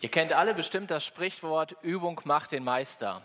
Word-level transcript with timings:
Ihr 0.00 0.10
kennt 0.10 0.34
alle 0.34 0.52
bestimmt 0.52 0.90
das 0.90 1.04
Sprichwort, 1.04 1.74
Übung 1.82 2.20
macht 2.24 2.52
den 2.52 2.64
Meister. 2.64 3.22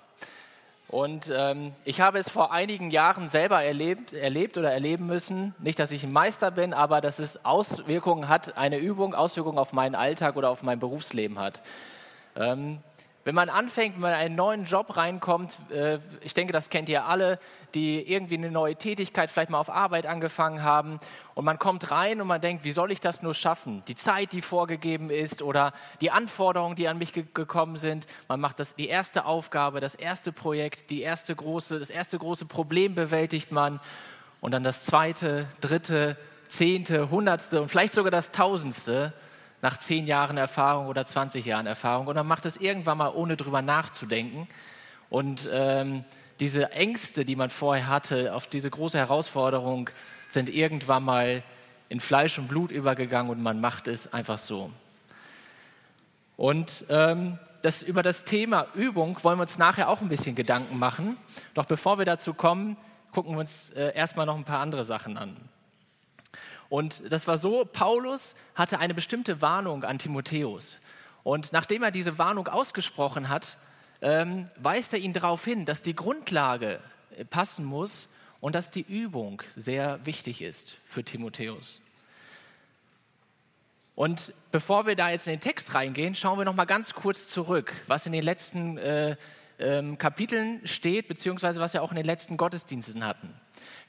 Und 0.88 1.32
ähm, 1.34 1.74
ich 1.86 2.02
habe 2.02 2.18
es 2.18 2.30
vor 2.30 2.52
einigen 2.52 2.92
Jahren 2.92 3.30
selber 3.30 3.64
erlebt, 3.64 4.14
erlebt 4.14 4.58
oder 4.58 4.72
erleben 4.72 5.06
müssen. 5.06 5.54
Nicht, 5.60 5.80
dass 5.80 5.92
ich 5.92 6.04
ein 6.04 6.12
Meister 6.12 6.52
bin, 6.52 6.74
aber 6.74 7.02
dass 7.02 7.20
es 7.20 7.46
Auswirkungen 7.46 8.28
hat, 8.28 8.58
eine 8.58 8.78
Übung 8.78 9.16
Auswirkungen 9.16 9.58
auf 9.58 9.74
meinen 9.74 9.96
Alltag 9.96 10.36
oder 10.38 10.50
auf 10.50 10.64
mein 10.64 10.80
Berufsleben 10.80 11.40
hat. 11.40 11.62
Ähm, 12.36 12.80
wenn 13.24 13.36
man 13.36 13.50
anfängt, 13.50 13.96
wenn 13.96 14.02
man 14.02 14.12
in 14.14 14.18
einen 14.18 14.36
neuen 14.36 14.66
Job 14.66 14.98
reinkommt, 14.98 15.58
äh, 15.72 16.00
ich 16.22 16.34
denke, 16.34 16.54
das 16.54 16.70
kennt 16.70 16.90
ihr 16.90 17.06
alle, 17.06 17.40
die 17.76 18.02
irgendwie 18.02 18.36
eine 18.36 18.50
neue 18.50 18.76
Tätigkeit 18.76 19.30
vielleicht 19.30 19.52
mal 19.52 19.60
auf 19.60 19.70
Arbeit 19.70 20.06
angefangen 20.06 20.64
haben 20.64 21.00
und 21.36 21.46
man 21.46 21.60
kommt 21.60 21.92
rein 21.92 22.20
und 22.20 22.28
man 22.28 22.42
denkt, 22.42 22.64
wie 22.64 22.72
soll 22.72 22.92
ich 22.92 23.00
das 23.00 23.22
nur 23.22 23.34
schaffen? 23.34 23.84
Die 23.88 23.96
Zeit, 23.96 24.32
die 24.32 24.42
vorgegeben 24.42 25.10
ist 25.10 25.42
oder 25.42 25.74
die 26.02 26.12
Anforderungen, 26.12 26.76
die 26.76 26.88
an 26.88 26.98
mich 26.98 27.14
ge 27.14 27.26
gekommen 27.34 27.78
sind. 27.78 28.08
Man 28.28 28.40
macht 28.40 28.60
das, 28.60 28.76
die 28.76 28.88
erste 28.88 29.26
Aufgabe, 29.26 29.80
das 29.80 29.96
erste 29.96 30.32
Projekt, 30.32 30.90
die 30.90 31.02
erste 31.02 31.36
große, 31.36 31.78
das 31.80 31.92
erste 31.92 32.18
große 32.18 32.46
Problem 32.46 32.96
bewältigt 32.96 33.52
man 33.52 33.80
und 34.42 34.52
dann 34.52 34.64
das 34.64 34.84
zweite, 34.86 35.48
dritte, 35.62 36.18
zehnte, 36.48 37.12
hundertste 37.12 37.62
und 37.62 37.70
vielleicht 37.70 37.94
sogar 37.94 38.12
das 38.12 38.32
tausendste 38.32 39.14
nach 39.62 39.78
zehn 39.78 40.08
Jahren 40.08 40.38
Erfahrung 40.38 40.88
oder 40.88 41.06
20 41.06 41.46
Jahren 41.46 41.68
Erfahrung. 41.68 42.08
Und 42.08 42.16
dann 42.16 42.28
macht 42.28 42.46
es 42.46 42.58
irgendwann 42.58 42.98
mal, 42.98 43.10
ohne 43.10 43.38
drüber 43.38 43.62
nachzudenken. 43.62 44.48
Und 45.10 45.48
ähm, 45.52 46.04
diese 46.40 46.72
Ängste, 46.72 47.26
die 47.26 47.36
man 47.36 47.50
vorher 47.50 47.88
hatte, 47.88 48.34
auf 48.34 48.48
diese 48.48 48.70
große 48.70 48.98
Herausforderung, 48.98 49.90
sind 50.30 50.50
irgendwann 50.50 51.04
mal 51.04 51.44
in 51.90 52.00
Fleisch 52.00 52.40
und 52.40 52.48
Blut 52.48 52.72
übergegangen 52.72 53.32
und 53.32 53.44
man 53.44 53.60
macht 53.60 53.88
es 53.88 54.12
einfach 54.14 54.38
so. 54.38 54.72
Und 56.38 56.86
ähm, 56.90 57.38
das, 57.62 57.84
über 57.84 58.02
das 58.02 58.24
Thema 58.24 58.66
Übung 58.74 59.18
wollen 59.24 59.38
wir 59.38 59.44
uns 59.44 59.58
nachher 59.58 59.90
auch 59.90 60.02
ein 60.02 60.10
bisschen 60.10 60.36
Gedanken 60.36 60.80
machen. 60.80 61.18
Doch 61.54 61.66
bevor 61.66 62.00
wir 62.00 62.06
dazu 62.06 62.34
kommen, 62.34 62.78
gucken 63.12 63.34
wir 63.34 63.40
uns 63.40 63.70
äh, 63.72 63.94
erstmal 63.94 64.26
noch 64.26 64.38
ein 64.38 64.46
paar 64.46 64.62
andere 64.62 64.84
Sachen 64.84 65.18
an. 65.18 65.36
Und 66.72 67.12
das 67.12 67.28
war 67.28 67.38
so, 67.38 67.66
Paulus 67.66 68.34
hatte 68.56 68.80
eine 68.80 68.94
bestimmte 68.94 69.42
Warnung 69.42 69.84
an 69.84 70.00
Timotheus. 70.00 70.78
Und 71.22 71.52
nachdem 71.52 71.84
er 71.84 71.92
diese 71.92 72.18
Warnung 72.18 72.48
ausgesprochen 72.48 73.28
hat, 73.28 73.58
ähm, 74.02 74.50
weist 74.56 74.94
er 74.94 75.00
ihn 75.00 75.12
darauf 75.12 75.44
hin, 75.44 75.66
dass 75.66 75.82
die 75.82 75.94
Grundlage 75.94 76.80
äh, 77.18 77.26
passen 77.26 77.66
muss 77.66 78.08
und 78.40 78.56
dass 78.56 78.72
die 78.72 78.86
Übung 78.88 79.44
sehr 79.54 80.00
wichtig 80.06 80.42
ist 80.42 80.78
für 80.88 81.04
Timotheus. 81.04 81.82
Und 83.94 84.32
bevor 84.54 84.88
wir 84.88 84.96
da 84.96 85.10
jetzt 85.10 85.28
in 85.28 85.34
den 85.34 85.42
Text 85.42 85.74
reingehen, 85.74 86.16
schauen 86.16 86.38
wir 86.38 86.46
noch 86.46 86.56
mal 86.56 86.64
ganz 86.64 86.94
kurz 86.94 87.28
zurück, 87.28 87.74
was 87.88 88.06
in 88.06 88.14
den 88.14 88.24
letzten 88.24 88.78
äh, 88.78 89.18
ähm, 89.60 89.98
Kapiteln 89.98 90.66
steht, 90.66 91.10
beziehungsweise 91.10 91.60
was 91.60 91.74
wir 91.74 91.84
auch 91.84 91.92
in 91.92 91.98
den 91.98 92.06
letzten 92.06 92.38
Gottesdiensten 92.38 93.06
hatten. 93.06 93.34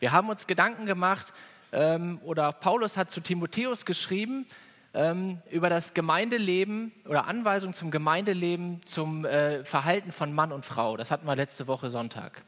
Wir 0.01 0.11
haben 0.11 0.29
uns 0.29 0.49
Gedanken 0.49 0.85
gemacht, 0.85 1.33
ähm, 1.73 2.21
oder 2.25 2.53
Paulus 2.53 2.97
hat 2.97 3.11
zu 3.11 3.21
Timotheus 3.21 3.85
geschrieben 3.85 4.47
ähm, 4.95 5.41
über 5.51 5.71
das 5.71 5.95
Gemeindeleben 5.95 6.93
oder 7.09 7.27
Anweisungen 7.27 7.75
zum 7.75 7.91
Gemeindeleben, 7.91 8.81
zum 8.87 9.25
äh, 9.25 9.65
Verhalten 9.65 10.13
von 10.13 10.35
Mann 10.35 10.53
und 10.53 10.65
Frau. 10.65 10.97
Das 10.97 11.11
hatten 11.11 11.27
wir 11.27 11.35
letzte 11.35 11.67
Woche 11.67 11.91
Sonntag. 11.91 12.43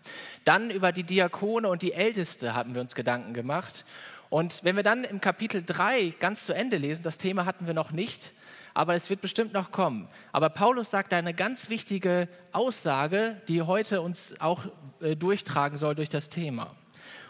Dann 0.44 0.70
über 0.70 0.92
die 0.92 1.04
Diakone 1.04 1.68
und 1.68 1.82
die 1.82 1.92
Älteste 1.92 2.54
haben 2.54 2.74
wir 2.74 2.82
uns 2.82 2.94
Gedanken 2.94 3.32
gemacht. 3.32 3.84
Und 4.28 4.62
wenn 4.62 4.76
wir 4.76 4.82
dann 4.82 5.04
im 5.04 5.20
Kapitel 5.20 5.62
3 5.64 6.14
ganz 6.18 6.44
zu 6.44 6.54
Ende 6.54 6.76
lesen, 6.76 7.02
das 7.02 7.18
Thema 7.18 7.46
hatten 7.46 7.66
wir 7.66 7.74
noch 7.74 7.92
nicht, 7.92 8.32
aber 8.74 8.94
es 8.94 9.08
wird 9.08 9.20
bestimmt 9.20 9.52
noch 9.52 9.70
kommen. 9.70 10.08
Aber 10.32 10.50
Paulus 10.50 10.90
sagt 10.90 11.12
da 11.12 11.16
eine 11.16 11.34
ganz 11.34 11.70
wichtige 11.70 12.28
Aussage, 12.52 13.40
die 13.48 13.62
heute 13.62 14.02
uns 14.02 14.34
auch 14.40 14.66
äh, 15.00 15.14
durchtragen 15.14 15.78
soll 15.78 15.94
durch 15.94 16.08
das 16.08 16.28
Thema. 16.28 16.74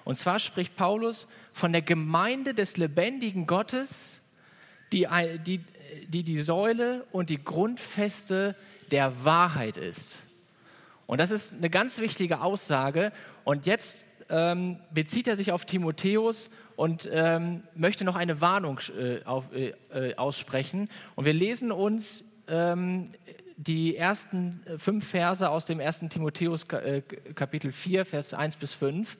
Und 0.04 0.16
zwar 0.16 0.38
spricht 0.38 0.76
Paulus 0.76 1.26
von 1.54 1.72
der 1.72 1.82
Gemeinde 1.82 2.52
des 2.52 2.76
lebendigen 2.76 3.46
Gottes, 3.46 4.20
die 4.92 5.06
die, 5.46 5.60
die, 6.08 6.24
die 6.24 6.42
Säule 6.42 7.06
und 7.12 7.30
die 7.30 7.42
Grundfeste 7.42 8.56
der 8.90 9.24
Wahrheit 9.24 9.76
ist. 9.76 10.24
Und 11.06 11.18
das 11.18 11.30
ist 11.30 11.54
eine 11.54 11.70
ganz 11.70 11.98
wichtige 11.98 12.40
Aussage. 12.40 13.12
Und 13.44 13.66
jetzt 13.66 14.04
ähm, 14.28 14.78
bezieht 14.92 15.28
er 15.28 15.36
sich 15.36 15.52
auf 15.52 15.64
Timotheus 15.64 16.50
und 16.76 17.08
ähm, 17.12 17.62
möchte 17.76 18.04
noch 18.04 18.16
eine 18.16 18.40
Warnung 18.40 18.80
äh, 18.98 19.22
auf, 19.24 19.44
äh, 19.52 19.74
äh 19.92 20.16
aussprechen. 20.16 20.88
Und 21.14 21.24
wir 21.24 21.34
lesen 21.34 21.70
uns 21.70 22.24
ähm, 22.48 23.10
die 23.56 23.96
ersten 23.96 24.60
fünf 24.76 25.08
Verse 25.08 25.48
aus 25.48 25.66
dem 25.66 25.78
ersten 25.78 26.10
Timotheus 26.10 26.64
äh, 26.64 27.02
Kapitel 27.34 27.70
4, 27.70 28.04
Vers 28.06 28.34
1 28.34 28.56
bis 28.56 28.74
5. 28.74 29.16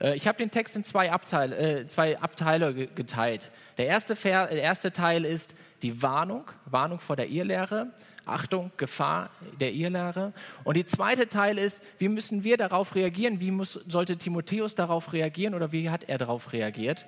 Äh, 0.00 0.14
ich 0.14 0.26
habe 0.26 0.38
den 0.38 0.50
Text 0.50 0.76
in 0.76 0.84
zwei 0.84 1.10
Abteile, 1.12 1.56
äh, 1.56 1.86
zwei 1.86 2.18
Abteile 2.18 2.74
geteilt. 2.88 3.50
Der 3.76 3.86
erste, 3.86 4.14
der 4.14 4.50
erste 4.50 4.92
Teil 4.92 5.24
ist 5.24 5.54
die 5.82 6.02
Warnung, 6.02 6.44
Warnung 6.66 7.00
vor 7.00 7.16
der 7.16 7.28
Irrlehre. 7.28 7.88
Achtung, 8.28 8.70
Gefahr 8.76 9.30
der 9.58 9.72
Irrlehre. 9.72 10.34
Und 10.64 10.76
der 10.76 10.86
zweite 10.86 11.28
Teil 11.28 11.58
ist, 11.58 11.82
wie 11.96 12.08
müssen 12.08 12.44
wir 12.44 12.58
darauf 12.58 12.94
reagieren? 12.94 13.40
Wie 13.40 13.50
muss, 13.50 13.80
sollte 13.88 14.18
Timotheus 14.18 14.74
darauf 14.74 15.14
reagieren 15.14 15.54
oder 15.54 15.72
wie 15.72 15.88
hat 15.88 16.04
er 16.04 16.18
darauf 16.18 16.52
reagiert? 16.52 17.06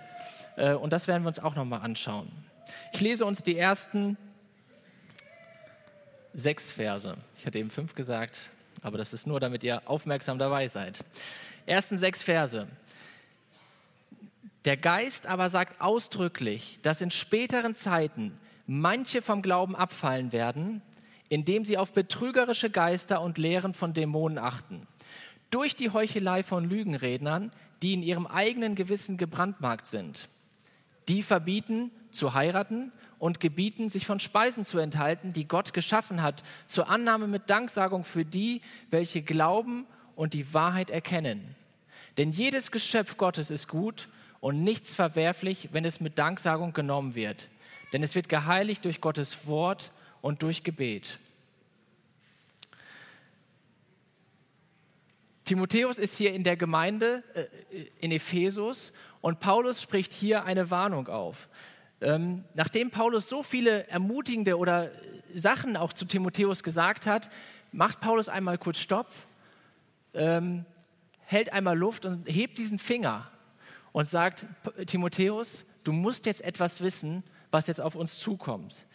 Äh, 0.57 0.73
und 0.73 0.93
das 0.93 1.09
werden 1.09 1.23
wir 1.23 1.29
uns 1.29 1.39
auch 1.39 1.55
nochmal 1.55 1.83
anschauen. 1.83 2.31
Ich 2.93 3.01
lese 3.01 3.25
uns 3.27 3.43
die 3.43 3.59
ersten 3.59 4.17
sechs 6.33 6.73
Verse. 6.73 7.17
Ich 7.37 7.45
hatte 7.45 7.59
eben 7.59 7.71
fünf 7.71 7.95
gesagt, 7.95 8.51
aber 8.83 8.97
das 8.97 9.13
ist 9.13 9.27
nur, 9.27 9.41
damit 9.41 9.63
ihr 9.63 9.83
aufmerksam 9.87 10.39
dabei 10.39 10.69
seid. 10.69 11.05
Ersten 11.67 11.99
sechs 11.99 12.23
Verse. 12.23 12.67
Der 14.65 14.77
Geist 14.77 15.27
aber 15.27 15.49
sagt 15.49 15.81
ausdrücklich, 15.81 16.79
dass 16.83 17.01
in 17.01 17.11
späteren 17.11 17.75
Zeiten 17.75 18.39
manche 18.67 19.23
vom 19.23 19.41
Glauben 19.41 19.75
abfallen 19.75 20.33
werden, 20.33 20.83
indem 21.29 21.65
sie 21.65 21.79
auf 21.79 21.93
betrügerische 21.93 22.69
Geister 22.69 23.23
und 23.23 23.39
Lehren 23.39 23.73
von 23.73 23.95
Dämonen 23.95 24.39
achten. 24.39 24.87
Durch 25.51 25.77
die 25.77 25.91
Heuchelei 25.91 26.43
von 26.43 26.69
Lügenrednern, 26.69 27.53
die 27.83 27.95
in 27.95 28.03
ihrem 28.03 28.27
eigenen 28.27 28.75
Gewissen 28.75 29.17
gebrandmarkt 29.17 29.87
sind. 29.87 30.29
Die 31.09 31.23
verbieten 31.23 31.91
zu 32.13 32.35
heiraten 32.35 32.93
und 33.19 33.41
gebieten, 33.41 33.89
sich 33.89 34.07
von 34.07 34.21
Speisen 34.21 34.65
zu 34.65 34.79
enthalten, 34.79 35.33
die 35.33 35.49
Gott 35.49 35.73
geschaffen 35.73 36.23
hat, 36.23 36.43
zur 36.67 36.89
Annahme 36.91 37.27
mit 37.27 37.49
Danksagung 37.49 38.05
für 38.05 38.25
die, 38.25 38.61
welche 38.91 39.23
glauben 39.23 39.87
und 40.15 40.35
die 40.35 40.53
Wahrheit 40.53 40.91
erkennen. 40.91 41.57
Denn 42.19 42.31
jedes 42.31 42.71
Geschöpf 42.71 43.17
Gottes 43.17 43.51
ist 43.51 43.67
gut 43.67 44.09
und 44.41 44.63
nichts 44.65 44.95
verwerflich, 44.95 45.69
wenn 45.73 45.85
es 45.85 46.01
mit 46.01 46.19
Danksagung 46.19 46.73
genommen 46.73 47.15
wird. 47.15 47.49
Denn 47.93 48.03
es 48.03 48.15
wird 48.15 48.29
geheiligt 48.29 48.85
durch 48.85 49.01
Gottes 49.01 49.47
Wort 49.47 49.93
und 50.23 50.43
durch 50.43 50.63
Gebet. 50.63 51.19
Timotheus 55.45 55.99
ist 55.99 56.17
hier 56.17 56.33
in 56.33 56.45
der 56.45 56.57
Gemeinde 56.57 57.25
äh, 57.35 57.87
in 58.01 58.13
Ephesus 58.13 58.93
und 59.21 59.41
Paulus 59.41 59.83
spricht 59.83 60.13
hier 60.13 60.45
eine 60.45 60.71
Warnung 60.71 61.09
auf. 61.09 61.49
Ähm, 62.01 62.45
nachdem 62.55 62.91
Paulus 62.91 63.29
so 63.29 63.43
viele 63.43 63.87
ermutigende 63.89 64.57
oder 64.57 64.91
Sachen 65.35 65.77
auch 65.77 65.93
zu 65.93 66.05
Timotheus 66.05 66.63
gesagt 66.63 67.07
hat, 67.07 67.31
macht 67.73 68.01
Paulus 68.01 68.29
einmal 68.29 68.59
kurz 68.59 68.79
Stopp, 68.79 69.09
ähm, 70.15 70.65
hält 71.25 71.53
einmal 71.53 71.77
Luft 71.77 72.05
und 72.05 72.29
hebt 72.29 72.57
diesen 72.59 72.79
Finger 72.79 73.31
und 73.93 74.09
sagt, 74.09 74.47
Timotheus, 74.87 75.65
du 75.85 75.93
musst 75.93 76.27
jetzt 76.27 76.43
etwas 76.43 76.81
wissen, 76.81 77.25
was 77.51 77.67
jetzt 77.67 77.81
auf 77.81 77.95
uns 77.95 78.19
zukommt. 78.19 78.87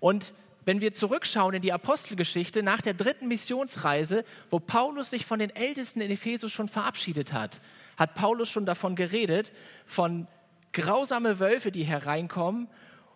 Und 0.00 0.34
wenn 0.64 0.80
wir 0.80 0.92
zurückschauen 0.92 1.54
in 1.54 1.62
die 1.62 1.72
Apostelgeschichte 1.72 2.62
nach 2.62 2.82
der 2.82 2.94
dritten 2.94 3.26
Missionsreise, 3.26 4.24
wo 4.50 4.60
Paulus 4.60 5.10
sich 5.10 5.24
von 5.24 5.38
den 5.38 5.48
Ältesten 5.54 6.02
in 6.02 6.10
Ephesus 6.10 6.52
schon 6.52 6.68
verabschiedet 6.68 7.32
hat, 7.32 7.60
hat 7.96 8.14
Paulus 8.14 8.50
schon 8.50 8.66
davon 8.66 8.94
geredet, 8.94 9.52
von 9.86 10.26
grausame 10.74 11.38
Wölfe, 11.38 11.72
die 11.72 11.84
hereinkommen, 11.84 12.68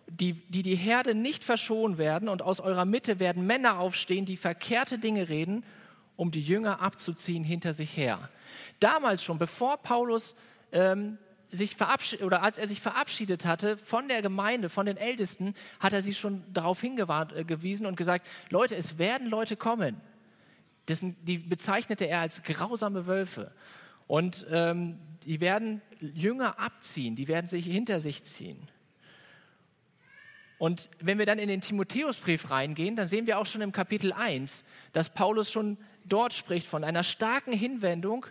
die, 0.07 0.33
die 0.33 0.63
die 0.63 0.75
Herde 0.75 1.13
nicht 1.13 1.43
verschonen 1.43 1.97
werden 1.97 2.27
und 2.27 2.41
aus 2.41 2.59
eurer 2.59 2.85
Mitte 2.85 3.19
werden 3.19 3.45
Männer 3.45 3.79
aufstehen, 3.79 4.25
die 4.25 4.37
verkehrte 4.37 4.97
Dinge 4.97 5.29
reden, 5.29 5.63
um 6.15 6.31
die 6.31 6.41
Jünger 6.41 6.81
abzuziehen 6.81 7.43
hinter 7.43 7.73
sich 7.73 7.95
her. 7.95 8.29
Damals 8.79 9.23
schon, 9.23 9.37
bevor 9.37 9.77
Paulus 9.77 10.35
ähm, 10.71 11.17
sich 11.53 11.75
verabschiedet 11.75 12.25
oder 12.25 12.41
als 12.41 12.57
er 12.57 12.67
sich 12.67 12.81
verabschiedet 12.81 13.45
hatte 13.45 13.77
von 13.77 14.07
der 14.07 14.21
Gemeinde, 14.21 14.69
von 14.69 14.85
den 14.85 14.97
Ältesten, 14.97 15.53
hat 15.79 15.93
er 15.93 16.01
sie 16.01 16.13
schon 16.13 16.43
darauf 16.51 16.81
hingewiesen 16.81 17.85
äh, 17.85 17.89
und 17.89 17.95
gesagt: 17.95 18.27
Leute, 18.49 18.75
es 18.75 18.97
werden 18.97 19.29
Leute 19.29 19.55
kommen. 19.55 20.01
Das, 20.87 21.05
die 21.21 21.37
bezeichnete 21.37 22.05
er 22.05 22.19
als 22.19 22.43
grausame 22.43 23.07
Wölfe. 23.07 23.53
Und 24.07 24.45
ähm, 24.51 24.99
die 25.25 25.39
werden 25.39 25.81
Jünger 26.01 26.59
abziehen, 26.59 27.15
die 27.15 27.29
werden 27.29 27.47
sich 27.47 27.65
hinter 27.65 27.99
sich 28.01 28.23
ziehen. 28.25 28.67
Und 30.57 30.89
wenn 30.99 31.17
wir 31.17 31.25
dann 31.25 31.39
in 31.39 31.47
den 31.47 31.61
Timotheusbrief 31.61 32.49
reingehen, 32.49 32.95
dann 32.95 33.07
sehen 33.07 33.27
wir 33.27 33.39
auch 33.39 33.45
schon 33.45 33.61
im 33.61 33.71
Kapitel 33.71 34.13
1, 34.13 34.63
dass 34.91 35.13
Paulus 35.13 35.51
schon 35.51 35.77
dort 36.05 36.33
spricht 36.33 36.67
von 36.67 36.83
einer 36.83 37.03
starken 37.03 37.53
Hinwendung 37.53 38.25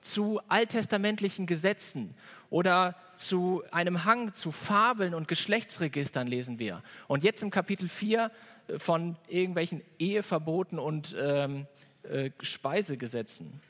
zu 0.00 0.40
alttestamentlichen 0.48 1.46
Gesetzen 1.46 2.14
oder 2.50 2.96
zu 3.16 3.62
einem 3.70 4.04
Hang 4.04 4.32
zu 4.34 4.52
Fabeln 4.52 5.14
und 5.14 5.28
Geschlechtsregistern 5.28 6.26
lesen 6.26 6.58
wir. 6.58 6.82
Und 7.08 7.24
jetzt 7.24 7.42
im 7.42 7.50
Kapitel 7.50 7.88
4 7.88 8.30
äh, 8.68 8.78
von 8.78 9.16
irgendwelchen 9.28 9.82
Eheverboten 9.98 10.78
und 10.78 11.16
ähm, 11.18 11.66
äh, 12.04 12.30
Speisegesetzen. 12.40 13.60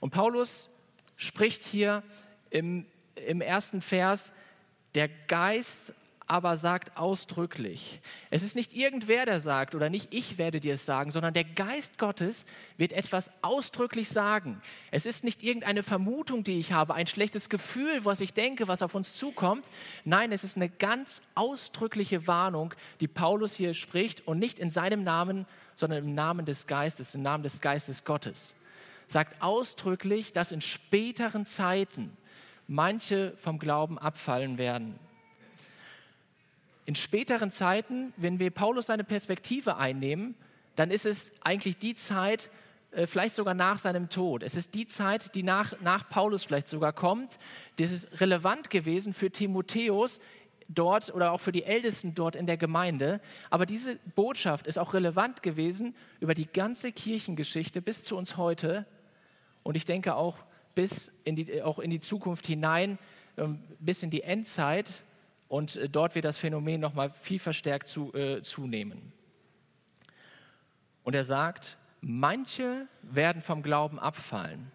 Und 0.00 0.10
Paulus 0.10 0.68
spricht 1.16 1.62
hier 1.62 2.02
im, 2.50 2.86
im 3.14 3.40
ersten 3.40 3.80
Vers, 3.80 4.32
der 4.94 5.08
Geist 5.08 5.94
aber 6.30 6.56
sagt 6.56 6.96
ausdrücklich. 6.96 8.00
Es 8.30 8.44
ist 8.44 8.54
nicht 8.54 8.72
irgendwer, 8.72 9.26
der 9.26 9.40
sagt, 9.40 9.74
oder 9.74 9.90
nicht 9.90 10.14
ich 10.14 10.38
werde 10.38 10.60
dir 10.60 10.74
es 10.74 10.86
sagen, 10.86 11.10
sondern 11.10 11.34
der 11.34 11.42
Geist 11.42 11.98
Gottes 11.98 12.46
wird 12.76 12.92
etwas 12.92 13.32
ausdrücklich 13.42 14.08
sagen. 14.08 14.62
Es 14.92 15.06
ist 15.06 15.24
nicht 15.24 15.42
irgendeine 15.42 15.82
Vermutung, 15.82 16.44
die 16.44 16.60
ich 16.60 16.72
habe, 16.72 16.94
ein 16.94 17.08
schlechtes 17.08 17.48
Gefühl, 17.48 18.04
was 18.04 18.20
ich 18.20 18.32
denke, 18.32 18.68
was 18.68 18.80
auf 18.80 18.94
uns 18.94 19.14
zukommt. 19.14 19.66
Nein, 20.04 20.30
es 20.30 20.44
ist 20.44 20.54
eine 20.54 20.68
ganz 20.68 21.20
ausdrückliche 21.34 22.28
Warnung, 22.28 22.74
die 23.00 23.08
Paulus 23.08 23.54
hier 23.54 23.74
spricht 23.74 24.24
und 24.28 24.38
nicht 24.38 24.60
in 24.60 24.70
seinem 24.70 25.02
Namen, 25.02 25.46
sondern 25.74 26.04
im 26.04 26.14
Namen 26.14 26.46
des 26.46 26.68
Geistes, 26.68 27.16
im 27.16 27.22
Namen 27.22 27.42
des 27.42 27.60
Geistes 27.60 28.04
Gottes. 28.04 28.54
Sagt 29.08 29.42
ausdrücklich, 29.42 30.32
dass 30.32 30.52
in 30.52 30.60
späteren 30.60 31.44
Zeiten 31.44 32.16
manche 32.68 33.34
vom 33.36 33.58
Glauben 33.58 33.98
abfallen 33.98 34.58
werden 34.58 34.96
in 36.90 36.96
späteren 36.96 37.52
Zeiten, 37.52 38.12
wenn 38.16 38.40
wir 38.40 38.50
Paulus 38.50 38.86
seine 38.86 39.04
Perspektive 39.04 39.76
einnehmen, 39.76 40.34
dann 40.74 40.90
ist 40.90 41.06
es 41.06 41.30
eigentlich 41.40 41.78
die 41.78 41.94
Zeit, 41.94 42.50
äh, 42.90 43.06
vielleicht 43.06 43.36
sogar 43.36 43.54
nach 43.54 43.78
seinem 43.78 44.10
Tod. 44.10 44.42
Es 44.42 44.56
ist 44.56 44.74
die 44.74 44.88
Zeit, 44.88 45.36
die 45.36 45.44
nach, 45.44 45.80
nach 45.82 46.08
Paulus 46.08 46.42
vielleicht 46.42 46.66
sogar 46.66 46.92
kommt. 46.92 47.38
Das 47.76 47.92
ist 47.92 48.20
relevant 48.20 48.70
gewesen 48.70 49.12
für 49.12 49.30
Timotheus 49.30 50.18
dort 50.66 51.14
oder 51.14 51.30
auch 51.30 51.38
für 51.38 51.52
die 51.52 51.62
Ältesten 51.62 52.16
dort 52.16 52.34
in 52.34 52.48
der 52.48 52.56
Gemeinde. 52.56 53.20
Aber 53.50 53.66
diese 53.66 54.00
Botschaft 54.16 54.66
ist 54.66 54.76
auch 54.76 54.92
relevant 54.92 55.44
gewesen 55.44 55.94
über 56.18 56.34
die 56.34 56.46
ganze 56.46 56.90
Kirchengeschichte 56.90 57.80
bis 57.80 58.02
zu 58.02 58.16
uns 58.16 58.36
heute. 58.36 58.84
Und 59.62 59.76
ich 59.76 59.84
denke 59.84 60.16
auch 60.16 60.38
bis 60.74 61.12
in 61.22 61.36
die, 61.36 61.62
auch 61.62 61.78
in 61.78 61.90
die 61.90 62.00
Zukunft 62.00 62.48
hinein, 62.48 62.98
ähm, 63.36 63.62
bis 63.78 64.02
in 64.02 64.10
die 64.10 64.22
Endzeit, 64.22 65.04
und 65.50 65.76
äh, 65.76 65.88
dort 65.88 66.14
wird 66.14 66.24
das 66.24 66.38
Phänomen 66.38 66.80
nochmal 66.80 67.10
viel 67.10 67.40
verstärkt 67.40 67.88
zu, 67.88 68.14
äh, 68.14 68.40
zunehmen. 68.40 69.12
Und 71.02 71.14
er 71.14 71.24
sagt, 71.24 71.76
manche 72.00 72.86
werden 73.02 73.42
vom 73.42 73.62
Glauben 73.62 73.98
abfallen. 73.98 74.70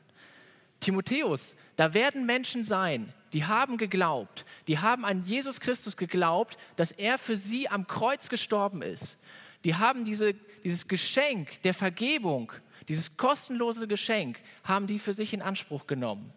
Timotheus, 0.82 1.56
da 1.78 1.94
werden 1.94 2.26
Menschen 2.26 2.66
sein, 2.66 3.14
die 3.32 3.46
haben 3.46 3.78
geglaubt, 3.78 4.46
die 4.68 4.78
haben 4.80 5.06
an 5.06 5.24
Jesus 5.24 5.62
Christus 5.62 5.96
geglaubt, 5.96 6.58
dass 6.76 6.92
er 6.92 7.18
für 7.18 7.38
sie 7.38 7.70
am 7.70 7.88
Kreuz 7.88 8.28
gestorben 8.28 8.82
ist. 8.82 9.18
Die 9.64 9.76
haben 9.76 10.04
diese, 10.04 10.34
dieses 10.66 10.90
Geschenk 10.90 11.62
der 11.62 11.74
Vergebung, 11.74 12.52
dieses 12.90 13.16
kostenlose 13.16 13.88
Geschenk, 13.88 14.42
haben 14.66 14.88
die 14.88 15.00
für 15.00 15.14
sich 15.14 15.34
in 15.34 15.42
Anspruch 15.42 15.88
genommen. 15.88 16.34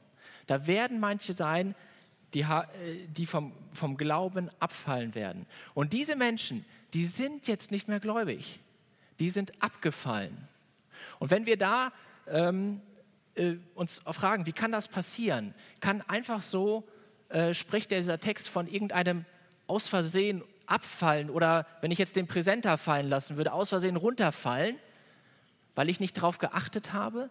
Da 0.47 0.69
werden 0.69 1.01
manche 1.01 1.33
sein, 1.33 1.75
die, 2.35 2.43
äh, 2.43 2.65
die 3.09 3.27
vom, 3.27 3.53
vom 3.73 3.97
Glauben 3.97 4.51
abfallen 4.61 5.15
werden. 5.15 5.47
Und 5.75 5.93
diese 5.93 6.17
Menschen, 6.17 6.65
die 6.95 7.05
sind 7.05 7.47
jetzt 7.49 7.71
nicht 7.71 7.89
mehr 7.89 8.01
gläubig. 8.01 8.61
Die 9.19 9.31
sind 9.31 9.53
abgefallen. 9.63 10.49
Und 11.19 11.31
wenn 11.31 11.47
wir 11.47 11.57
da 11.57 11.93
ähm, 12.27 12.81
äh, 13.35 13.57
uns 13.75 14.01
fragen, 14.11 14.47
wie 14.47 14.53
kann 14.53 14.73
das 14.73 14.89
passieren? 14.89 15.55
Kann 15.81 16.03
einfach 16.03 16.43
so, 16.43 16.87
äh, 17.29 17.55
spricht 17.55 17.91
dieser 17.91 18.21
Text 18.21 18.49
von 18.49 18.67
irgendeinem 18.67 19.25
aus 19.67 19.89
Versehen 19.89 20.43
abfallen 20.67 21.31
oder 21.31 21.67
wenn 21.81 21.91
ich 21.91 21.99
jetzt 21.99 22.17
den 22.17 22.27
Präsenter 22.27 22.79
fallen 22.79 23.09
lassen 23.09 23.37
würde, 23.37 23.53
aus 23.53 23.71
Versehen 23.71 23.97
runterfallen, 23.97 24.79
weil 25.75 25.89
ich 25.89 26.01
nicht 26.01 26.17
darauf 26.17 26.39
geachtet 26.39 26.93
habe? 26.93 27.31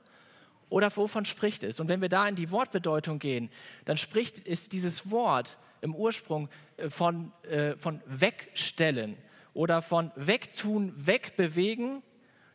Oder 0.70 0.96
wovon 0.96 1.26
spricht 1.26 1.64
es? 1.64 1.80
Und 1.80 1.88
wenn 1.88 2.02
wir 2.02 2.10
da 2.10 2.28
in 2.28 2.36
die 2.36 2.52
Wortbedeutung 2.52 3.20
gehen, 3.20 3.50
dann 3.86 3.98
spricht 3.98 4.40
ist 4.40 4.74
dieses 4.74 5.10
Wort 5.12 5.58
im 5.82 5.96
Ursprung 5.96 6.50
äh, 6.78 6.90
von, 6.90 7.32
äh, 7.44 7.76
von 7.78 8.02
wegstellen 8.06 9.18
oder 9.54 9.82
von 9.82 10.12
wegtun, 10.16 10.94
wegbewegen, 10.98 12.04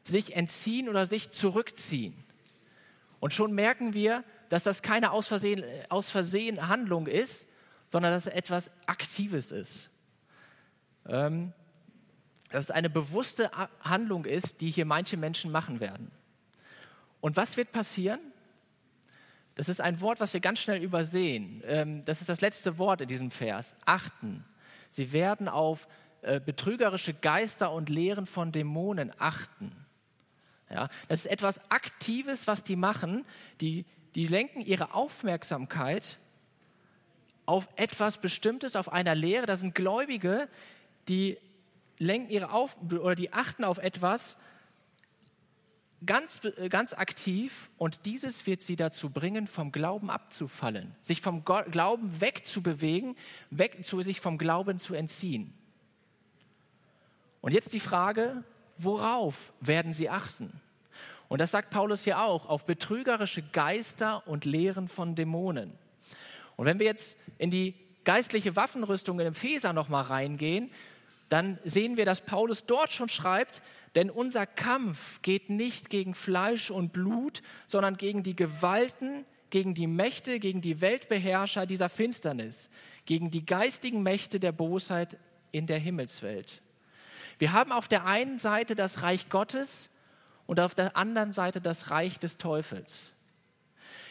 sich 0.05 0.37
entziehen 0.37 0.89
oder 0.89 1.07
sich 1.07 1.31
zurückziehen. 1.31 2.25
Und 3.21 3.33
schon 3.33 3.53
merken 3.53 3.95
wir, 3.95 4.25
dass 4.49 4.65
das 4.65 4.83
keine 4.83 5.13
aus 5.13 5.29
Versehen, 5.29 5.65
aus 5.89 6.11
Versehen 6.11 6.69
Handlung 6.69 7.07
ist, 7.07 7.49
sondern 7.89 8.13
dass 8.13 8.27
es 8.27 8.33
etwas 8.33 8.71
Aktives 8.87 9.53
ist. 9.53 9.91
Ähm, 11.09 11.53
dass 12.51 12.65
es 12.65 12.71
eine 12.71 12.91
bewusste 12.91 13.51
Handlung 13.81 14.25
ist, 14.25 14.61
die 14.61 14.71
hier 14.71 14.85
manche 14.85 15.17
Menschen 15.17 15.51
machen 15.51 15.81
werden. 15.81 16.11
Und 17.23 17.37
was 17.37 17.57
wird 17.57 17.71
passieren? 17.73 18.21
Das 19.55 19.69
ist 19.69 19.81
ein 19.81 20.01
Wort, 20.01 20.19
was 20.19 20.35
wir 20.35 20.41
ganz 20.41 20.59
schnell 20.59 20.83
übersehen. 20.83 21.63
Ähm, 21.65 22.05
das 22.05 22.21
ist 22.21 22.29
das 22.29 22.41
letzte 22.41 22.79
Wort 22.79 23.01
in 23.01 23.07
diesem 23.07 23.31
Vers. 23.31 23.77
Achten. 23.87 24.45
Sie 24.91 25.13
werden 25.13 25.49
auf 25.49 25.87
äh, 26.23 26.41
betrügerische 26.41 27.15
Geister 27.15 27.71
und 27.73 27.89
Lehren 27.89 28.27
von 28.27 28.51
Dämonen 28.51 29.13
achten. 29.19 29.73
Ja, 30.69 30.89
das 31.09 31.21
ist 31.21 31.27
etwas 31.27 31.61
Aktives, 31.71 32.49
was 32.49 32.65
die 32.65 32.77
machen. 32.77 33.25
Die, 33.61 33.85
die 34.17 34.27
lenken 34.27 34.61
ihre 34.61 34.93
Aufmerksamkeit 34.93 36.19
auf 37.47 37.69
etwas 37.77 38.19
Bestimmtes, 38.19 38.75
auf 38.75 38.93
einer 38.93 39.15
Lehre. 39.15 39.47
Das 39.47 39.61
sind 39.61 39.77
Gläubige, 39.77 40.49
die 41.09 41.39
lenken 41.99 42.31
ihre 42.31 42.51
auf 42.51 42.77
oder 42.91 43.15
die 43.15 43.33
achten 43.33 43.63
auf 43.63 43.79
etwas, 43.79 44.37
ganz, 46.07 46.41
äh, 46.45 46.69
ganz 46.69 46.93
aktiv 46.93 47.71
und 47.79 48.05
dieses 48.07 48.47
wird 48.47 48.63
sie 48.63 48.77
dazu 48.77 49.11
bringen, 49.11 49.47
vom 49.47 49.73
Glauben 49.73 50.11
abzufallen, 50.11 50.95
sich 51.01 51.21
vom 51.21 51.45
Glauben 51.45 52.21
wegzubewegen, 52.21 53.17
weg 53.51 53.85
zu 53.85 54.03
sich 54.03 54.21
vom 54.21 54.39
Glauben 54.39 54.79
zu 54.79 54.95
entziehen. 54.95 55.53
Und 57.41 57.53
jetzt 57.53 57.73
die 57.73 57.81
Frage, 57.81 58.45
worauf 58.79 59.53
werden 59.61 59.93
sie 59.93 60.09
achten? 60.09 60.61
Und 61.29 61.41
das 61.41 61.51
sagt 61.51 61.71
Paulus 61.71 62.05
hier 62.05 62.21
auch, 62.21 62.47
auf 62.47 62.67
betrügerische 62.67 63.43
Geister 63.43 64.27
und 64.27 64.45
Lehren 64.45 64.87
von 64.87 65.15
Dämonen. 65.15 65.73
Und 66.57 66.67
wenn 66.67 66.79
wir 66.79 66.87
jetzt 66.87 67.19
in 67.39 67.51
die 67.51 67.75
geistliche 68.05 68.55
Waffenrüstung 68.55 69.19
in 69.21 69.29
Epheser 69.29 69.73
nochmal 69.73 70.05
reingehen, 70.05 70.71
dann 71.33 71.59
sehen 71.65 71.97
wir, 71.97 72.05
dass 72.05 72.21
Paulus 72.21 72.67
dort 72.67 72.93
schon 72.93 73.09
schreibt, 73.09 73.63
denn 73.95 74.11
unser 74.11 74.47
Kampf 74.47 75.23
geht 75.23 75.49
nicht 75.49 75.89
gegen 75.89 76.15
Fleisch 76.15 76.71
und 76.71 76.93
Blut, 76.93 77.41
sondern 77.67 77.97
gegen 77.97 78.23
die 78.23 78.37
Gewalten, 78.37 79.25
gegen 79.49 79.73
die 79.75 79.87
Mächte, 79.87 80.39
gegen 80.39 80.61
die 80.61 80.83
Weltbeherrscher 80.83 81.65
dieser 81.65 81.89
Finsternis, 81.89 82.69
gegen 83.07 83.31
die 83.31 83.47
geistigen 83.47 84.03
Mächte 84.03 84.41
der 84.41 84.53
Bosheit 84.53 85.17
in 85.53 85.67
der 85.67 85.79
Himmelswelt. 85.79 86.61
Wir 87.39 87.53
haben 87.53 87.73
auf 87.73 87.89
der 87.89 88.05
einen 88.05 88.39
Seite 88.39 88.75
das 88.75 89.01
Reich 89.01 89.31
Gottes 89.31 89.89
und 90.47 90.61
auf 90.61 90.75
der 90.75 90.99
anderen 90.99 91.33
Seite 91.33 91.63
das 91.63 91.91
Reich 91.91 92.19
des 92.19 92.37
Teufels. 92.37 93.11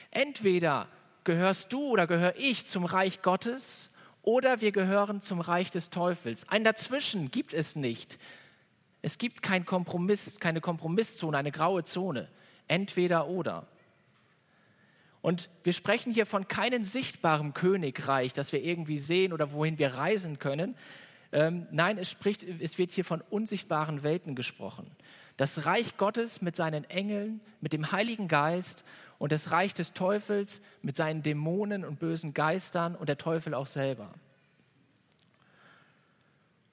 Entweder 0.09 0.87
gehörst 1.23 1.71
du 1.71 1.83
oder 1.83 2.07
gehöre 2.07 2.35
ich 2.37 2.65
zum 2.65 2.85
Reich 2.85 3.21
Gottes 3.21 3.90
oder 4.23 4.61
wir 4.61 4.71
gehören 4.71 5.21
zum 5.21 5.41
Reich 5.41 5.71
des 5.71 5.89
Teufels. 5.89 6.47
Ein 6.49 6.63
Dazwischen 6.63 7.31
gibt 7.31 7.53
es 7.53 7.75
nicht. 7.75 8.17
Es 9.01 9.17
gibt 9.17 9.41
keinen 9.41 9.65
Kompromiss, 9.65 10.39
keine 10.39 10.61
Kompromisszone, 10.61 11.37
eine 11.37 11.51
graue 11.51 11.83
Zone. 11.83 12.27
Entweder 12.67 13.27
oder. 13.27 13.67
Und 15.21 15.49
wir 15.63 15.73
sprechen 15.73 16.13
hier 16.13 16.25
von 16.25 16.47
keinem 16.47 16.83
sichtbaren 16.83 17.53
Königreich, 17.53 18.33
das 18.33 18.51
wir 18.51 18.63
irgendwie 18.63 18.99
sehen 18.99 19.33
oder 19.33 19.51
wohin 19.53 19.77
wir 19.77 19.93
reisen 19.95 20.39
können. 20.39 20.75
Ähm, 21.31 21.67
nein, 21.71 21.97
es, 21.97 22.09
spricht, 22.09 22.43
es 22.43 22.77
wird 22.77 22.91
hier 22.91 23.05
von 23.05 23.21
unsichtbaren 23.29 24.03
Welten 24.03 24.35
gesprochen. 24.35 24.89
Das 25.37 25.65
Reich 25.65 25.97
Gottes 25.97 26.41
mit 26.41 26.55
seinen 26.55 26.83
Engeln, 26.89 27.39
mit 27.61 27.73
dem 27.73 27.91
Heiligen 27.91 28.27
Geist 28.27 28.83
und 29.21 29.31
das 29.31 29.51
Reich 29.51 29.75
des 29.75 29.93
Teufels 29.93 30.61
mit 30.81 30.95
seinen 30.95 31.21
Dämonen 31.21 31.85
und 31.85 31.99
bösen 31.99 32.33
Geistern 32.33 32.95
und 32.95 33.07
der 33.07 33.19
Teufel 33.19 33.53
auch 33.53 33.67
selber. 33.67 34.11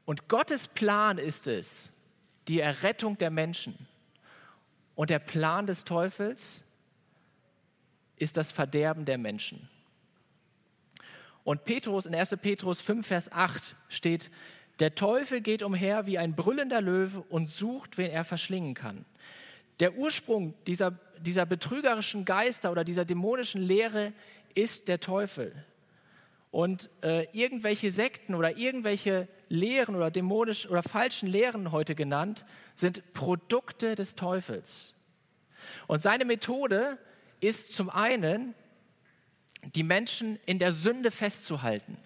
Und 0.07 0.29
Gottes 0.29 0.67
Plan 0.67 1.19
ist 1.19 1.47
es, 1.47 1.91
die 2.49 2.61
Errettung 2.61 3.19
der 3.19 3.29
Menschen. 3.31 3.87
Und 4.95 5.11
der 5.11 5.19
Plan 5.19 5.67
des 5.67 5.85
Teufels 5.85 6.65
ist 8.17 8.39
das 8.39 8.51
Verderben 8.51 9.05
der 9.05 9.19
Menschen. 9.19 9.69
Und 11.45 11.67
Petrus, 11.67 12.07
in 12.07 12.15
1. 12.15 12.35
Petrus 12.41 12.81
5, 12.81 13.07
Vers 13.07 13.31
8 13.31 13.77
steht, 13.91 14.31
Der 14.79 14.95
Teufel 14.95 15.43
geht 15.43 15.63
umher 15.63 16.07
wie 16.07 16.17
ein 16.17 16.35
brüllender 16.35 16.81
Löwe 16.81 17.21
und 17.29 17.51
sucht, 17.51 17.99
wen 17.99 18.11
er 18.11 18.25
verschlingen 18.25 18.73
kann. 18.73 19.05
Der 19.81 19.97
Ursprung 19.97 20.55
dieser, 20.67 20.99
dieser 21.21 21.47
betrügerischen 21.47 22.25
Geister 22.25 22.73
oder 22.73 22.85
dieser 22.85 23.05
dämonischen 23.05 23.63
Lehre 23.63 24.13
ist 24.55 24.89
der 24.89 25.01
Teufel. 25.01 25.53
Und 26.51 26.89
äh, 27.03 27.27
irgendwelche 27.33 27.91
Sekten 27.91 28.35
oder 28.35 28.57
irgendwelche 28.57 29.29
Lehren 29.49 29.95
oder 29.95 30.11
dämonisch 30.11 30.69
oder 30.69 30.83
falschen 30.83 31.29
Lehren 31.29 31.73
heute 31.73 31.95
genannt, 31.95 32.45
sind 32.75 33.13
Produkte 33.13 33.95
des 33.95 34.15
Teufels. 34.15 34.95
Und 35.87 36.03
seine 36.03 36.25
Methode 36.25 36.99
ist 37.41 37.75
zum 37.75 37.91
einen, 37.91 38.55
die 39.75 39.83
Menschen 39.83 40.39
in 40.47 40.59
der 40.59 40.73
Sünde 40.73 41.11
festzuhalten, 41.11 41.99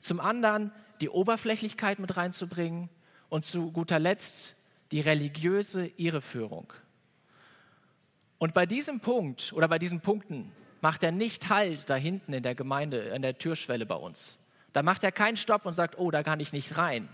zum 0.00 0.20
anderen 0.20 0.70
die 1.00 1.08
Oberflächlichkeit 1.08 1.98
mit 1.98 2.16
reinzubringen 2.16 2.88
und 3.28 3.44
zu 3.44 3.72
guter 3.72 3.98
Letzt 3.98 4.54
die 4.92 5.00
religiöse 5.00 5.86
Irreführung. 5.96 6.72
Und 8.38 8.54
bei 8.54 8.66
diesem 8.66 9.00
Punkt 9.00 9.52
oder 9.52 9.68
bei 9.68 9.78
diesen 9.78 10.00
Punkten 10.00 10.52
macht 10.80 11.02
er 11.02 11.12
nicht 11.12 11.48
Halt 11.48 11.88
da 11.88 11.96
hinten 11.96 12.32
in 12.32 12.42
der 12.42 12.54
Gemeinde, 12.54 13.12
an 13.14 13.22
der 13.22 13.38
Türschwelle 13.38 13.86
bei 13.86 13.94
uns. 13.94 14.38
Da 14.72 14.82
macht 14.82 15.04
er 15.04 15.12
keinen 15.12 15.36
Stopp 15.36 15.66
und 15.66 15.74
sagt, 15.74 15.98
oh, 15.98 16.10
da 16.10 16.22
kann 16.22 16.40
ich 16.40 16.52
nicht 16.52 16.76
rein. 16.76 17.08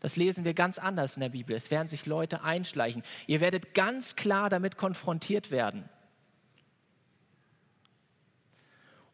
Das 0.00 0.16
lesen 0.16 0.44
wir 0.44 0.54
ganz 0.54 0.78
anders 0.78 1.16
in 1.16 1.22
der 1.22 1.30
Bibel. 1.30 1.56
Es 1.56 1.70
werden 1.70 1.88
sich 1.88 2.04
Leute 2.04 2.42
einschleichen. 2.42 3.02
Ihr 3.26 3.40
werdet 3.40 3.74
ganz 3.74 4.16
klar 4.16 4.50
damit 4.50 4.76
konfrontiert 4.76 5.50
werden. 5.50 5.88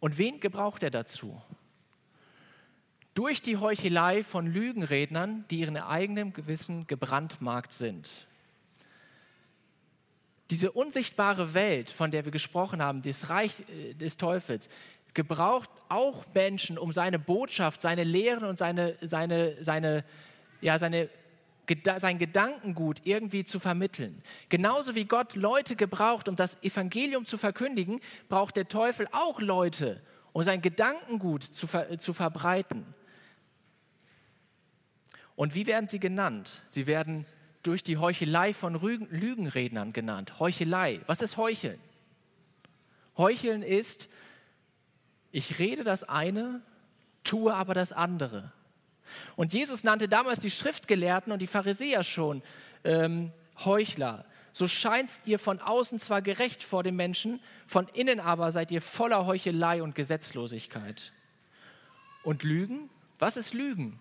Und 0.00 0.18
wen 0.18 0.40
gebraucht 0.40 0.82
er 0.82 0.90
dazu? 0.90 1.40
Durch 3.14 3.40
die 3.42 3.58
Heuchelei 3.58 4.24
von 4.24 4.46
Lügenrednern, 4.46 5.44
die 5.50 5.60
ihren 5.60 5.76
eigenen 5.76 6.32
Gewissen 6.32 6.86
gebrandmarkt 6.88 7.72
sind. 7.72 8.08
Diese 10.52 10.70
unsichtbare 10.70 11.54
Welt, 11.54 11.88
von 11.88 12.10
der 12.10 12.26
wir 12.26 12.30
gesprochen 12.30 12.82
haben, 12.82 13.00
das 13.00 13.30
Reich 13.30 13.60
äh, 13.70 13.94
des 13.94 14.18
Teufels, 14.18 14.68
gebraucht 15.14 15.70
auch 15.88 16.26
Menschen, 16.34 16.76
um 16.76 16.92
seine 16.92 17.18
Botschaft, 17.18 17.80
seine 17.80 18.04
Lehren 18.04 18.44
und 18.44 18.58
seine, 18.58 18.98
seine, 19.00 19.56
seine, 19.64 20.04
ja, 20.60 20.78
seine, 20.78 21.08
sein 21.96 22.18
Gedankengut 22.18 23.00
irgendwie 23.04 23.46
zu 23.46 23.60
vermitteln. 23.60 24.22
Genauso 24.50 24.94
wie 24.94 25.06
Gott 25.06 25.36
Leute 25.36 25.74
gebraucht, 25.74 26.28
um 26.28 26.36
das 26.36 26.62
Evangelium 26.62 27.24
zu 27.24 27.38
verkündigen, 27.38 27.98
braucht 28.28 28.54
der 28.56 28.68
Teufel 28.68 29.08
auch 29.10 29.40
Leute, 29.40 30.02
um 30.34 30.42
sein 30.42 30.60
Gedankengut 30.60 31.44
zu, 31.44 31.66
ver, 31.66 31.98
zu 31.98 32.12
verbreiten. 32.12 32.84
Und 35.34 35.54
wie 35.54 35.64
werden 35.64 35.88
sie 35.88 35.98
genannt? 35.98 36.60
Sie 36.68 36.86
werden 36.86 37.24
durch 37.62 37.82
die 37.82 37.98
Heuchelei 37.98 38.54
von 38.54 38.74
Lügenrednern 38.74 39.92
genannt. 39.92 40.38
Heuchelei. 40.38 41.00
Was 41.06 41.22
ist 41.22 41.36
Heucheln? 41.36 41.78
Heucheln 43.16 43.62
ist, 43.62 44.08
ich 45.30 45.58
rede 45.58 45.84
das 45.84 46.04
eine, 46.04 46.62
tue 47.24 47.54
aber 47.54 47.74
das 47.74 47.92
andere. 47.92 48.52
Und 49.36 49.52
Jesus 49.52 49.84
nannte 49.84 50.08
damals 50.08 50.40
die 50.40 50.50
Schriftgelehrten 50.50 51.32
und 51.32 51.40
die 51.40 51.46
Pharisäer 51.46 52.02
schon 52.02 52.42
ähm, 52.84 53.32
Heuchler. 53.64 54.24
So 54.52 54.68
scheint 54.68 55.10
ihr 55.24 55.38
von 55.38 55.60
außen 55.60 55.98
zwar 55.98 56.20
gerecht 56.20 56.62
vor 56.62 56.82
den 56.82 56.96
Menschen, 56.96 57.40
von 57.66 57.88
innen 57.88 58.20
aber 58.20 58.52
seid 58.52 58.70
ihr 58.70 58.82
voller 58.82 59.26
Heuchelei 59.26 59.82
und 59.82 59.94
Gesetzlosigkeit. 59.94 61.12
Und 62.22 62.42
Lügen? 62.42 62.90
Was 63.18 63.36
ist 63.36 63.54
Lügen? 63.54 63.98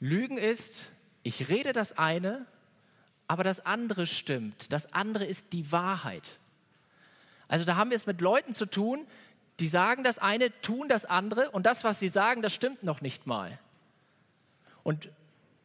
Lügen 0.00 0.38
ist, 0.38 0.90
ich 1.26 1.48
rede 1.48 1.72
das 1.72 1.98
eine, 1.98 2.46
aber 3.26 3.42
das 3.42 3.66
andere 3.66 4.06
stimmt. 4.06 4.72
Das 4.72 4.92
andere 4.92 5.24
ist 5.24 5.52
die 5.52 5.72
Wahrheit. 5.72 6.38
Also 7.48 7.64
da 7.64 7.74
haben 7.74 7.90
wir 7.90 7.96
es 7.96 8.06
mit 8.06 8.20
Leuten 8.20 8.54
zu 8.54 8.64
tun, 8.64 9.04
die 9.58 9.66
sagen 9.66 10.04
das 10.04 10.18
eine, 10.18 10.52
tun 10.60 10.88
das 10.88 11.04
andere 11.04 11.50
und 11.50 11.66
das, 11.66 11.82
was 11.82 11.98
sie 11.98 12.06
sagen, 12.06 12.42
das 12.42 12.54
stimmt 12.54 12.84
noch 12.84 13.00
nicht 13.00 13.26
mal. 13.26 13.58
Und 14.84 15.08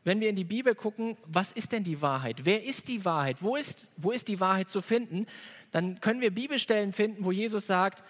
wenn 0.03 0.19
wir 0.19 0.29
in 0.29 0.35
die 0.35 0.45
Bibel 0.45 0.73
gucken, 0.73 1.15
was 1.27 1.51
ist 1.51 1.73
denn 1.73 1.83
die 1.83 2.01
Wahrheit? 2.01 2.43
Wer 2.43 2.63
ist 2.63 2.87
die 2.87 3.05
Wahrheit? 3.05 3.37
Wo 3.41 3.55
ist, 3.55 3.87
wo 3.97 4.09
ist 4.09 4.29
die 4.29 4.39
Wahrheit 4.39 4.71
zu 4.71 4.81
finden? 4.81 5.27
Dann 5.69 6.01
können 6.01 6.21
wir 6.21 6.33
Bibelstellen 6.33 6.91
finden, 6.91 7.23
wo 7.23 7.31
Jesus 7.31 7.67
sagt, 7.67 8.03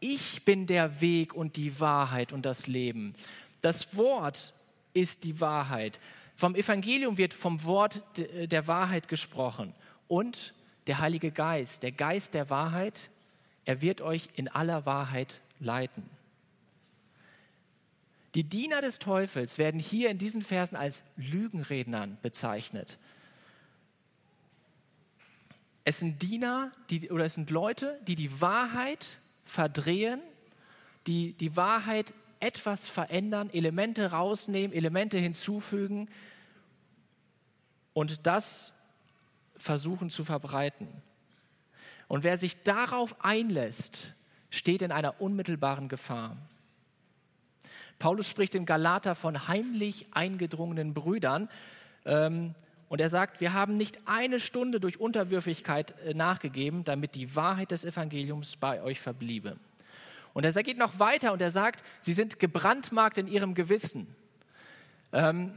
ich 0.00 0.44
bin 0.44 0.66
der 0.66 1.00
Weg 1.00 1.34
und 1.34 1.54
die 1.54 1.78
Wahrheit 1.78 2.32
und 2.32 2.44
das 2.44 2.66
Leben. 2.66 3.14
Das 3.62 3.96
Wort 3.96 4.54
ist 4.92 5.22
die 5.22 5.40
Wahrheit. 5.40 6.00
Vom 6.36 6.54
Evangelium 6.54 7.16
wird 7.16 7.32
vom 7.32 7.64
Wort 7.64 8.02
der 8.16 8.66
Wahrheit 8.66 9.08
gesprochen. 9.08 9.74
Und 10.06 10.54
der 10.86 10.98
Heilige 11.00 11.32
Geist, 11.32 11.82
der 11.82 11.92
Geist 11.92 12.34
der 12.34 12.50
Wahrheit, 12.50 13.10
er 13.64 13.80
wird 13.80 14.00
euch 14.00 14.28
in 14.34 14.48
aller 14.48 14.86
Wahrheit 14.86 15.40
leiten. 15.58 16.08
Die 18.34 18.44
Diener 18.44 18.82
des 18.82 18.98
Teufels 18.98 19.56
werden 19.56 19.80
hier 19.80 20.10
in 20.10 20.18
diesen 20.18 20.42
Versen 20.42 20.76
als 20.76 21.02
Lügenrednern 21.16 22.18
bezeichnet. 22.20 22.98
Es 25.84 26.00
sind 26.00 26.20
Diener 26.20 26.70
die, 26.90 27.10
oder 27.10 27.24
es 27.24 27.34
sind 27.34 27.48
Leute, 27.48 27.98
die 28.06 28.14
die 28.14 28.40
Wahrheit 28.40 29.18
verdrehen, 29.46 30.20
die 31.06 31.32
die 31.32 31.56
Wahrheit 31.56 32.12
etwas 32.40 32.88
verändern, 32.88 33.50
Elemente 33.52 34.10
rausnehmen, 34.10 34.76
Elemente 34.76 35.18
hinzufügen 35.18 36.08
und 37.92 38.26
das 38.26 38.72
versuchen 39.56 40.10
zu 40.10 40.24
verbreiten. 40.24 40.88
Und 42.08 42.24
wer 42.24 42.38
sich 42.38 42.62
darauf 42.62 43.24
einlässt, 43.24 44.12
steht 44.50 44.82
in 44.82 44.92
einer 44.92 45.20
unmittelbaren 45.20 45.88
Gefahr. 45.88 46.36
Paulus 47.98 48.28
spricht 48.28 48.54
in 48.54 48.66
Galater 48.66 49.14
von 49.14 49.48
heimlich 49.48 50.06
eingedrungenen 50.12 50.94
Brüdern. 50.94 51.48
Ähm, 52.04 52.54
und 52.88 53.00
er 53.00 53.08
sagt, 53.08 53.40
wir 53.40 53.52
haben 53.52 53.76
nicht 53.76 53.98
eine 54.06 54.38
Stunde 54.38 54.78
durch 54.78 55.00
Unterwürfigkeit 55.00 55.98
äh, 56.00 56.14
nachgegeben, 56.14 56.84
damit 56.84 57.14
die 57.14 57.34
Wahrheit 57.34 57.70
des 57.70 57.84
Evangeliums 57.84 58.56
bei 58.56 58.82
euch 58.82 59.00
verbliebe. 59.00 59.56
Und 60.36 60.44
er 60.44 60.52
geht 60.62 60.76
noch 60.76 60.98
weiter 60.98 61.32
und 61.32 61.40
er 61.40 61.50
sagt, 61.50 61.82
sie 62.02 62.12
sind 62.12 62.38
gebrandmarkt 62.38 63.16
in 63.16 63.26
ihrem 63.26 63.54
Gewissen. 63.54 64.14
Ähm, 65.10 65.54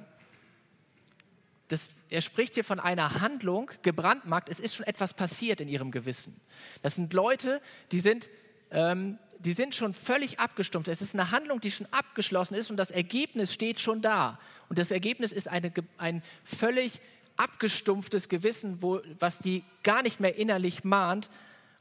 das, 1.68 1.92
er 2.10 2.22
spricht 2.22 2.54
hier 2.54 2.64
von 2.64 2.80
einer 2.80 3.20
Handlung, 3.20 3.70
gebrandmarkt, 3.82 4.48
es 4.48 4.62
ist 4.62 4.76
schon 4.76 4.86
etwas 4.86 5.14
passiert 5.14 5.60
in 5.60 5.68
ihrem 5.68 5.92
Gewissen. 5.92 6.40
Das 6.82 6.96
sind 6.96 7.12
Leute, 7.12 7.60
die 7.92 8.00
sind, 8.00 8.30
ähm, 8.72 9.20
die 9.40 9.52
sind 9.52 9.76
schon 9.76 9.94
völlig 9.94 10.40
abgestumpft. 10.40 10.88
Es 10.88 11.02
ist 11.02 11.14
eine 11.14 11.30
Handlung, 11.32 11.60
die 11.60 11.72
schon 11.72 11.88
abgeschlossen 11.92 12.54
ist 12.56 12.72
und 12.72 12.78
das 12.78 12.90
Ergebnis 12.90 13.54
steht 13.54 13.82
schon 13.82 14.02
da. 14.02 14.40
Und 14.70 14.80
das 14.80 14.92
Ergebnis 14.92 15.34
ist 15.34 15.50
eine, 15.50 15.74
ein 15.98 16.24
völlig 16.46 17.02
abgestumpftes 17.36 18.30
Gewissen, 18.30 18.82
wo, 18.82 19.02
was 19.20 19.40
die 19.40 19.66
gar 19.84 20.04
nicht 20.04 20.22
mehr 20.22 20.38
innerlich 20.38 20.86
mahnt, 20.86 21.30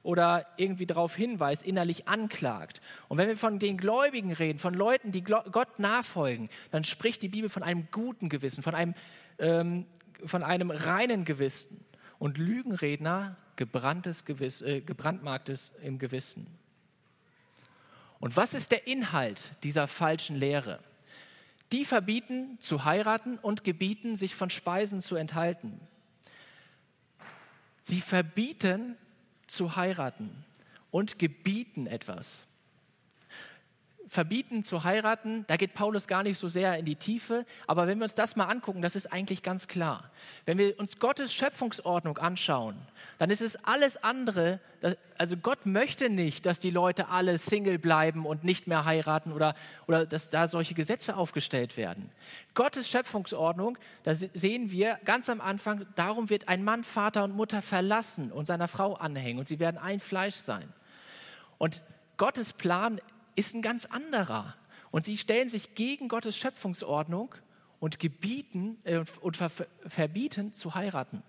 oder 0.02 0.46
irgendwie 0.56 0.86
darauf 0.86 1.14
hinweist, 1.14 1.62
innerlich 1.62 2.08
anklagt. 2.08 2.80
Und 3.08 3.18
wenn 3.18 3.28
wir 3.28 3.36
von 3.36 3.58
den 3.58 3.76
Gläubigen 3.76 4.32
reden, 4.32 4.58
von 4.58 4.74
Leuten, 4.74 5.12
die 5.12 5.22
Gott 5.22 5.78
nachfolgen, 5.78 6.48
dann 6.70 6.84
spricht 6.84 7.22
die 7.22 7.28
Bibel 7.28 7.50
von 7.50 7.62
einem 7.62 7.88
guten 7.90 8.28
Gewissen, 8.28 8.62
von 8.62 8.74
einem, 8.74 8.94
ähm, 9.38 9.86
von 10.24 10.42
einem 10.42 10.70
reinen 10.70 11.24
Gewissen. 11.24 11.84
Und 12.18 12.38
Lügenredner 12.38 13.36
gebranntes 13.56 14.24
Gewiss, 14.24 14.62
äh, 14.62 14.80
gebrandmarktes 14.80 15.72
im 15.82 15.98
Gewissen. 15.98 16.46
Und 18.20 18.36
was 18.36 18.54
ist 18.54 18.70
der 18.70 18.86
Inhalt 18.86 19.52
dieser 19.62 19.86
falschen 19.86 20.36
Lehre? 20.36 20.80
Die 21.72 21.84
verbieten 21.84 22.58
zu 22.60 22.84
heiraten 22.84 23.36
und 23.38 23.62
gebieten, 23.62 24.16
sich 24.16 24.34
von 24.34 24.48
Speisen 24.48 25.02
zu 25.02 25.16
enthalten. 25.16 25.80
Sie 27.82 28.00
verbieten 28.00 28.96
zu 29.48 29.76
heiraten 29.76 30.44
und 30.90 31.18
gebieten 31.18 31.86
etwas. 31.86 32.47
Verbieten 34.08 34.64
zu 34.64 34.84
heiraten, 34.84 35.44
da 35.48 35.56
geht 35.56 35.74
Paulus 35.74 36.08
gar 36.08 36.22
nicht 36.22 36.38
so 36.38 36.48
sehr 36.48 36.78
in 36.78 36.86
die 36.86 36.96
Tiefe, 36.96 37.44
aber 37.66 37.86
wenn 37.86 37.98
wir 37.98 38.04
uns 38.04 38.14
das 38.14 38.36
mal 38.36 38.46
angucken, 38.46 38.80
das 38.80 38.96
ist 38.96 39.12
eigentlich 39.12 39.42
ganz 39.42 39.68
klar. 39.68 40.10
Wenn 40.46 40.56
wir 40.56 40.78
uns 40.78 40.98
Gottes 40.98 41.32
Schöpfungsordnung 41.34 42.16
anschauen, 42.16 42.76
dann 43.18 43.28
ist 43.28 43.42
es 43.42 43.62
alles 43.64 44.02
andere, 44.02 44.60
also 45.18 45.36
Gott 45.36 45.66
möchte 45.66 46.08
nicht, 46.08 46.46
dass 46.46 46.58
die 46.58 46.70
Leute 46.70 47.08
alle 47.08 47.36
Single 47.36 47.78
bleiben 47.78 48.24
und 48.24 48.44
nicht 48.44 48.66
mehr 48.66 48.86
heiraten 48.86 49.32
oder, 49.32 49.54
oder 49.86 50.06
dass 50.06 50.30
da 50.30 50.48
solche 50.48 50.72
Gesetze 50.72 51.16
aufgestellt 51.16 51.76
werden. 51.76 52.10
Gottes 52.54 52.88
Schöpfungsordnung, 52.88 53.76
da 54.04 54.14
sehen 54.14 54.70
wir 54.70 54.98
ganz 55.04 55.28
am 55.28 55.42
Anfang, 55.42 55.86
darum 55.96 56.30
wird 56.30 56.48
ein 56.48 56.64
Mann 56.64 56.82
Vater 56.82 57.24
und 57.24 57.36
Mutter 57.36 57.60
verlassen 57.60 58.32
und 58.32 58.46
seiner 58.46 58.68
Frau 58.68 58.94
anhängen 58.94 59.38
und 59.38 59.48
sie 59.48 59.58
werden 59.58 59.76
ein 59.76 60.00
Fleisch 60.00 60.36
sein. 60.36 60.72
Und 61.58 61.82
Gottes 62.16 62.52
Plan 62.52 63.00
ist 63.38 63.54
ein 63.54 63.62
ganz 63.62 63.86
anderer. 63.86 64.54
Und 64.90 65.04
sie 65.04 65.16
stellen 65.16 65.48
sich 65.48 65.74
gegen 65.74 66.08
Gottes 66.08 66.36
Schöpfungsordnung 66.36 67.34
und 67.78 68.00
gebieten 68.00 68.78
äh, 68.84 69.04
und 69.20 69.36
ver 69.36 69.50
verbieten 69.86 70.52
zu 70.52 70.74
heiraten. 70.74 71.22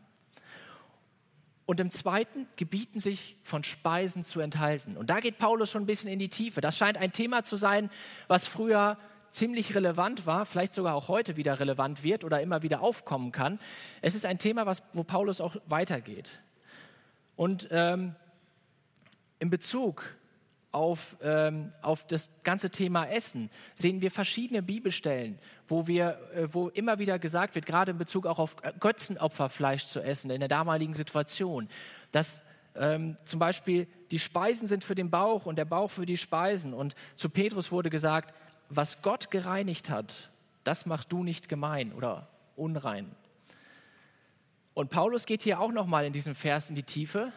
Und 1.68 1.80
im 1.80 1.92
zweiten 1.92 2.48
gebieten 2.56 3.00
sich 3.00 3.38
von 3.44 3.64
Speisen 3.64 4.24
zu 4.24 4.40
enthalten. 4.40 4.98
Und 4.98 5.12
da 5.12 5.20
geht 5.20 5.38
Paulus 5.38 5.70
schon 5.70 5.84
ein 5.84 5.86
bisschen 5.86 6.10
in 6.10 6.18
die 6.18 6.30
Tiefe. 6.30 6.62
Das 6.62 6.76
scheint 6.76 6.98
ein 6.98 7.12
Thema 7.12 7.44
zu 7.44 7.58
sein, 7.58 7.92
was 8.28 8.48
früher 8.48 8.98
ziemlich 9.30 9.76
relevant 9.76 10.26
war, 10.26 10.48
vielleicht 10.48 10.74
sogar 10.74 10.96
auch 10.96 11.10
heute 11.10 11.38
wieder 11.38 11.60
relevant 11.60 12.02
wird 12.02 12.24
oder 12.24 12.42
immer 12.42 12.64
wieder 12.64 12.82
aufkommen 12.82 13.32
kann. 13.32 13.60
Es 14.02 14.16
ist 14.16 14.26
ein 14.26 14.40
Thema, 14.40 14.66
was, 14.66 14.82
wo 14.94 15.04
Paulus 15.04 15.42
auch 15.42 15.56
weitergeht. 15.68 16.42
Und 17.36 17.68
ähm, 17.70 18.16
in 19.38 19.52
Bezug 19.52 20.16
auf, 20.72 21.18
ähm, 21.24 21.74
auf 21.82 22.06
das 22.06 22.30
ganze 22.44 22.70
Thema 22.70 23.06
Essen 23.06 23.50
sehen 23.76 24.02
wir 24.02 24.12
verschiedene 24.12 24.62
Bibelstellen, 24.62 25.40
wo, 25.68 25.88
wir, 25.88 26.20
äh, 26.34 26.48
wo 26.52 26.70
immer 26.70 27.00
wieder 27.00 27.18
gesagt 27.18 27.56
wird, 27.56 27.66
gerade 27.66 27.92
in 27.92 27.98
Bezug 27.98 28.28
auch 28.28 28.40
auf 28.40 28.56
Götzenopferfleisch 28.80 29.86
zu 29.86 30.02
essen 30.02 30.30
in 30.30 30.40
der 30.40 30.50
damaligen 30.50 30.94
Situation, 30.94 31.68
dass 32.12 32.44
ähm, 32.76 33.18
zum 33.26 33.40
Beispiel 33.40 33.88
die 34.12 34.20
Speisen 34.20 34.68
sind 34.68 34.84
für 34.84 34.96
den 34.96 35.10
Bauch 35.10 35.46
und 35.46 35.56
der 35.56 35.66
Bauch 35.66 35.90
für 35.90 36.06
die 36.06 36.18
Speisen. 36.18 36.74
Und 36.74 36.94
zu 37.16 37.30
Petrus 37.30 37.72
wurde 37.72 37.90
gesagt, 37.90 38.34
was 38.70 39.02
Gott 39.02 39.32
gereinigt 39.32 39.90
hat, 39.90 40.30
das 40.64 40.86
machst 40.86 41.12
du 41.12 41.24
nicht 41.24 41.50
gemein 41.50 41.94
oder 41.94 42.28
unrein. 42.56 43.10
Und 44.76 44.92
Paulus 44.92 45.26
geht 45.26 45.42
hier 45.42 45.60
auch 45.60 45.72
nochmal 45.72 46.06
in 46.06 46.14
diesem 46.14 46.36
Vers 46.36 46.70
in 46.70 46.76
die 46.76 46.84
Tiefe 46.84 47.34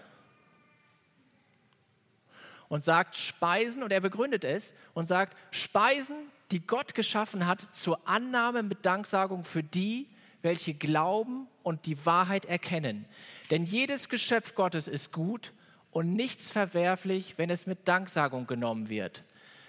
und 2.72 2.82
sagt 2.82 3.16
Speisen, 3.16 3.82
und 3.82 3.92
er 3.92 4.00
begründet 4.00 4.44
es 4.44 4.74
und 4.94 5.04
sagt 5.04 5.36
Speisen, 5.50 6.16
die 6.52 6.60
Gott 6.60 6.94
geschaffen 6.94 7.46
hat, 7.46 7.60
zur 7.74 8.00
Annahme 8.08 8.62
mit 8.62 8.86
Danksagung 8.86 9.44
für 9.44 9.62
die, 9.62 10.08
welche 10.40 10.72
glauben 10.72 11.48
und 11.62 11.84
die 11.84 12.06
Wahrheit 12.06 12.46
erkennen. 12.46 13.04
Denn 13.50 13.66
jedes 13.66 14.08
Geschöpf 14.08 14.54
Gottes 14.54 14.88
ist 14.88 15.12
gut 15.12 15.52
und 15.90 16.14
nichts 16.14 16.50
verwerflich, 16.50 17.34
wenn 17.36 17.50
es 17.50 17.66
mit 17.66 17.86
Danksagung 17.88 18.46
genommen 18.46 18.88
wird. 18.88 19.22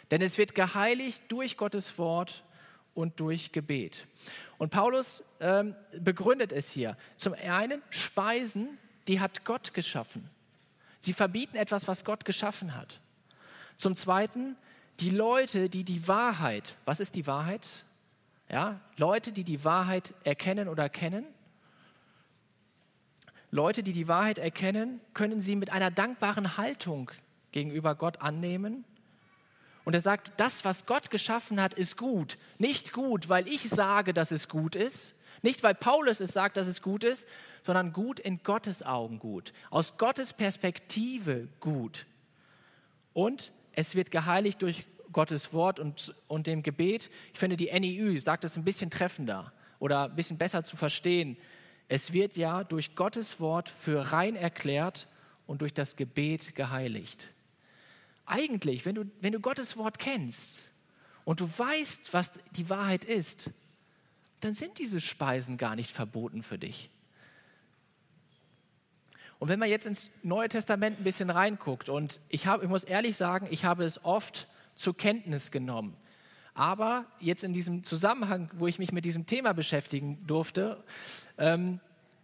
Denn 0.10 0.22
es 0.22 0.38
wird 0.38 0.55
geheiligt 0.55 1.24
durch 1.27 1.57
Gottes 1.57 1.98
Wort 1.98 2.45
und 2.93 3.19
durch 3.19 3.51
Gebet. 3.51 4.07
Und 4.57 4.69
Paulus 4.69 5.25
ähm, 5.41 5.75
begründet 6.00 6.53
es 6.53 6.72
hier. 6.72 6.95
Zum 7.17 7.33
einen 7.33 7.81
Speisen, 7.89 8.77
die 9.10 9.19
hat 9.19 9.43
Gott 9.43 9.74
geschaffen. 9.74 10.29
Sie 11.03 11.12
verbieten 11.12 11.57
etwas, 11.57 11.89
was 11.89 12.05
Gott 12.05 12.24
geschaffen 12.24 12.75
hat. 12.75 13.01
Zum 13.75 13.98
Zweiten, 13.98 14.55
die 15.01 15.10
Leute, 15.10 15.67
die 15.67 15.83
die 15.83 16.07
Wahrheit, 16.07 16.77
was 16.86 17.01
ist 17.01 17.15
die 17.15 17.27
Wahrheit? 17.27 17.67
Ja, 18.50 18.79
Leute, 18.95 19.33
die 19.33 19.43
die 19.43 19.65
Wahrheit 19.65 20.13
erkennen 20.24 20.69
oder 20.69 20.88
kennen. 20.88 21.25
Leute, 23.51 23.83
die 23.83 23.91
die 23.91 24.07
Wahrheit 24.07 24.38
erkennen, 24.38 25.01
können 25.13 25.41
sie 25.41 25.57
mit 25.57 25.72
einer 25.72 25.91
dankbaren 25.91 26.55
Haltung 26.55 27.12
gegenüber 27.51 27.95
Gott 27.95 28.22
annehmen. 28.22 28.86
Und 29.83 29.95
er 29.95 30.01
sagt, 30.01 30.31
das, 30.38 30.63
was 30.63 30.86
Gott 30.86 31.12
geschaffen 31.12 31.62
hat, 31.62 31.74
ist 31.74 31.98
gut. 31.98 32.38
Nicht 32.60 32.93
gut, 32.93 33.27
weil 33.27 33.45
ich 33.50 33.69
sage, 33.69 34.13
dass 34.13 34.31
es 34.31 34.48
gut 34.48 34.74
ist, 34.74 35.15
nicht, 35.44 35.62
weil 35.62 35.76
Paulus 35.76 36.22
es 36.22 36.32
sagt, 36.32 36.58
dass 36.58 36.68
es 36.68 36.82
gut 36.82 37.04
ist, 37.04 37.28
sondern 37.64 37.94
gut 37.94 38.20
in 38.20 38.42
Gottes 38.44 38.82
Augen 38.82 39.20
gut. 39.20 39.54
Aus 39.70 39.98
Gottes 39.98 40.34
Perspektive 40.34 41.50
gut. 41.60 42.06
Und 43.14 43.52
es 43.74 43.94
wird 43.94 44.10
geheiligt 44.10 44.62
durch 44.62 44.86
Gottes 45.12 45.54
Wort 45.54 45.80
und, 45.80 46.16
und 46.28 46.48
dem 46.48 46.64
Gebet. 46.64 47.12
Ich 47.34 47.40
finde, 47.40 47.58
die 47.58 47.72
NIU 47.78 48.20
sagt 48.20 48.46
es 48.46 48.58
ein 48.58 48.64
bisschen 48.64 48.90
treffender 48.90 49.52
oder 49.80 50.06
ein 50.06 50.16
bisschen 50.16 50.38
besser 50.38 50.64
zu 50.64 50.78
verstehen. 50.78 51.38
Es 51.90 52.14
wird 52.14 52.38
ja 52.38 52.64
durch 52.64 52.96
Gottes 52.96 53.42
Wort 53.42 53.68
für 53.68 54.14
rein 54.14 54.38
erklärt 54.38 55.08
und 55.46 55.62
durch 55.62 55.74
das 55.74 55.98
Gebet 55.98 56.56
geheiligt. 56.56 57.34
Eigentlich, 58.25 58.86
wenn 58.86 58.96
du, 58.96 59.03
wenn 59.20 59.34
du 59.34 59.42
Gottes 59.42 59.75
Wort 59.75 60.00
kennst 60.00 60.72
und 61.25 61.42
du 61.42 61.50
weißt, 61.50 62.14
was 62.14 62.32
die 62.51 62.70
Wahrheit 62.70 63.03
ist, 63.03 63.51
dann 64.44 64.53
sind 64.53 64.79
diese 64.79 65.00
Speisen 65.00 65.58
gar 65.58 65.75
nicht 65.75 65.92
verboten 65.92 66.44
für 66.44 66.58
dich. 66.58 66.90
Und 69.40 69.50
wenn 69.50 69.60
man 69.60 69.70
jetzt 69.70 69.86
ins 69.86 70.12
Neue 70.22 70.48
Testament 70.48 71.00
ein 71.00 71.03
bisschen 71.03 71.29
reinguckt, 71.29 71.90
und 71.90 72.20
ich, 72.29 72.48
hab, 72.48 72.64
ich 72.64 72.70
muss 72.70 72.84
ehrlich 72.84 73.18
sagen, 73.18 73.48
ich 73.51 73.66
habe 73.66 73.84
es 73.84 74.03
oft 74.06 74.48
zur 74.75 74.96
Kenntnis 74.96 75.51
genommen. 75.51 75.98
Aber 76.53 77.06
jetzt 77.20 77.44
in 77.44 77.53
diesem 77.53 77.84
Zusammenhang, 77.84 78.50
wo 78.53 78.68
ich 78.68 78.79
mich 78.79 78.92
mit 78.92 79.06
diesem 79.06 79.25
Thema 79.25 79.53
beschäftigen 79.53 80.25
durfte, 80.27 80.84
ähm, 81.38 81.79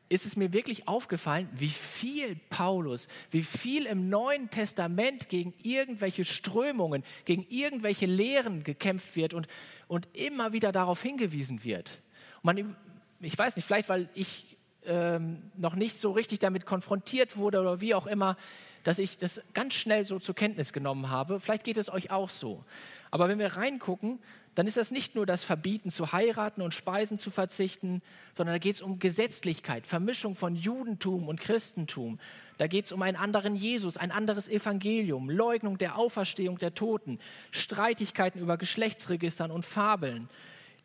ist 0.08 0.25
es 0.25 0.36
mir 0.36 0.53
wirklich 0.53 0.88
aufgefallen, 0.88 1.47
wie 1.53 1.69
viel 1.69 2.36
Paulus, 2.49 3.08
wie 3.32 3.43
viel 3.43 3.86
im 3.86 4.10
Neuen 4.10 4.49
Testament 4.49 5.29
gegen 5.29 5.53
irgendwelche 5.62 6.25
Strömungen, 6.25 7.03
gegen 7.25 7.45
irgendwelche 7.49 8.08
Lehren 8.08 8.63
gekämpft 8.63 9.15
wird 9.15 9.34
und, 9.34 9.47
und 9.88 10.08
immer 10.13 10.51
wieder 10.51 10.71
darauf 10.71 11.01
hingewiesen 11.01 11.63
wird. 11.63 12.01
Man, 12.41 12.75
ich 13.19 13.38
weiß 13.38 13.56
nicht, 13.56 13.65
vielleicht 13.65 13.89
weil 13.89 14.10
ich 14.13 14.58
ähm, 14.86 15.41
noch 15.58 15.75
nicht 15.75 15.99
so 15.99 16.12
richtig 16.12 16.39
damit 16.39 16.65
konfrontiert 16.65 17.38
wurde 17.38 17.60
oder 17.60 17.82
wie 17.82 17.93
auch 17.93 18.08
immer, 18.08 18.38
dass 18.84 18.99
ich 18.99 19.17
das 19.17 19.41
ganz 19.54 19.73
schnell 19.73 20.06
so 20.06 20.19
zur 20.19 20.36
Kenntnis 20.36 20.73
genommen 20.73 21.10
habe. 21.10 21.39
Vielleicht 21.39 21.63
geht 21.63 21.78
es 21.78 21.91
euch 21.91 22.12
auch 22.12 22.30
so. 22.30 22.63
Aber 23.12 23.28
wenn 23.28 23.39
wir 23.39 23.58
reingucken, 23.58 24.19
dann 24.56 24.67
ist 24.67 24.78
das 24.78 24.91
nicht 24.91 25.15
nur 25.15 25.25
das 25.25 25.43
Verbieten 25.43 25.91
zu 25.91 26.12
heiraten 26.12 26.62
und 26.62 26.73
Speisen 26.73 27.17
zu 27.17 27.32
verzichten, 27.32 28.02
sondern 28.36 28.56
da 28.56 28.60
geht 28.60 28.75
es 28.75 28.82
um 28.82 28.99
Gesetzlichkeit, 28.99 29.88
Vermischung 29.88 30.36
von 30.36 30.56
Judentum 30.56 31.28
und 31.28 31.39
Christentum. 31.39 32.19
Da 32.58 32.67
geht 32.67 32.86
es 32.86 32.91
um 32.91 33.02
einen 33.02 33.15
anderen 33.15 33.56
Jesus, 33.56 33.95
ein 33.95 34.12
anderes 34.12 34.47
Evangelium, 34.47 35.30
Leugnung 35.30 35.78
der 35.78 35.97
Auferstehung 35.97 36.58
der 36.58 36.73
Toten, 36.73 37.19
Streitigkeiten 37.52 38.41
über 38.41 38.58
Geschlechtsregistern 38.58 39.52
und 39.52 39.65
Fabeln, 39.65 40.30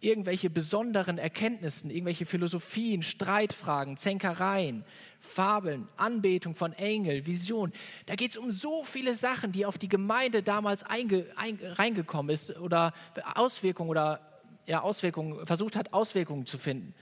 irgendwelche 0.05 0.51
besonderen 0.51 1.19
Erkenntnissen, 1.19 1.90
irgendwelche 1.90 2.27
Philosophien, 2.27 3.03
Streitfragen, 3.03 3.97
Zänkereien, 3.97 4.85
Fabeln, 5.21 5.88
Anbetung 5.97 6.55
von 6.55 6.73
Engel, 6.75 7.27
Vision. 7.27 7.73
Da 8.07 8.14
geht 8.14 8.33
es 8.33 8.37
um 8.37 8.53
so 8.53 8.85
viele 8.85 9.14
Sachen, 9.14 9.53
die 9.53 9.64
auf 9.67 9.79
die 9.79 9.88
Gemeinde 9.88 10.43
damals 10.43 10.83
einge, 10.83 11.27
ein, 11.37 11.59
reingekommen 11.62 12.33
ist 12.33 12.57
oder 12.59 12.93
Auswirkungen 13.35 13.90
oder 13.90 14.21
ja, 14.67 14.83
Auswirkungen, 14.83 15.47
versucht 15.47 15.77
hat, 15.77 15.93
Auswirkungen 15.93 16.47
zu 16.47 16.59
finden. 16.59 16.95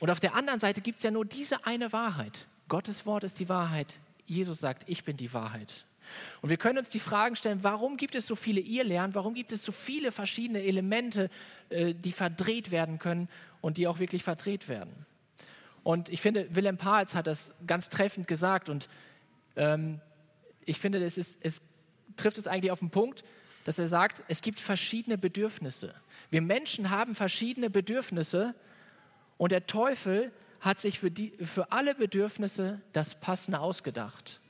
Und 0.00 0.10
auf 0.10 0.20
der 0.20 0.34
anderen 0.34 0.60
Seite 0.60 0.80
gibt 0.80 0.98
es 0.98 1.04
ja 1.04 1.10
nur 1.10 1.24
diese 1.24 1.64
eine 1.64 1.92
Wahrheit. 1.92 2.48
Gottes 2.68 3.06
Wort 3.06 3.24
ist 3.24 3.38
die 3.38 3.48
Wahrheit. 3.48 4.00
Jesus 4.26 4.60
sagt, 4.60 4.84
ich 4.86 5.04
bin 5.04 5.16
die 5.16 5.32
Wahrheit. 5.32 5.86
Und 6.42 6.50
wir 6.50 6.56
können 6.56 6.78
uns 6.78 6.88
die 6.88 7.00
Fragen 7.00 7.36
stellen, 7.36 7.62
warum 7.62 7.96
gibt 7.96 8.14
es 8.14 8.26
so 8.26 8.34
viele 8.34 8.60
Irrlehren, 8.60 9.14
warum 9.14 9.34
gibt 9.34 9.52
es 9.52 9.64
so 9.64 9.72
viele 9.72 10.12
verschiedene 10.12 10.62
Elemente, 10.62 11.30
äh, 11.68 11.94
die 11.94 12.12
verdreht 12.12 12.70
werden 12.70 12.98
können 12.98 13.28
und 13.60 13.76
die 13.76 13.86
auch 13.86 13.98
wirklich 13.98 14.22
verdreht 14.22 14.68
werden. 14.68 15.06
Und 15.82 16.08
ich 16.08 16.20
finde, 16.20 16.54
Willem 16.54 16.76
Pals 16.76 17.14
hat 17.14 17.26
das 17.26 17.54
ganz 17.66 17.88
treffend 17.88 18.28
gesagt 18.28 18.68
und 18.68 18.88
ähm, 19.56 20.00
ich 20.64 20.78
finde, 20.78 21.02
es, 21.04 21.18
ist, 21.18 21.38
es 21.42 21.62
trifft 22.16 22.38
es 22.38 22.46
eigentlich 22.46 22.70
auf 22.70 22.80
den 22.80 22.90
Punkt, 22.90 23.24
dass 23.64 23.78
er 23.78 23.88
sagt, 23.88 24.22
es 24.28 24.42
gibt 24.42 24.60
verschiedene 24.60 25.18
Bedürfnisse. 25.18 25.94
Wir 26.30 26.42
Menschen 26.42 26.90
haben 26.90 27.14
verschiedene 27.14 27.70
Bedürfnisse 27.70 28.54
und 29.36 29.52
der 29.52 29.66
Teufel 29.66 30.32
hat 30.60 30.80
sich 30.80 31.00
für, 31.00 31.10
die, 31.10 31.32
für 31.44 31.72
alle 31.72 31.94
Bedürfnisse 31.94 32.80
das 32.92 33.14
Passende 33.14 33.60
ausgedacht. 33.60 34.40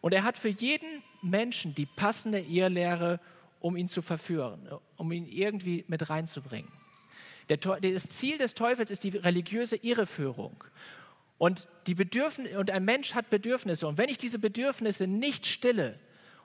Und 0.00 0.14
er 0.14 0.24
hat 0.24 0.38
für 0.38 0.48
jeden 0.48 1.02
Menschen 1.22 1.74
die 1.74 1.86
passende 1.86 2.40
Irrlehre, 2.40 3.20
um 3.60 3.76
ihn 3.76 3.88
zu 3.88 4.02
verführen, 4.02 4.68
um 4.96 5.12
ihn 5.12 5.26
irgendwie 5.26 5.84
mit 5.88 6.08
reinzubringen. 6.08 6.70
Der, 7.48 7.58
das 7.58 8.08
Ziel 8.08 8.38
des 8.38 8.54
Teufels 8.54 8.90
ist 8.90 9.04
die 9.04 9.10
religiöse 9.10 9.76
Irreführung. 9.76 10.64
Und, 11.36 11.66
die 11.86 11.96
und 12.56 12.70
ein 12.70 12.84
Mensch 12.84 13.14
hat 13.14 13.30
Bedürfnisse. 13.30 13.86
Und 13.86 13.98
wenn 13.98 14.08
ich 14.08 14.18
diese 14.18 14.38
Bedürfnisse 14.38 15.06
nicht 15.06 15.46
stille, 15.46 15.98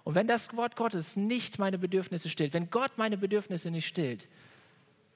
und 0.03 0.13
wenn 0.13 0.27
das 0.27 0.55
Wort 0.55 0.75
Gottes 0.75 1.15
nicht 1.15 1.57
meine 1.57 1.79
Bedürfnisse 1.79 2.29
stillt, 2.29 2.53
wenn 2.53 2.69
Gott 2.69 2.91
meine 2.97 3.17
Bedürfnisse 3.17 3.71
nicht 3.71 3.87
stillt, 3.87 4.27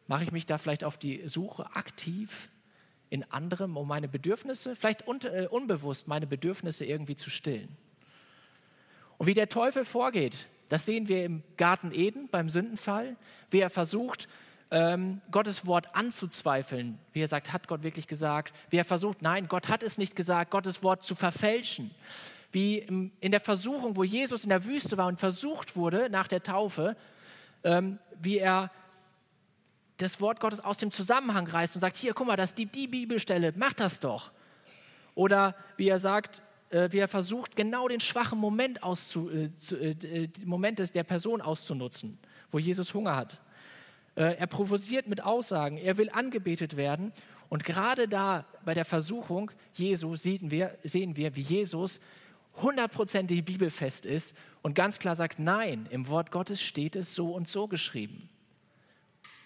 mache 0.07 0.23
ich 0.23 0.31
mich 0.31 0.47
da 0.47 0.57
vielleicht 0.57 0.83
auf 0.83 0.97
die 0.97 1.27
Suche 1.27 1.75
aktiv 1.75 2.49
in 3.11 3.23
anderem, 3.31 3.77
um 3.77 3.87
meine 3.87 4.07
Bedürfnisse, 4.07 4.75
vielleicht 4.75 5.07
un, 5.07 5.21
äh, 5.21 5.47
unbewusst 5.49 6.07
meine 6.07 6.25
Bedürfnisse 6.27 6.85
irgendwie 6.85 7.15
zu 7.15 7.29
stillen. 7.29 7.77
Und 9.19 9.27
wie 9.27 9.33
der 9.35 9.49
Teufel 9.49 9.85
vorgeht, 9.85 10.47
das 10.69 10.85
sehen 10.85 11.07
wir 11.09 11.25
im 11.25 11.43
Garten 11.57 11.91
Eden 11.91 12.29
beim 12.29 12.49
Sündenfall, 12.49 13.17
wie 13.51 13.59
er 13.59 13.69
versucht, 13.69 14.29
ähm, 14.71 15.21
Gottes 15.29 15.65
Wort 15.65 15.93
anzuzweifeln. 15.93 16.97
Wie 17.11 17.21
er 17.21 17.27
sagt, 17.27 17.51
hat 17.51 17.67
Gott 17.67 17.83
wirklich 17.83 18.07
gesagt? 18.07 18.53
Wie 18.69 18.77
er 18.77 18.85
versucht, 18.85 19.21
nein, 19.21 19.47
Gott 19.47 19.67
hat 19.67 19.83
es 19.83 19.97
nicht 19.97 20.15
gesagt, 20.15 20.51
Gottes 20.51 20.83
Wort 20.83 21.03
zu 21.03 21.15
verfälschen. 21.15 21.91
Wie 22.51 22.77
in 23.19 23.31
der 23.31 23.41
Versuchung, 23.41 23.97
wo 23.97 24.03
Jesus 24.03 24.43
in 24.43 24.49
der 24.49 24.63
Wüste 24.63 24.97
war 24.97 25.07
und 25.07 25.19
versucht 25.19 25.75
wurde 25.75 26.09
nach 26.09 26.27
der 26.27 26.41
Taufe, 26.41 26.95
ähm, 27.63 27.99
wie 28.21 28.37
er 28.37 28.71
das 29.97 30.21
Wort 30.21 30.39
Gottes 30.39 30.61
aus 30.61 30.77
dem 30.77 30.91
Zusammenhang 30.91 31.45
reißt 31.45 31.75
und 31.75 31.81
sagt, 31.81 31.97
hier, 31.97 32.13
guck 32.13 32.27
mal, 32.27 32.37
das 32.37 32.51
ist 32.51 32.57
die, 32.57 32.67
die 32.67 32.87
Bibelstelle, 32.87 33.53
mach 33.57 33.73
das 33.73 33.99
doch. 33.99 34.31
Oder 35.13 35.55
wie 35.75 35.89
er 35.89 35.99
sagt, 35.99 36.41
äh, 36.69 36.89
wie 36.91 36.99
er 36.99 37.07
versucht, 37.07 37.55
genau 37.55 37.87
den 37.87 37.99
schwachen 37.99 38.39
Moment, 38.39 38.83
auszu, 38.83 39.29
äh, 39.29 39.51
zu, 39.51 39.75
äh, 39.75 39.91
äh 39.91 40.29
Moment 40.45 40.93
der 40.93 41.03
Person 41.03 41.41
auszunutzen, 41.41 42.19
wo 42.51 42.59
Jesus 42.59 42.93
Hunger 42.93 43.15
hat. 43.15 43.39
Äh, 44.15 44.35
er 44.35 44.47
provoziert 44.47 45.07
mit 45.07 45.23
Aussagen, 45.23 45.77
er 45.77 45.97
will 45.97 46.09
angebetet 46.09 46.77
werden. 46.77 47.11
Und 47.47 47.63
gerade 47.63 48.07
da 48.07 48.45
bei 48.63 48.73
der 48.73 48.85
Versuchung 48.85 49.51
Jesu 49.73 50.15
sehen 50.15 50.51
wir, 50.51 50.77
sehen 50.83 51.15
wir 51.15 51.35
wie 51.35 51.41
Jesus 51.41 51.99
hundertprozentig 52.55 53.43
bibelfest 53.45 54.05
ist 54.05 54.35
und 54.61 54.75
ganz 54.75 54.99
klar 54.99 55.15
sagt, 55.15 55.39
nein, 55.39 55.87
im 55.89 56.07
Wort 56.09 56.31
Gottes 56.31 56.61
steht 56.61 56.95
es 56.95 57.15
so 57.15 57.31
und 57.31 57.47
so 57.47 57.67
geschrieben. 57.67 58.29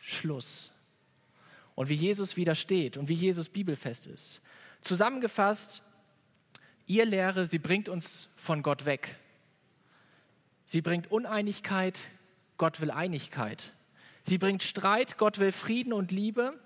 Schluss. 0.01 0.71
Und 1.75 1.89
wie 1.89 1.95
Jesus 1.95 2.35
widersteht 2.35 2.97
und 2.97 3.09
wie 3.09 3.13
Jesus 3.13 3.49
bibelfest 3.49 4.07
ist. 4.07 4.41
Zusammengefasst, 4.81 5.81
ihr 6.87 7.05
Lehre, 7.05 7.45
sie 7.45 7.59
bringt 7.59 7.89
uns 7.89 8.29
von 8.35 8.63
Gott 8.63 8.85
weg. 8.85 9.17
Sie 10.65 10.81
bringt 10.81 11.11
Uneinigkeit, 11.11 11.99
Gott 12.57 12.81
will 12.81 12.91
Einigkeit. 12.91 13.73
Sie 14.23 14.37
bringt 14.37 14.63
Streit, 14.63 15.17
Gott 15.17 15.39
will 15.39 15.51
Frieden 15.51 15.93
und 15.93 16.11
Liebe. 16.11 16.59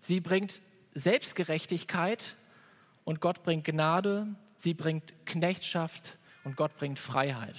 Sie 0.00 0.20
bringt 0.20 0.62
Selbstgerechtigkeit 0.92 2.36
und 3.04 3.20
Gott 3.20 3.42
bringt 3.42 3.64
Gnade. 3.64 4.28
Sie 4.56 4.74
bringt 4.74 5.12
Knechtschaft 5.26 6.18
und 6.44 6.56
Gott 6.56 6.76
bringt 6.76 6.98
Freiheit. 6.98 7.56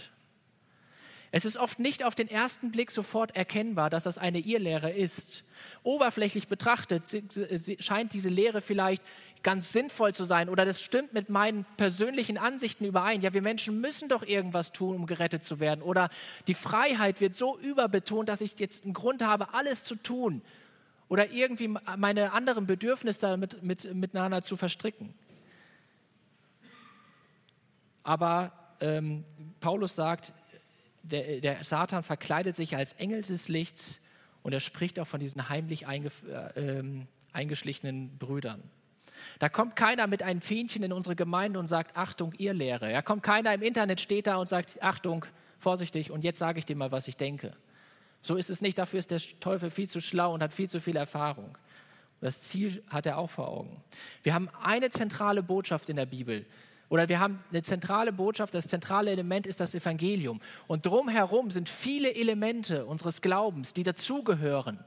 Es 1.37 1.43
ist 1.43 1.57
oft 1.57 1.79
nicht 1.79 2.05
auf 2.05 2.15
den 2.15 2.29
ersten 2.29 2.71
Blick 2.71 2.91
sofort 2.91 3.35
erkennbar, 3.35 3.89
dass 3.89 4.03
das 4.03 4.17
eine 4.17 4.39
Irrlehre 4.39 4.89
ist. 4.89 5.43
Oberflächlich 5.83 6.47
betrachtet 6.47 7.03
scheint 7.79 8.13
diese 8.13 8.29
Lehre 8.29 8.61
vielleicht 8.61 9.03
ganz 9.43 9.73
sinnvoll 9.73 10.13
zu 10.13 10.23
sein 10.23 10.47
oder 10.47 10.63
das 10.63 10.81
stimmt 10.81 11.11
mit 11.11 11.27
meinen 11.27 11.65
persönlichen 11.75 12.37
Ansichten 12.37 12.85
überein. 12.85 13.19
Ja, 13.19 13.33
wir 13.33 13.41
Menschen 13.41 13.81
müssen 13.81 14.07
doch 14.07 14.23
irgendwas 14.23 14.71
tun, 14.71 14.95
um 14.95 15.07
gerettet 15.07 15.43
zu 15.43 15.59
werden. 15.59 15.81
Oder 15.81 16.09
die 16.47 16.53
Freiheit 16.53 17.19
wird 17.19 17.35
so 17.35 17.59
überbetont, 17.59 18.29
dass 18.29 18.39
ich 18.39 18.57
jetzt 18.57 18.85
einen 18.85 18.93
Grund 18.93 19.21
habe, 19.21 19.53
alles 19.53 19.83
zu 19.83 19.95
tun 19.97 20.41
oder 21.09 21.31
irgendwie 21.31 21.67
meine 21.97 22.31
anderen 22.31 22.65
Bedürfnisse 22.65 23.19
damit 23.19 23.61
mit, 23.61 23.93
miteinander 23.93 24.41
zu 24.41 24.55
verstricken. 24.55 25.13
Aber 28.03 28.53
ähm, 28.79 29.25
Paulus 29.59 29.95
sagt, 29.95 30.31
der, 31.11 31.41
der, 31.41 31.63
Satan 31.63 32.03
verkleidet 32.03 32.55
sich 32.55 32.75
als 32.75 32.93
Engel 32.93 33.21
des 33.21 33.47
Lichts 33.47 34.01
und 34.43 34.53
er 34.53 34.59
spricht 34.59 34.99
auch 34.99 35.07
von 35.07 35.19
diesen 35.19 35.49
heimlich 35.49 35.87
einge, 35.87 36.09
äh, 36.27 36.79
ähm, 36.79 37.07
eingeschlichenen 37.33 38.17
Brüdern. 38.17 38.63
Da 39.39 39.49
kommt 39.49 39.75
keiner 39.75 40.07
mit 40.07 40.23
einem 40.23 40.41
Fähnchen 40.41 40.83
in 40.83 40.91
unsere 40.91 41.15
Gemeinde 41.15 41.59
und 41.59 41.67
sagt, 41.67 41.95
Achtung, 41.95 42.33
ihr 42.37 42.53
Lehre. 42.53 42.91
Da 42.91 43.01
kommt 43.01 43.23
keiner 43.23 43.53
im 43.53 43.61
Internet, 43.61 44.01
steht 44.01 44.27
da 44.27 44.37
und 44.37 44.49
sagt, 44.49 44.81
Achtung, 44.81 45.25
vorsichtig, 45.59 46.11
und 46.11 46.23
jetzt 46.23 46.39
sage 46.39 46.59
ich 46.59 46.65
dir 46.65 46.75
mal, 46.75 46.91
was 46.91 47.07
ich 47.07 47.17
denke. 47.17 47.53
So 48.21 48.35
ist 48.35 48.49
es 48.49 48.61
nicht, 48.61 48.77
dafür 48.77 48.99
ist 48.99 49.11
der 49.11 49.21
Teufel 49.39 49.69
viel 49.69 49.87
zu 49.87 50.01
schlau 50.01 50.33
und 50.33 50.41
hat 50.41 50.53
viel 50.53 50.69
zu 50.69 50.81
viel 50.81 50.95
Erfahrung. 50.95 51.57
Das 52.21 52.41
Ziel 52.41 52.83
hat 52.89 53.05
er 53.05 53.17
auch 53.17 53.29
vor 53.29 53.47
Augen. 53.47 53.83
Wir 54.23 54.33
haben 54.33 54.49
eine 54.63 54.89
zentrale 54.89 55.43
Botschaft 55.43 55.89
in 55.89 55.95
der 55.95 56.07
Bibel. 56.07 56.45
Oder 56.89 57.09
wir 57.09 57.19
haben 57.19 57.43
eine 57.49 57.63
zentrale 57.63 58.13
Botschaft, 58.13 58.53
das 58.53 58.67
zentrale 58.67 59.11
Element 59.11 59.47
ist 59.47 59.59
das 59.59 59.73
Evangelium. 59.73 60.39
Und 60.67 60.85
drumherum 60.85 61.49
sind 61.49 61.67
viele 61.67 62.13
Elemente 62.13 62.85
unseres 62.85 63.21
Glaubens, 63.21 63.73
die 63.73 63.83
dazugehören. 63.83 64.83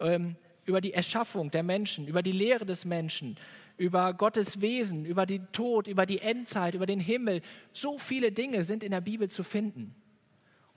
Ähm, 0.00 0.36
über 0.64 0.80
die 0.80 0.92
Erschaffung 0.92 1.50
der 1.50 1.62
Menschen, 1.62 2.06
über 2.06 2.22
die 2.22 2.32
Lehre 2.32 2.64
des 2.64 2.84
Menschen, 2.84 3.36
über 3.76 4.12
Gottes 4.12 4.60
Wesen, 4.60 5.04
über 5.04 5.26
den 5.26 5.50
Tod, 5.52 5.86
über 5.86 6.06
die 6.06 6.20
Endzeit, 6.20 6.74
über 6.74 6.86
den 6.86 7.00
Himmel. 7.00 7.40
So 7.72 7.98
viele 7.98 8.30
Dinge 8.30 8.64
sind 8.64 8.82
in 8.82 8.90
der 8.90 9.00
Bibel 9.00 9.28
zu 9.30 9.42
finden. 9.42 9.94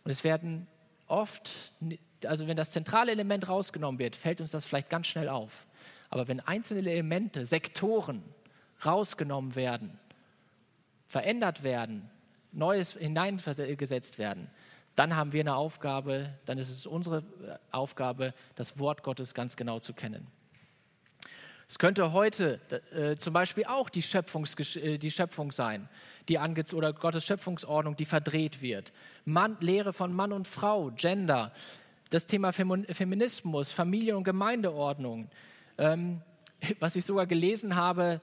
Und 0.04 0.12
es 0.12 0.24
werden 0.24 0.68
oft, 1.08 1.52
also 2.26 2.48
wenn 2.48 2.58
das 2.58 2.72
zentrale 2.72 3.12
Element 3.12 3.50
rausgenommen 3.50 4.00
wird, 4.00 4.16
fällt 4.16 4.42
uns 4.42 4.52
das 4.52 4.66
vielleicht 4.66 4.90
ganz 4.90 5.08
schnell 5.08 5.30
auf. 5.30 5.68
Aber 6.10 6.28
wenn 6.28 6.40
einzelne 6.40 6.90
Elemente, 6.90 7.46
Sektoren 7.46 8.24
rausgenommen 8.86 9.56
werden, 9.56 10.00
verändert 11.14 11.62
werden, 11.62 12.10
Neues 12.52 12.94
hineingesetzt 12.94 14.18
werden, 14.18 14.50
dann 14.96 15.16
haben 15.16 15.32
wir 15.32 15.42
eine 15.42 15.56
Aufgabe, 15.56 16.34
dann 16.46 16.58
ist 16.58 16.72
es 16.72 16.88
unsere 16.88 17.20
äh, 17.20 17.58
Aufgabe, 17.72 18.34
das 18.56 18.80
Wort 18.80 19.04
Gottes 19.04 19.36
ganz 19.36 19.56
genau 19.56 19.80
zu 19.80 19.94
kennen. 19.94 20.26
Es 21.70 21.78
könnte 21.78 22.14
heute 22.14 22.60
äh, 22.92 23.16
zum 23.16 23.32
Beispiel 23.32 23.66
auch 23.66 23.90
die, 23.90 24.02
äh, 24.02 24.98
die 24.98 25.12
Schöpfung 25.12 25.52
sein, 25.52 25.88
die 26.30 26.40
oder 26.74 26.94
Gottes 26.94 27.26
Schöpfungsordnung, 27.26 27.96
die 27.96 28.06
verdreht 28.06 28.64
wird. 28.64 28.92
Mann, 29.24 29.58
Lehre 29.60 29.94
von 29.94 30.14
Mann 30.14 30.32
und 30.32 30.48
Frau, 30.48 30.90
Gender, 30.96 31.54
das 32.10 32.26
Thema 32.26 32.54
Feminismus, 32.54 33.72
Familie- 33.72 34.18
und 34.18 34.24
Gemeindeordnung. 34.24 35.30
Ähm, 35.78 36.22
was 36.80 36.96
ich 36.96 37.06
sogar 37.06 37.28
gelesen 37.28 37.76
habe, 37.76 38.20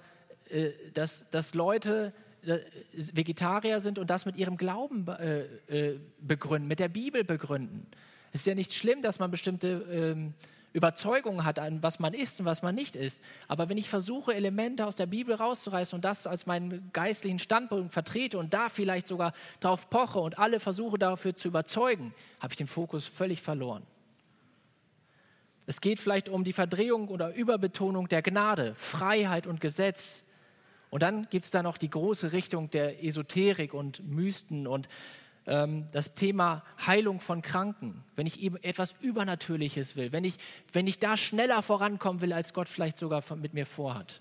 äh, 0.49 0.71
dass, 0.93 1.25
dass 1.31 1.55
Leute 1.55 2.13
Vegetarier 2.43 3.81
sind 3.81 3.99
und 3.99 4.09
das 4.11 4.27
mit 4.27 4.37
ihrem 4.37 4.57
Glauben 4.57 5.07
äh, 5.09 5.43
äh, 5.69 6.01
begründen, 6.21 6.69
mit 6.69 6.79
der 6.79 6.89
Bibel 6.89 7.25
begründen. 7.25 7.87
Es 8.33 8.41
ist 8.41 8.47
ja 8.47 8.55
nicht 8.55 8.73
schlimm, 8.73 9.03
dass 9.03 9.19
man 9.19 9.31
bestimmte 9.31 9.87
ähm, 9.91 10.35
Überzeugungen 10.73 11.45
hat, 11.45 11.59
an 11.59 11.83
was 11.83 11.99
man 11.99 12.15
ist 12.15 12.39
und 12.39 12.47
was 12.47 12.63
man 12.63 12.75
nicht 12.75 12.95
ist. 12.95 13.23
Aber 13.49 13.69
wenn 13.69 13.77
ich 13.77 13.89
versuche, 13.89 14.35
Elemente 14.35 14.87
aus 14.87 14.97
der 14.97 15.07
Bibel 15.07 15.35
rauszureißen 15.35 15.97
und 15.97 16.05
das 16.05 16.27
als 16.27 16.47
meinen 16.47 16.91
geistlichen 16.93 17.41
Standpunkt 17.41 17.93
vertrete 17.93 18.39
und 18.39 18.55
da 18.55 18.69
vielleicht 18.69 19.09
sogar 19.09 19.33
drauf 19.59 19.91
poche 19.91 20.21
und 20.21 20.39
alle 20.39 20.61
versuche 20.61 20.99
dafür 20.99 21.35
zu 21.35 21.49
überzeugen, 21.49 22.15
habe 22.41 22.53
ich 22.53 22.59
den 22.59 22.69
Fokus 22.69 23.07
völlig 23.07 23.43
verloren. 23.43 23.83
Es 25.67 25.81
geht 25.81 25.99
vielleicht 25.99 26.29
um 26.29 26.45
die 26.45 26.53
Verdrehung 26.53 27.09
oder 27.09 27.35
Überbetonung 27.35 28.09
der 28.09 28.23
Gnade, 28.23 28.75
Freiheit 28.77 29.47
und 29.47 29.61
Gesetz, 29.61 30.25
und 30.91 31.03
dann 31.03 31.29
gibt 31.31 31.45
es 31.45 31.51
da 31.51 31.63
noch 31.63 31.79
die 31.79 31.89
große 31.89 32.33
Richtung 32.33 32.69
der 32.71 33.05
Esoterik 33.05 33.75
und 33.75 34.07
Mysten 34.07 34.67
und 34.67 34.89
ähm, 35.47 35.87
das 35.93 36.15
Thema 36.15 36.65
Heilung 36.85 37.21
von 37.21 37.43
Kranken. 37.43 38.05
Wenn 38.17 38.27
ich 38.27 38.41
eben 38.41 38.57
etwas 38.57 38.95
Übernatürliches 39.01 39.95
will, 39.97 40.13
wenn 40.13 40.25
ich, 40.25 40.37
wenn 40.73 40.89
ich 40.89 40.99
da 40.99 41.17
schneller 41.17 41.63
vorankommen 41.63 42.21
will, 42.21 42.33
als 42.33 42.53
Gott 42.53 42.69
vielleicht 42.69 42.99
sogar 42.99 43.23
von, 43.23 43.41
mit 43.41 43.55
mir 43.55 43.67
vorhat. 43.67 44.21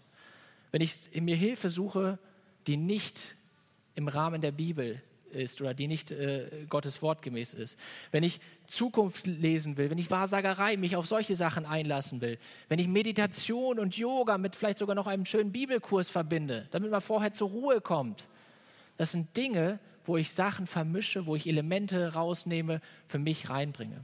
Wenn 0.72 0.82
ich 0.82 1.10
mir 1.20 1.36
Hilfe 1.36 1.70
suche, 1.70 2.20
die 2.68 2.78
nicht 2.78 3.36
im 3.96 4.08
Rahmen 4.08 4.42
der 4.42 4.52
Bibel 4.52 5.02
ist 5.32 5.62
oder 5.62 5.74
die 5.74 5.88
nicht 5.88 6.12
äh, 6.12 6.66
Gottes 6.70 7.02
Wort 7.02 7.22
gemäß 7.22 7.54
ist. 7.54 7.78
Wenn 8.12 8.24
ich 8.24 8.40
Zukunft 8.68 9.28
lesen 9.28 9.78
will, 9.78 9.90
wenn 9.90 9.98
ich 9.98 10.12
Wahrsagerei 10.12 10.78
mich 10.78 10.96
auf 10.96 11.08
solche 11.08 11.36
Sachen 11.36 11.66
einlassen 11.66 12.22
will, 12.22 12.38
wenn 12.68 12.80
ich 12.80 12.88
Meditation 12.88 13.80
und 13.80 13.98
Yoga 13.98 14.38
mit 14.38 14.56
vielleicht 14.56 14.80
sogar 14.80 14.96
noch 14.96 15.08
einem 15.08 15.26
schönen 15.26 15.52
Bibelkurs 15.52 16.10
verbinde, 16.10 16.68
damit 16.72 16.92
man 16.92 17.02
vorher 17.02 17.34
zur 17.34 17.50
Ruhe 17.50 17.82
kommt. 17.82 18.28
Das 18.98 19.12
sind 19.12 19.36
Dinge, 19.38 19.80
wo 20.06 20.18
ich 20.18 20.34
Sachen 20.34 20.68
vermische, 20.68 21.26
wo 21.26 21.36
ich 21.36 21.48
Elemente 21.48 22.14
rausnehme, 22.14 22.82
für 23.08 23.20
mich 23.20 23.50
reinbringe. 23.50 24.04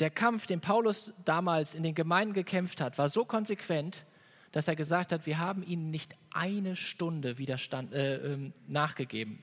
Der 0.00 0.10
Kampf, 0.10 0.46
den 0.46 0.60
Paulus 0.60 1.12
damals 1.26 1.74
in 1.74 1.82
den 1.82 1.94
Gemeinden 1.94 2.32
gekämpft 2.32 2.80
hat, 2.80 2.96
war 2.96 3.10
so 3.10 3.26
konsequent, 3.26 4.06
dass 4.52 4.68
er 4.68 4.76
gesagt 4.76 5.12
hat, 5.12 5.26
wir 5.26 5.38
haben 5.38 5.62
ihnen 5.62 5.90
nicht 5.90 6.16
eine 6.32 6.76
Stunde 6.76 7.38
Widerstand, 7.38 7.92
äh, 7.92 8.16
äh, 8.16 8.52
nachgegeben. 8.66 9.42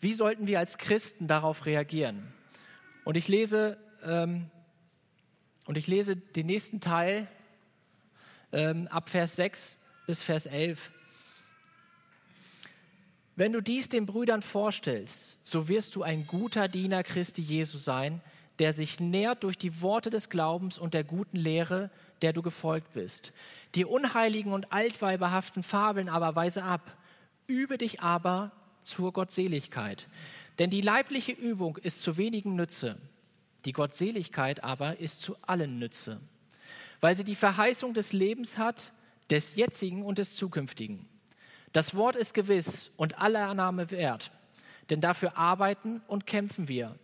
Wie 0.00 0.14
sollten 0.14 0.46
wir 0.46 0.58
als 0.58 0.78
Christen 0.78 1.26
darauf 1.26 1.66
reagieren? 1.66 2.32
Und 3.04 3.16
ich 3.16 3.28
lese, 3.28 3.78
ähm, 4.02 4.50
und 5.66 5.76
ich 5.76 5.86
lese 5.86 6.16
den 6.16 6.46
nächsten 6.46 6.80
Teil 6.80 7.28
ähm, 8.52 8.88
ab 8.88 9.08
Vers 9.08 9.36
6 9.36 9.78
bis 10.06 10.22
Vers 10.22 10.46
11. 10.46 10.90
Wenn 13.36 13.52
du 13.52 13.60
dies 13.60 13.88
den 13.88 14.06
Brüdern 14.06 14.42
vorstellst, 14.42 15.38
so 15.42 15.68
wirst 15.68 15.96
du 15.96 16.02
ein 16.02 16.26
guter 16.26 16.68
Diener 16.68 17.02
Christi 17.02 17.40
Jesu 17.40 17.78
sein, 17.78 18.20
der 18.60 18.74
sich 18.74 19.00
nährt 19.00 19.42
durch 19.42 19.56
die 19.56 19.80
Worte 19.80 20.10
des 20.10 20.28
Glaubens 20.28 20.78
und 20.78 20.92
der 20.92 21.02
guten 21.02 21.38
Lehre, 21.38 21.90
der 22.20 22.34
du 22.34 22.42
gefolgt 22.42 22.92
bist. 22.92 23.32
Die 23.74 23.86
unheiligen 23.86 24.52
und 24.52 24.70
altweiberhaften 24.70 25.62
Fabeln 25.62 26.10
aber 26.10 26.36
weise 26.36 26.62
ab. 26.62 26.96
Übe 27.46 27.78
dich 27.78 28.02
aber 28.02 28.52
zur 28.82 29.12
Gottseligkeit. 29.14 30.08
Denn 30.58 30.68
die 30.68 30.82
leibliche 30.82 31.32
Übung 31.32 31.78
ist 31.78 32.02
zu 32.02 32.18
wenigen 32.18 32.54
Nütze, 32.54 32.98
die 33.64 33.72
Gottseligkeit 33.72 34.62
aber 34.62 35.00
ist 35.00 35.22
zu 35.22 35.36
allen 35.40 35.78
Nütze, 35.78 36.20
weil 37.00 37.16
sie 37.16 37.24
die 37.24 37.34
Verheißung 37.34 37.94
des 37.94 38.12
Lebens 38.12 38.58
hat, 38.58 38.92
des 39.30 39.56
jetzigen 39.56 40.02
und 40.02 40.18
des 40.18 40.36
zukünftigen. 40.36 41.06
Das 41.72 41.94
Wort 41.94 42.14
ist 42.14 42.34
gewiss 42.34 42.92
und 42.98 43.18
aller 43.18 43.48
Annahme 43.48 43.90
wert, 43.90 44.32
denn 44.90 45.00
dafür 45.00 45.38
arbeiten 45.38 46.02
und 46.08 46.26
kämpfen 46.26 46.68
wir, 46.68 46.98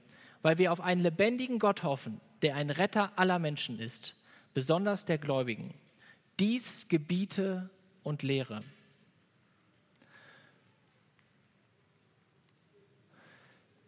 weil 0.47 0.59
wir 0.59 0.71
auf 0.71 0.81
einen 0.81 1.01
lebendigen 1.01 1.59
Gott 1.59 1.83
hoffen, 1.83 2.21
der 2.41 2.55
ein 2.55 2.71
Retter 2.71 3.11
aller 3.17 3.41
Menschen 3.41 3.81
ist, 3.81 4.15
besonders 4.55 5.05
der 5.05 5.19
Gläubigen. 5.19 5.75
Dies 6.39 6.87
gebiete 6.87 7.69
und 8.05 8.23
lehre. 8.23 8.61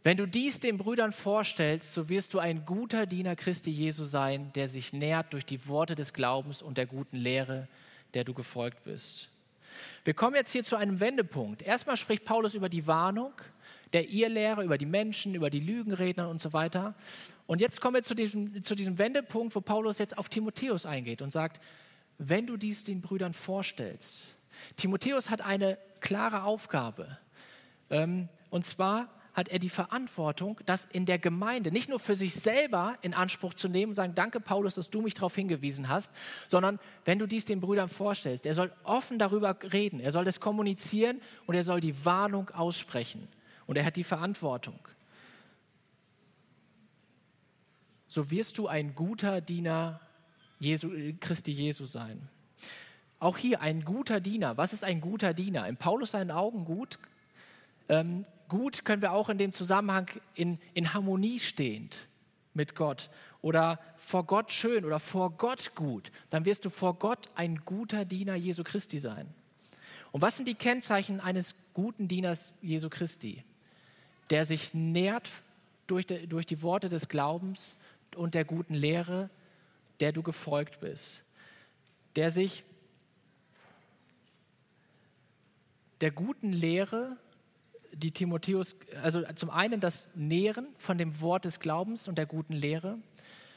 Wenn 0.02 0.16
du 0.16 0.26
dies 0.26 0.58
den 0.58 0.78
Brüdern 0.78 1.12
vorstellst, 1.12 1.94
so 1.94 2.08
wirst 2.08 2.34
du 2.34 2.40
ein 2.40 2.64
guter 2.64 3.06
Diener 3.06 3.36
Christi 3.36 3.70
Jesu 3.70 4.02
sein, 4.02 4.52
der 4.54 4.68
sich 4.68 4.92
nährt 4.92 5.32
durch 5.34 5.46
die 5.46 5.68
Worte 5.68 5.94
des 5.94 6.12
Glaubens 6.12 6.60
und 6.60 6.76
der 6.76 6.86
guten 6.86 7.18
Lehre, 7.18 7.68
der 8.14 8.24
du 8.24 8.34
gefolgt 8.34 8.82
bist. 8.82 9.28
Wir 10.02 10.14
kommen 10.14 10.34
jetzt 10.34 10.50
hier 10.50 10.64
zu 10.64 10.74
einem 10.74 10.98
Wendepunkt. 10.98 11.62
Erstmal 11.62 11.96
spricht 11.96 12.24
Paulus 12.24 12.56
über 12.56 12.68
die 12.68 12.88
Warnung 12.88 13.34
der 13.92 14.08
Irrlehre, 14.08 14.64
über 14.64 14.78
die 14.78 14.86
Menschen, 14.86 15.34
über 15.34 15.50
die 15.50 15.60
Lügenredner 15.60 16.28
und 16.28 16.40
so 16.40 16.52
weiter. 16.52 16.94
Und 17.46 17.60
jetzt 17.60 17.80
kommen 17.80 17.94
wir 17.94 18.02
zu 18.02 18.14
diesem, 18.14 18.62
zu 18.62 18.74
diesem 18.74 18.98
Wendepunkt, 18.98 19.54
wo 19.54 19.60
Paulus 19.60 19.98
jetzt 19.98 20.18
auf 20.18 20.28
Timotheus 20.28 20.86
eingeht 20.86 21.22
und 21.22 21.32
sagt, 21.32 21.60
wenn 22.18 22.46
du 22.46 22.56
dies 22.56 22.84
den 22.84 23.00
Brüdern 23.00 23.32
vorstellst. 23.32 24.34
Timotheus 24.76 25.30
hat 25.30 25.40
eine 25.40 25.78
klare 26.00 26.42
Aufgabe. 26.42 27.18
Ähm, 27.90 28.28
und 28.50 28.64
zwar 28.64 29.08
hat 29.38 29.48
er 29.48 29.60
die 29.60 29.68
Verantwortung, 29.68 30.60
das 30.66 30.86
in 30.86 31.06
der 31.06 31.18
Gemeinde 31.18 31.70
nicht 31.70 31.88
nur 31.88 32.00
für 32.00 32.16
sich 32.16 32.34
selber 32.34 32.96
in 33.02 33.14
Anspruch 33.14 33.54
zu 33.54 33.68
nehmen 33.68 33.90
und 33.90 33.94
sagen, 33.94 34.16
danke 34.16 34.40
Paulus, 34.40 34.74
dass 34.74 34.90
du 34.90 35.00
mich 35.00 35.14
darauf 35.14 35.34
hingewiesen 35.36 35.88
hast, 35.88 36.12
sondern 36.48 36.80
wenn 37.04 37.20
du 37.20 37.26
dies 37.26 37.44
den 37.44 37.60
Brüdern 37.60 37.88
vorstellst, 37.88 38.46
er 38.46 38.54
soll 38.54 38.72
offen 38.82 39.18
darüber 39.18 39.56
reden, 39.72 40.00
er 40.00 40.10
soll 40.10 40.24
das 40.24 40.40
kommunizieren 40.40 41.20
und 41.46 41.54
er 41.54 41.62
soll 41.62 41.80
die 41.80 42.04
Warnung 42.04 42.50
aussprechen. 42.50 43.28
Und 43.68 43.76
er 43.76 43.84
hat 43.84 43.94
die 43.96 44.04
Verantwortung. 44.04 44.80
So 48.08 48.30
wirst 48.30 48.56
du 48.56 48.66
ein 48.66 48.94
guter 48.94 49.42
Diener 49.42 50.00
Jesu, 50.58 50.90
Christi 51.20 51.52
Jesu 51.52 51.84
sein. 51.84 52.28
Auch 53.20 53.36
hier 53.36 53.60
ein 53.60 53.84
guter 53.84 54.20
Diener. 54.20 54.56
Was 54.56 54.72
ist 54.72 54.84
ein 54.84 55.02
guter 55.02 55.34
Diener? 55.34 55.68
In 55.68 55.76
Paulus 55.76 56.12
seinen 56.12 56.30
Augen 56.30 56.64
gut. 56.64 56.98
Ähm, 57.90 58.24
gut 58.48 58.86
können 58.86 59.02
wir 59.02 59.12
auch 59.12 59.28
in 59.28 59.36
dem 59.36 59.52
Zusammenhang 59.52 60.08
in, 60.34 60.58
in 60.72 60.94
Harmonie 60.94 61.38
stehend 61.38 62.08
mit 62.54 62.74
Gott 62.74 63.10
oder 63.42 63.78
vor 63.98 64.24
Gott 64.24 64.50
schön 64.50 64.86
oder 64.86 64.98
vor 64.98 65.32
Gott 65.32 65.74
gut. 65.74 66.10
Dann 66.30 66.46
wirst 66.46 66.64
du 66.64 66.70
vor 66.70 66.94
Gott 66.94 67.28
ein 67.34 67.56
guter 67.66 68.06
Diener 68.06 68.34
Jesu 68.34 68.64
Christi 68.64 68.98
sein. 68.98 69.28
Und 70.10 70.22
was 70.22 70.38
sind 70.38 70.48
die 70.48 70.54
Kennzeichen 70.54 71.20
eines 71.20 71.54
guten 71.74 72.08
Dieners 72.08 72.54
Jesu 72.62 72.88
Christi? 72.88 73.44
Der 74.30 74.44
sich 74.44 74.74
nährt 74.74 75.30
durch 75.86 76.06
die, 76.06 76.26
durch 76.26 76.46
die 76.46 76.62
Worte 76.62 76.88
des 76.88 77.08
Glaubens 77.08 77.76
und 78.16 78.34
der 78.34 78.44
guten 78.44 78.74
Lehre, 78.74 79.30
der 80.00 80.12
du 80.12 80.22
gefolgt 80.22 80.80
bist. 80.80 81.22
Der 82.16 82.30
sich 82.30 82.64
der 86.00 86.10
guten 86.10 86.52
Lehre 86.52 87.16
die 87.92 88.12
Timotheus, 88.12 88.76
also 89.02 89.22
zum 89.34 89.50
einen 89.50 89.80
das 89.80 90.08
Nähren 90.14 90.68
von 90.76 90.98
dem 90.98 91.20
Wort 91.20 91.44
des 91.44 91.60
Glaubens 91.60 92.06
und 92.06 92.16
der 92.16 92.26
guten 92.26 92.52
Lehre, 92.52 92.98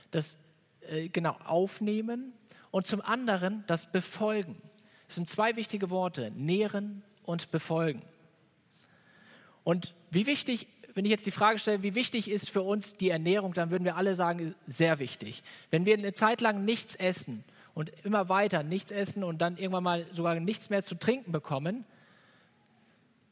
das 0.09 0.37
äh, 0.81 1.09
genau 1.09 1.37
Aufnehmen 1.45 2.33
und 2.71 2.87
zum 2.87 3.01
anderen 3.01 3.63
das 3.67 3.91
Befolgen. 3.91 4.61
Das 5.07 5.17
sind 5.17 5.27
zwei 5.27 5.55
wichtige 5.55 5.89
Worte, 5.89 6.31
nähren 6.31 7.03
und 7.23 7.51
befolgen. 7.51 8.01
Und 9.63 9.93
wie 10.09 10.25
wichtig, 10.25 10.67
wenn 10.93 11.05
ich 11.05 11.11
jetzt 11.11 11.25
die 11.25 11.31
Frage 11.31 11.59
stelle, 11.59 11.83
wie 11.83 11.95
wichtig 11.95 12.29
ist 12.29 12.49
für 12.49 12.61
uns 12.61 12.95
die 12.95 13.09
Ernährung, 13.09 13.53
dann 13.53 13.71
würden 13.71 13.85
wir 13.85 13.95
alle 13.95 14.15
sagen, 14.15 14.55
sehr 14.67 14.99
wichtig. 14.99 15.43
Wenn 15.69 15.85
wir 15.85 15.97
eine 15.97 16.13
Zeit 16.13 16.41
lang 16.41 16.65
nichts 16.65 16.95
essen 16.95 17.43
und 17.73 17.91
immer 18.03 18.29
weiter 18.29 18.63
nichts 18.63 18.91
essen 18.91 19.23
und 19.23 19.41
dann 19.41 19.57
irgendwann 19.57 19.83
mal 19.83 20.07
sogar 20.11 20.39
nichts 20.39 20.69
mehr 20.69 20.83
zu 20.83 20.95
trinken 20.95 21.31
bekommen, 21.31 21.85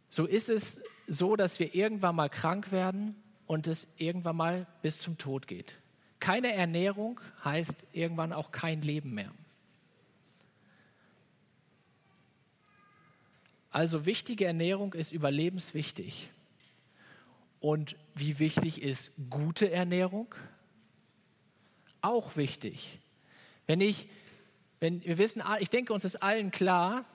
so 0.09 0.25
ist 0.25 0.49
es 0.49 0.81
so, 1.07 1.35
dass 1.35 1.59
wir 1.59 1.75
irgendwann 1.75 2.15
mal 2.15 2.29
krank 2.29 2.71
werden 2.71 3.15
und 3.45 3.67
es 3.67 3.87
irgendwann 3.97 4.37
mal 4.37 4.67
bis 4.81 4.99
zum 4.99 5.17
Tod 5.17 5.47
geht. 5.47 5.79
Keine 6.19 6.53
Ernährung 6.53 7.19
heißt 7.43 7.85
irgendwann 7.93 8.33
auch 8.33 8.51
kein 8.51 8.81
Leben 8.81 9.13
mehr. 9.13 9.31
Also 13.71 14.05
wichtige 14.05 14.45
Ernährung 14.45 14.93
ist 14.93 15.11
überlebenswichtig. 15.11 16.31
Und 17.59 17.95
wie 18.15 18.39
wichtig 18.39 18.81
ist 18.81 19.11
gute 19.29 19.71
Ernährung? 19.71 20.33
Auch 22.01 22.35
wichtig. 22.35 22.99
Wenn 23.67 23.81
ich, 23.81 24.07
wenn 24.79 25.03
wir 25.03 25.17
wissen, 25.17 25.43
ich 25.59 25.69
denke, 25.69 25.93
uns 25.93 26.05
ist 26.05 26.23
allen 26.23 26.51
klar, 26.51 27.05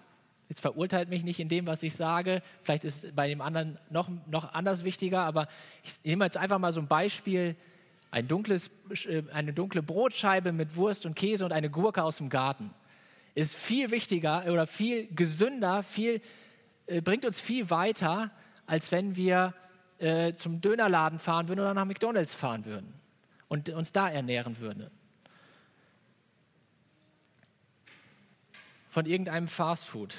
Jetzt 0.48 0.60
verurteilt 0.60 1.08
mich 1.08 1.24
nicht 1.24 1.40
in 1.40 1.48
dem, 1.48 1.66
was 1.66 1.82
ich 1.82 1.96
sage. 1.96 2.42
Vielleicht 2.62 2.84
ist 2.84 3.04
es 3.04 3.12
bei 3.14 3.28
dem 3.28 3.40
anderen 3.40 3.78
noch, 3.88 4.10
noch 4.26 4.52
anders 4.52 4.84
wichtiger, 4.84 5.22
aber 5.22 5.48
ich 5.82 5.94
nehme 6.04 6.24
jetzt 6.26 6.36
einfach 6.36 6.58
mal 6.58 6.72
so 6.72 6.80
ein 6.80 6.86
Beispiel. 6.86 7.56
Ein 8.10 8.28
dunkles, 8.28 8.70
äh, 9.06 9.22
eine 9.32 9.54
dunkle 9.54 9.82
Brotscheibe 9.82 10.52
mit 10.52 10.76
Wurst 10.76 11.06
und 11.06 11.16
Käse 11.16 11.44
und 11.46 11.52
eine 11.52 11.70
Gurke 11.70 12.04
aus 12.04 12.18
dem 12.18 12.28
Garten 12.28 12.70
ist 13.34 13.56
viel 13.56 13.90
wichtiger 13.90 14.44
oder 14.46 14.66
viel 14.66 15.08
gesünder, 15.14 15.82
viel, 15.82 16.20
äh, 16.86 17.00
bringt 17.00 17.24
uns 17.24 17.40
viel 17.40 17.70
weiter, 17.70 18.30
als 18.66 18.92
wenn 18.92 19.16
wir 19.16 19.54
äh, 19.98 20.34
zum 20.34 20.60
Dönerladen 20.60 21.18
fahren 21.18 21.48
würden 21.48 21.60
oder 21.60 21.74
nach 21.74 21.84
McDonalds 21.84 22.34
fahren 22.34 22.64
würden 22.64 22.92
und 23.48 23.68
uns 23.70 23.92
da 23.92 24.08
ernähren 24.08 24.58
würden. 24.58 24.90
Von 28.88 29.06
irgendeinem 29.06 29.48
Fastfood. 29.48 30.14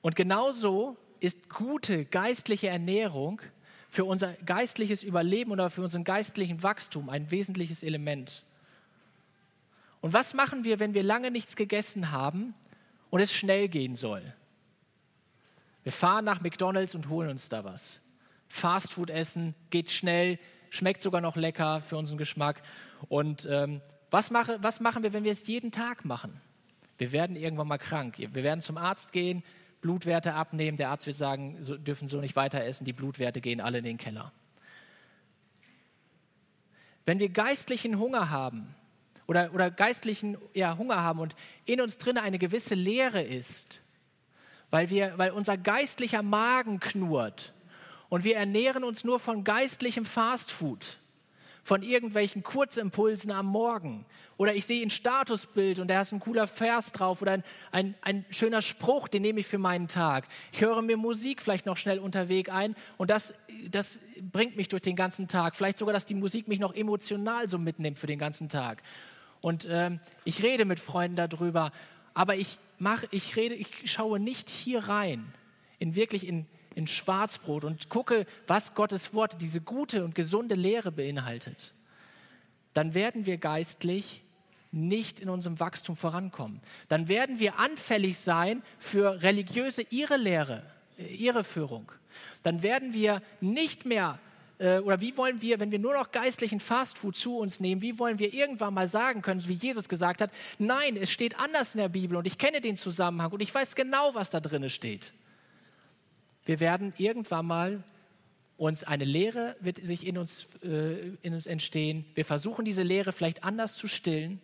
Und 0.00 0.16
genauso 0.16 0.96
ist 1.20 1.48
gute 1.48 2.04
geistliche 2.04 2.68
Ernährung 2.68 3.40
für 3.88 4.04
unser 4.04 4.32
geistliches 4.44 5.02
Überleben 5.02 5.52
oder 5.52 5.68
für 5.68 5.82
unseren 5.82 6.04
geistlichen 6.04 6.62
Wachstum 6.62 7.10
ein 7.10 7.30
wesentliches 7.30 7.82
Element. 7.82 8.44
Und 10.00 10.12
was 10.12 10.34
machen 10.34 10.64
wir, 10.64 10.80
wenn 10.80 10.94
wir 10.94 11.02
lange 11.02 11.30
nichts 11.30 11.56
gegessen 11.56 12.10
haben 12.10 12.54
und 13.10 13.20
es 13.20 13.32
schnell 13.32 13.68
gehen 13.68 13.94
soll? 13.94 14.34
Wir 15.82 15.92
fahren 15.92 16.24
nach 16.24 16.40
McDonald's 16.40 16.94
und 16.94 17.08
holen 17.08 17.30
uns 17.30 17.48
da 17.48 17.64
was. 17.64 18.00
Fastfood 18.48 19.10
essen 19.10 19.54
geht 19.70 19.90
schnell, 19.90 20.38
schmeckt 20.70 21.02
sogar 21.02 21.20
noch 21.20 21.36
lecker 21.36 21.80
für 21.80 21.96
unseren 21.96 22.18
Geschmack. 22.18 22.62
Und 23.08 23.46
ähm, 23.50 23.80
was, 24.10 24.30
mache, 24.30 24.58
was 24.62 24.80
machen 24.80 25.02
wir, 25.02 25.12
wenn 25.12 25.24
wir 25.24 25.32
es 25.32 25.46
jeden 25.46 25.72
Tag 25.72 26.04
machen? 26.04 26.40
Wir 26.98 27.12
werden 27.12 27.34
irgendwann 27.34 27.68
mal 27.68 27.78
krank. 27.78 28.18
Wir 28.18 28.34
werden 28.34 28.60
zum 28.60 28.76
Arzt 28.76 29.12
gehen, 29.12 29.42
Blutwerte 29.80 30.34
abnehmen. 30.34 30.76
Der 30.76 30.90
Arzt 30.90 31.06
wird 31.06 31.16
sagen, 31.16 31.58
so, 31.62 31.76
dürfen 31.76 32.08
so 32.08 32.20
nicht 32.20 32.36
weiter 32.36 32.64
essen, 32.64 32.84
die 32.84 32.92
Blutwerte 32.92 33.40
gehen 33.40 33.60
alle 33.60 33.78
in 33.78 33.84
den 33.84 33.98
Keller. 33.98 34.32
Wenn 37.04 37.18
wir 37.18 37.28
geistlichen 37.28 37.98
Hunger 37.98 38.30
haben 38.30 38.74
oder, 39.26 39.52
oder 39.52 39.70
geistlichen 39.70 40.38
ja, 40.54 40.78
Hunger 40.78 41.02
haben 41.02 41.18
und 41.18 41.34
in 41.64 41.80
uns 41.80 41.98
drin 41.98 42.16
eine 42.16 42.38
gewisse 42.38 42.76
Leere 42.76 43.20
ist, 43.20 43.81
weil, 44.72 44.88
wir, 44.88 45.12
weil 45.18 45.30
unser 45.30 45.56
geistlicher 45.56 46.22
Magen 46.22 46.80
knurrt 46.80 47.52
und 48.08 48.24
wir 48.24 48.36
ernähren 48.36 48.82
uns 48.82 49.04
nur 49.04 49.20
von 49.20 49.44
geistlichem 49.44 50.06
Fastfood, 50.06 50.98
von 51.62 51.82
irgendwelchen 51.82 52.42
Kurzimpulsen 52.42 53.30
am 53.30 53.46
Morgen. 53.46 54.06
Oder 54.38 54.54
ich 54.54 54.64
sehe 54.64 54.84
ein 54.84 54.88
Statusbild 54.88 55.78
und 55.78 55.88
da 55.88 56.00
ist 56.00 56.12
ein 56.12 56.20
cooler 56.20 56.46
Vers 56.46 56.90
drauf 56.90 57.20
oder 57.20 57.32
ein, 57.32 57.44
ein, 57.70 57.94
ein 58.00 58.24
schöner 58.30 58.62
Spruch, 58.62 59.08
den 59.08 59.20
nehme 59.20 59.40
ich 59.40 59.46
für 59.46 59.58
meinen 59.58 59.88
Tag. 59.88 60.26
Ich 60.52 60.62
höre 60.62 60.80
mir 60.80 60.96
Musik 60.96 61.42
vielleicht 61.42 61.66
noch 61.66 61.76
schnell 61.76 61.98
unterwegs 61.98 62.50
ein 62.50 62.74
und 62.96 63.10
das, 63.10 63.34
das 63.70 63.98
bringt 64.32 64.56
mich 64.56 64.68
durch 64.68 64.82
den 64.82 64.96
ganzen 64.96 65.28
Tag. 65.28 65.54
Vielleicht 65.54 65.76
sogar, 65.76 65.92
dass 65.92 66.06
die 66.06 66.14
Musik 66.14 66.48
mich 66.48 66.58
noch 66.58 66.74
emotional 66.74 67.46
so 67.50 67.58
mitnimmt 67.58 67.98
für 67.98 68.06
den 68.06 68.18
ganzen 68.18 68.48
Tag. 68.48 68.82
Und 69.42 69.66
ähm, 69.68 70.00
ich 70.24 70.42
rede 70.42 70.64
mit 70.64 70.80
Freunden 70.80 71.16
darüber, 71.16 71.72
aber 72.14 72.36
ich, 72.36 72.58
mach, 72.78 73.04
ich, 73.10 73.36
rede, 73.36 73.54
ich 73.54 73.90
schaue 73.90 74.20
nicht 74.20 74.50
hier 74.50 74.84
rein, 74.84 75.32
in 75.78 75.94
wirklich 75.94 76.26
in 76.26 76.46
in 76.74 76.86
Schwarzbrot 76.86 77.64
und 77.64 77.88
gucke, 77.88 78.26
was 78.46 78.74
Gottes 78.74 79.14
Wort, 79.14 79.40
diese 79.40 79.60
gute 79.60 80.04
und 80.04 80.14
gesunde 80.14 80.54
Lehre 80.54 80.92
beinhaltet, 80.92 81.74
dann 82.74 82.94
werden 82.94 83.26
wir 83.26 83.38
geistlich 83.38 84.22
nicht 84.70 85.20
in 85.20 85.28
unserem 85.28 85.60
Wachstum 85.60 85.96
vorankommen. 85.96 86.60
Dann 86.88 87.08
werden 87.08 87.38
wir 87.38 87.58
anfällig 87.58 88.18
sein 88.18 88.62
für 88.78 89.22
religiöse 89.22 89.82
Irrelehre, 89.90 90.62
äh, 90.96 91.14
Irreführung. 91.14 91.92
Dann 92.42 92.62
werden 92.62 92.94
wir 92.94 93.20
nicht 93.40 93.84
mehr 93.84 94.18
äh, 94.62 94.78
oder 94.78 95.00
wie 95.00 95.16
wollen 95.16 95.42
wir, 95.42 95.58
wenn 95.58 95.70
wir 95.70 95.78
nur 95.78 95.94
noch 95.94 96.12
geistlichen 96.12 96.60
Fastfood 96.60 97.16
zu 97.16 97.36
uns 97.36 97.58
nehmen, 97.58 97.82
wie 97.82 97.98
wollen 97.98 98.18
wir 98.18 98.32
irgendwann 98.32 98.74
mal 98.74 98.86
sagen 98.86 99.20
können, 99.20 99.46
wie 99.48 99.54
Jesus 99.54 99.88
gesagt 99.88 100.20
hat, 100.20 100.30
nein, 100.58 100.96
es 100.96 101.10
steht 101.10 101.38
anders 101.38 101.74
in 101.74 101.80
der 101.80 101.88
Bibel 101.88 102.16
und 102.16 102.26
ich 102.26 102.38
kenne 102.38 102.60
den 102.60 102.76
Zusammenhang 102.76 103.32
und 103.32 103.40
ich 103.40 103.52
weiß 103.52 103.74
genau, 103.74 104.14
was 104.14 104.30
da 104.30 104.40
drin 104.40 104.68
steht. 104.70 105.12
wir 106.44 106.60
werden 106.60 106.92
irgendwann 106.96 107.46
mal 107.46 107.82
uns 108.56 108.84
eine 108.84 109.04
Lehre 109.04 109.56
wird 109.60 109.84
sich 109.84 110.06
in 110.06 110.16
uns, 110.16 110.46
äh, 110.62 111.16
in 111.22 111.34
uns 111.34 111.46
entstehen. 111.46 112.04
Wir 112.14 112.24
versuchen 112.24 112.64
diese 112.64 112.84
Lehre 112.84 113.12
vielleicht 113.12 113.42
anders 113.42 113.74
zu 113.74 113.88
stillen 113.88 114.40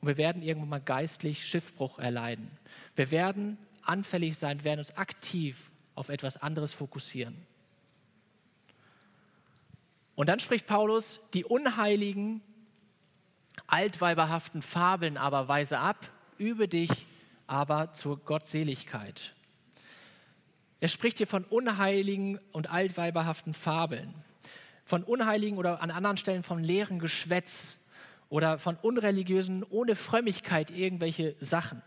und 0.00 0.08
wir 0.08 0.16
werden 0.16 0.42
irgendwann 0.42 0.70
mal 0.70 0.80
geistlich 0.80 1.44
Schiffbruch 1.44 1.98
erleiden. 1.98 2.50
Wir 2.96 3.10
werden 3.10 3.58
anfällig 3.82 4.38
sein, 4.38 4.64
werden 4.64 4.80
uns 4.80 4.96
aktiv 4.96 5.72
auf 5.94 6.08
etwas 6.08 6.38
anderes 6.38 6.72
fokussieren. 6.72 7.49
Und 10.20 10.28
dann 10.28 10.38
spricht 10.38 10.66
Paulus, 10.66 11.18
die 11.32 11.46
unheiligen, 11.46 12.42
altweiberhaften 13.66 14.60
Fabeln 14.60 15.16
aber 15.16 15.48
weise 15.48 15.78
ab, 15.78 16.10
übe 16.36 16.68
dich 16.68 16.90
aber 17.46 17.94
zur 17.94 18.18
Gottseligkeit. 18.18 19.34
Er 20.80 20.88
spricht 20.88 21.16
hier 21.16 21.26
von 21.26 21.44
unheiligen 21.44 22.38
und 22.52 22.70
altweiberhaften 22.70 23.54
Fabeln, 23.54 24.12
von 24.84 25.04
unheiligen 25.04 25.56
oder 25.56 25.80
an 25.80 25.90
anderen 25.90 26.18
Stellen 26.18 26.42
von 26.42 26.62
leeren 26.62 26.98
Geschwätz 26.98 27.78
oder 28.28 28.58
von 28.58 28.76
unreligiösen, 28.76 29.64
ohne 29.70 29.94
Frömmigkeit 29.94 30.70
irgendwelche 30.70 31.34
Sachen, 31.40 31.80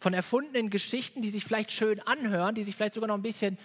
von 0.00 0.12
erfundenen 0.12 0.70
Geschichten, 0.70 1.22
die 1.22 1.30
sich 1.30 1.44
vielleicht 1.44 1.70
schön 1.70 2.00
anhören, 2.00 2.56
die 2.56 2.64
sich 2.64 2.74
vielleicht 2.74 2.94
sogar 2.94 3.06
noch 3.06 3.14
ein 3.14 3.22
bisschen 3.22 3.58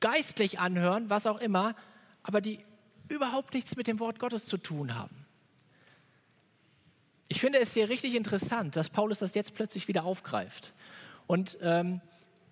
geistlich 0.00 0.58
anhören, 0.58 1.08
was 1.08 1.28
auch 1.28 1.40
immer, 1.40 1.76
aber 2.24 2.40
die 2.40 2.58
überhaupt 3.10 3.54
nichts 3.54 3.76
mit 3.76 3.86
dem 3.86 4.00
Wort 4.00 4.18
Gottes 4.18 4.46
zu 4.46 4.56
tun 4.56 4.94
haben. 4.94 5.26
Ich 7.28 7.40
finde 7.40 7.60
es 7.60 7.74
hier 7.74 7.88
richtig 7.88 8.14
interessant, 8.14 8.74
dass 8.76 8.90
Paulus 8.90 9.18
das 9.18 9.34
jetzt 9.34 9.54
plötzlich 9.54 9.86
wieder 9.88 10.04
aufgreift. 10.04 10.72
Und 11.26 11.58
ähm, 11.60 12.00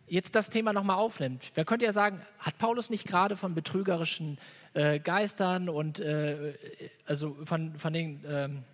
jetzt 0.06 0.34
das 0.34 0.50
Thema 0.50 0.72
nochmal 0.72 0.96
aufnimmt. 0.96 1.52
Man 1.56 1.66
könnte 1.66 1.84
ja 1.84 1.92
sagen, 1.92 2.20
hat 2.38 2.58
Paulus 2.58 2.90
nicht 2.90 3.06
gerade 3.06 3.36
von 3.36 3.54
betrügerischen 3.54 4.38
äh, 4.74 5.00
Geistern 5.00 5.68
und 5.68 5.98
äh, 5.98 6.54
also 7.06 7.36
von, 7.44 7.78
von 7.78 7.92
den, 7.92 8.24
ähm, 8.26 8.64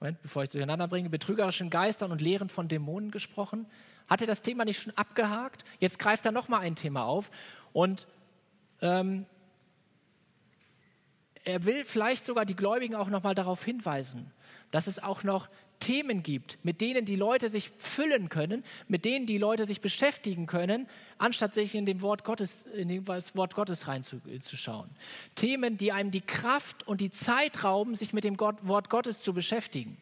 Moment, 0.00 0.20
bevor 0.22 0.42
ich 0.42 0.48
es 0.48 0.52
durcheinander 0.52 0.88
bringe, 0.88 1.08
betrügerischen 1.08 1.70
Geistern 1.70 2.10
und 2.10 2.20
Lehren 2.20 2.48
von 2.48 2.68
Dämonen 2.68 3.10
gesprochen? 3.10 3.66
Hat 4.08 4.20
er 4.20 4.26
das 4.26 4.42
Thema 4.42 4.64
nicht 4.64 4.82
schon 4.82 4.92
abgehakt? 4.96 5.64
Jetzt 5.78 5.98
greift 5.98 6.26
er 6.26 6.32
nochmal 6.32 6.60
ein 6.60 6.74
Thema 6.74 7.04
auf 7.04 7.30
und 7.72 8.06
ähm, 8.80 9.26
er 11.44 11.64
will 11.64 11.84
vielleicht 11.84 12.24
sogar 12.24 12.44
die 12.44 12.56
Gläubigen 12.56 12.94
auch 12.94 13.08
nochmal 13.08 13.34
darauf 13.34 13.64
hinweisen, 13.64 14.30
dass 14.70 14.86
es 14.86 15.02
auch 15.02 15.22
noch 15.24 15.48
Themen 15.82 16.22
gibt, 16.22 16.58
mit 16.62 16.80
denen 16.80 17.04
die 17.04 17.16
Leute 17.16 17.48
sich 17.48 17.72
füllen 17.76 18.28
können, 18.28 18.62
mit 18.86 19.04
denen 19.04 19.26
die 19.26 19.38
Leute 19.38 19.64
sich 19.64 19.80
beschäftigen 19.80 20.46
können, 20.46 20.86
anstatt 21.18 21.54
sich 21.54 21.74
in, 21.74 21.86
dem 21.86 22.02
Wort 22.02 22.22
Gottes, 22.22 22.66
in 22.66 23.04
das 23.04 23.34
Wort 23.34 23.56
Gottes 23.56 23.88
reinzuschauen. 23.88 24.88
Themen, 25.34 25.76
die 25.76 25.90
einem 25.90 26.12
die 26.12 26.20
Kraft 26.20 26.86
und 26.86 27.00
die 27.00 27.10
Zeit 27.10 27.64
rauben, 27.64 27.96
sich 27.96 28.12
mit 28.12 28.22
dem 28.22 28.38
Wort 28.38 28.90
Gottes 28.90 29.20
zu 29.20 29.34
beschäftigen. 29.34 29.96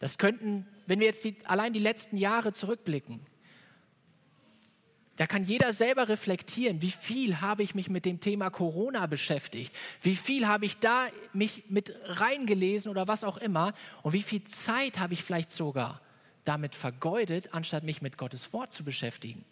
Das 0.00 0.16
könnten, 0.16 0.66
wenn 0.86 1.00
wir 1.00 1.06
jetzt 1.08 1.24
die, 1.24 1.36
allein 1.44 1.74
die 1.74 1.80
letzten 1.80 2.16
Jahre 2.16 2.54
zurückblicken, 2.54 3.20
da 5.18 5.26
kann 5.26 5.44
jeder 5.44 5.72
selber 5.72 6.08
reflektieren, 6.08 6.80
wie 6.80 6.92
viel 6.92 7.40
habe 7.40 7.64
ich 7.64 7.74
mich 7.74 7.90
mit 7.90 8.04
dem 8.04 8.20
Thema 8.20 8.50
Corona 8.50 9.06
beschäftigt, 9.06 9.74
wie 10.00 10.14
viel 10.14 10.46
habe 10.46 10.64
ich 10.64 10.78
da 10.78 11.08
mich 11.32 11.64
mit 11.68 11.92
reingelesen 12.04 12.88
oder 12.88 13.08
was 13.08 13.24
auch 13.24 13.36
immer? 13.36 13.74
Und 14.02 14.12
wie 14.12 14.22
viel 14.22 14.44
Zeit 14.44 15.00
habe 15.00 15.14
ich 15.14 15.24
vielleicht 15.24 15.50
sogar 15.50 16.00
damit 16.44 16.76
vergeudet, 16.76 17.52
anstatt 17.52 17.82
mich 17.82 18.00
mit 18.00 18.16
Gottes 18.16 18.52
Wort 18.52 18.72
zu 18.72 18.84
beschäftigen. 18.84 19.44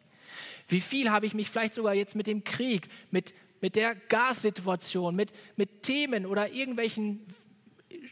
Wie 0.68 0.81
viel 0.81 1.11
habe 1.11 1.26
ich 1.26 1.35
mich 1.35 1.50
vielleicht 1.50 1.74
sogar 1.74 1.94
jetzt 1.94 2.14
mit 2.14 2.29
dem 2.29 2.44
Krieg, 2.44 2.88
mit, 3.11 3.35
mit 3.61 3.74
der 3.74 3.96
Gassituation, 3.96 5.16
mit, 5.16 5.33
mit 5.57 5.83
Themen 5.83 6.26
oder 6.26 6.48
irgendwelchen 6.48 7.26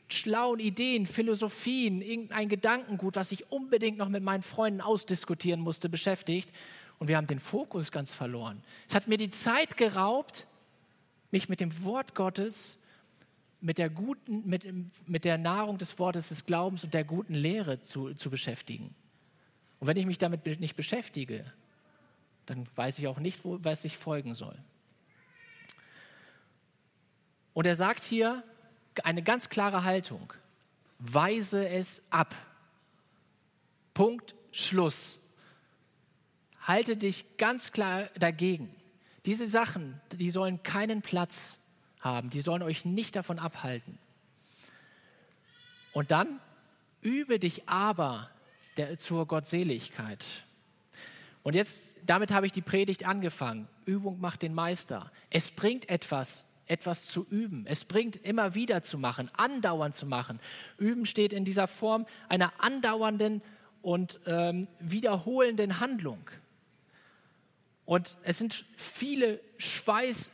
schlauen 0.09 0.59
Ideen, 0.59 1.07
Philosophien, 1.07 2.03
irgendein 2.03 2.49
Gedankengut, 2.49 3.15
was 3.15 3.31
ich 3.31 3.53
unbedingt 3.53 3.99
noch 3.99 4.09
mit 4.09 4.25
meinen 4.25 4.43
Freunden 4.43 4.81
ausdiskutieren 4.81 5.61
musste, 5.61 5.89
beschäftigt 5.89 6.51
und 6.99 7.09
wir 7.09 7.17
haben 7.17 7.27
den 7.27 7.39
Fokus 7.39 7.91
ganz 7.91 8.15
verloren. 8.15 8.63
Es 8.89 8.95
hat 8.95 9.09
mir 9.09 9.17
die 9.17 9.31
Zeit 9.31 9.77
geraubt, 9.77 10.47
mich 11.31 11.49
mit 11.49 11.61
dem 11.61 11.85
Wort 11.85 12.15
Gottes, 12.15 12.79
mit 13.61 13.79
der, 13.79 13.91
guten, 13.91 14.49
mit, 14.49 14.65
mit 15.09 15.25
der 15.25 15.39
Nahrung 15.39 15.79
des 15.79 15.99
Wortes 15.99 16.29
des 16.29 16.45
Glaubens 16.45 16.85
und 16.85 16.95
der 16.95 17.05
guten 17.05 17.35
Lehre 17.35 17.81
zu, 17.81 18.15
zu 18.15 18.31
beschäftigen. 18.31 18.95
Und 19.81 19.89
wenn 19.89 19.97
ich 19.97 20.07
mich 20.07 20.19
damit 20.19 20.47
nicht 20.61 20.77
beschäftige, 20.77 21.45
dann 22.47 22.67
weiß 22.77 22.99
ich 22.99 23.09
auch 23.09 23.19
nicht, 23.19 23.45
wo, 23.45 23.59
was 23.63 23.85
ich 23.85 23.97
folgen 23.97 24.35
soll. 24.35 24.57
Und 27.55 27.67
er 27.67 27.75
sagt 27.75 28.05
hier 28.05 28.43
eine 29.03 29.23
ganz 29.23 29.49
klare 29.49 29.85
Haltung. 29.85 30.33
Weise 30.99 31.69
es 31.69 32.03
ab. 32.11 32.35
Punkt, 33.95 34.35
Schluss 34.53 35.21
halte 36.65 36.97
dich 36.97 37.37
ganz 37.37 37.73
klar 37.73 38.09
dagegen. 38.19 38.75
Diese 39.27 39.47
Sachen, 39.47 40.01
die 40.13 40.31
sollen 40.31 40.63
keinen 40.63 41.03
Platz 41.03 41.61
haben, 42.01 42.31
die 42.31 42.41
sollen 42.41 42.63
euch 42.63 42.85
nicht 42.85 43.17
davon 43.17 43.39
abhalten. 43.39 43.99
Und 45.93 46.11
dann 46.11 46.41
übe 47.01 47.39
dich 47.39 47.69
aber 47.69 48.29
der, 48.77 48.99
zur 48.99 49.27
Gottseligkeit. 49.27 50.25
Und 51.43 51.55
jetzt, 51.55 51.95
damit 52.05 52.33
habe 52.33 52.47
ich 52.47 52.53
die 52.53 52.63
Predigt 52.63 53.07
angefangen. 53.07 53.69
Übung 53.85 54.21
macht 54.21 54.43
den 54.43 54.55
Meister. 54.55 55.11
Es 55.31 55.51
bringt 55.51 55.89
etwas, 55.89 56.47
etwas 56.67 57.07
zu 57.07 57.27
üben. 57.31 57.67
Es 57.67 57.85
bringt 57.85 58.17
immer 58.17 58.55
wieder 58.55 58.83
zu 58.83 58.99
machen, 58.99 59.31
andauernd 59.37 59.95
zu 59.95 60.07
machen. 60.07 60.41
Üben 60.79 61.07
steht 61.07 61.33
in 61.33 61.45
dieser 61.45 61.69
Form 61.69 62.07
einer 62.29 62.53
andauernden 62.59 63.43
und 63.83 64.19
ähm, 64.27 64.67
wiederholenden 64.81 65.81
Handlung. 65.81 66.31
Und 67.87 68.17
es 68.23 68.39
sind 68.39 68.65
viele 68.77 69.41
Schweiß, 69.59 70.31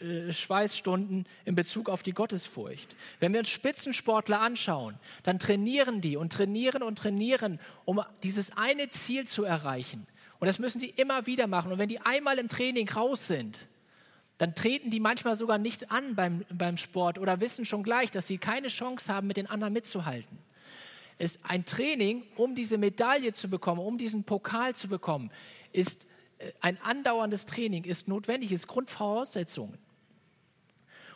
äh, 0.00 0.32
Schweißstunden 0.32 1.26
in 1.44 1.54
Bezug 1.56 1.88
auf 1.88 2.04
die 2.04 2.12
Gottesfurcht. 2.12 2.94
Wenn 3.18 3.32
wir 3.32 3.40
uns 3.40 3.48
Spitzensportler 3.48 4.40
anschauen, 4.40 4.94
dann 5.24 5.40
trainieren 5.40 6.00
die 6.00 6.16
und 6.16 6.32
trainieren 6.32 6.82
und 6.82 6.96
trainieren, 6.96 7.58
um 7.84 8.00
dieses 8.22 8.56
eine 8.56 8.88
Ziel 8.88 9.26
zu 9.26 9.42
erreichen. 9.42 10.06
Und 10.38 10.46
das 10.46 10.60
müssen 10.60 10.78
sie 10.78 10.90
immer 10.90 11.26
wieder 11.26 11.48
machen. 11.48 11.72
Und 11.72 11.78
wenn 11.78 11.88
die 11.88 12.00
einmal 12.00 12.38
im 12.38 12.48
Training 12.48 12.88
raus 12.88 13.26
sind, 13.26 13.58
dann 14.38 14.54
treten 14.54 14.90
die 14.90 15.00
manchmal 15.00 15.36
sogar 15.36 15.58
nicht 15.58 15.90
an 15.90 16.14
beim, 16.14 16.44
beim 16.52 16.76
Sport 16.76 17.18
oder 17.18 17.40
wissen 17.40 17.64
schon 17.64 17.82
gleich, 17.82 18.10
dass 18.10 18.26
sie 18.26 18.38
keine 18.38 18.68
Chance 18.68 19.12
haben, 19.12 19.26
mit 19.26 19.36
den 19.36 19.48
anderen 19.48 19.72
mitzuhalten. 19.72 20.38
Es 21.18 21.38
ein 21.44 21.64
Training, 21.64 22.24
um 22.36 22.54
diese 22.54 22.78
Medaille 22.78 23.32
zu 23.32 23.48
bekommen, 23.48 23.80
um 23.80 23.98
diesen 23.98 24.24
Pokal 24.24 24.74
zu 24.74 24.88
bekommen, 24.88 25.30
ist 25.72 26.06
ein 26.60 26.80
andauerndes 26.82 27.46
Training 27.46 27.84
ist 27.84 28.08
notwendig, 28.08 28.52
ist 28.52 28.66
Grundvoraussetzung. 28.66 29.74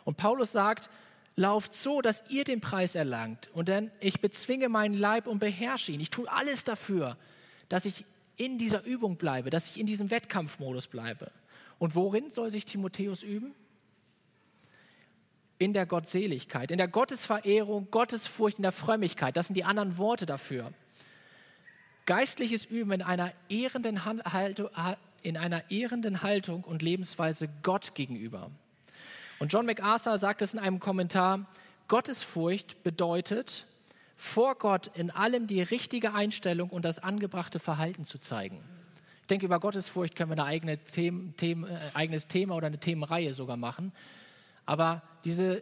Und 0.05 0.17
Paulus 0.17 0.51
sagt, 0.51 0.89
lauft 1.35 1.73
so, 1.73 2.01
dass 2.01 2.23
ihr 2.29 2.43
den 2.43 2.61
Preis 2.61 2.95
erlangt. 2.95 3.49
Und 3.53 3.69
dann, 3.69 3.91
ich 3.99 4.19
bezwinge 4.19 4.69
meinen 4.69 4.95
Leib 4.95 5.27
und 5.27 5.39
beherrsche 5.39 5.91
ihn. 5.91 5.99
Ich 5.99 6.09
tue 6.09 6.29
alles 6.29 6.63
dafür, 6.63 7.17
dass 7.69 7.85
ich 7.85 8.05
in 8.37 8.57
dieser 8.57 8.83
Übung 8.83 9.17
bleibe, 9.17 9.49
dass 9.49 9.67
ich 9.67 9.79
in 9.79 9.85
diesem 9.85 10.11
Wettkampfmodus 10.11 10.87
bleibe. 10.87 11.31
Und 11.79 11.95
worin 11.95 12.31
soll 12.31 12.49
sich 12.51 12.65
Timotheus 12.65 13.23
üben? 13.23 13.53
In 15.59 15.73
der 15.73 15.85
Gottseligkeit, 15.85 16.71
in 16.71 16.77
der 16.77 16.87
Gottesverehrung, 16.87 17.89
Gottesfurcht, 17.89 18.57
in 18.57 18.63
der 18.63 18.71
Frömmigkeit. 18.71 19.35
Das 19.37 19.47
sind 19.47 19.55
die 19.55 19.63
anderen 19.63 19.97
Worte 19.97 20.25
dafür. 20.25 20.71
Geistliches 22.05 22.65
Üben 22.65 22.91
in 22.91 23.01
einer 23.01 23.33
ehrenden 23.49 24.05
in 25.23 25.37
einer 25.37 25.69
ehrenden 25.71 26.21
Haltung 26.21 26.63
und 26.63 26.81
Lebensweise 26.81 27.49
Gott 27.63 27.95
gegenüber. 27.95 28.51
Und 29.39 29.53
John 29.53 29.65
MacArthur 29.65 30.17
sagt 30.17 30.41
es 30.41 30.53
in 30.53 30.59
einem 30.59 30.79
Kommentar, 30.79 31.47
Gottesfurcht 31.87 32.83
bedeutet, 32.83 33.65
vor 34.15 34.55
Gott 34.55 34.89
in 34.95 35.11
allem 35.11 35.47
die 35.47 35.61
richtige 35.61 36.13
Einstellung 36.13 36.69
und 36.69 36.83
das 36.83 36.99
angebrachte 36.99 37.59
Verhalten 37.59 38.03
zu 38.03 38.17
zeigen. 38.17 38.63
Ich 39.21 39.27
denke, 39.27 39.45
über 39.45 39.59
Gottesfurcht 39.59 40.15
können 40.15 40.31
wir 40.31 40.37
ein 40.37 40.47
eigene 40.47 40.73
äh, 40.73 41.55
eigenes 41.93 42.27
Thema 42.27 42.55
oder 42.55 42.67
eine 42.67 42.79
Themenreihe 42.79 43.33
sogar 43.33 43.57
machen. 43.57 43.91
Aber 44.65 45.03
diese, 45.23 45.61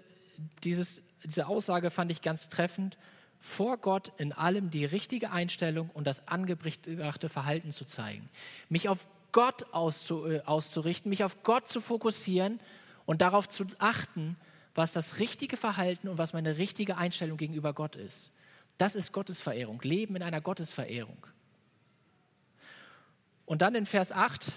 dieses, 0.64 1.02
diese 1.24 1.48
Aussage 1.48 1.92
fand 1.92 2.12
ich 2.12 2.22
ganz 2.22 2.48
treffend, 2.48 2.98
vor 3.40 3.78
Gott 3.78 4.12
in 4.18 4.34
allem 4.34 4.72
die 4.72 4.86
richtige 4.86 5.32
Einstellung 5.32 5.90
und 5.94 6.08
das 6.08 6.28
angebrachte 6.28 7.30
Verhalten 7.30 7.72
zu 7.72 7.86
zeigen. 7.86 8.30
Mich 8.70 8.90
auf 8.90 9.06
Gott 9.36 9.64
äh, 9.64 10.42
auszurichten, 10.46 11.10
mich 11.10 11.26
auf 11.26 11.44
Gott 11.44 11.68
zu 11.68 11.82
fokussieren 11.82 12.58
und 13.06 13.20
darauf 13.20 13.50
zu 13.50 13.66
achten, 13.80 14.38
was 14.76 14.94
das 14.94 15.20
richtige 15.20 15.58
Verhalten 15.58 16.08
und 16.08 16.18
was 16.18 16.32
meine 16.32 16.58
richtige 16.58 16.96
Einstellung 16.96 17.36
gegenüber 17.38 17.74
Gott 17.74 17.98
ist. 17.98 18.32
Das 18.78 18.96
ist 18.96 19.12
Gottesverehrung, 19.12 19.82
Leben 19.82 20.16
in 20.16 20.24
einer 20.24 20.40
Gottesverehrung. 20.40 21.18
Und 23.46 23.62
dann 23.62 23.76
in 23.76 23.86
Vers 23.86 24.14
8, 24.14 24.54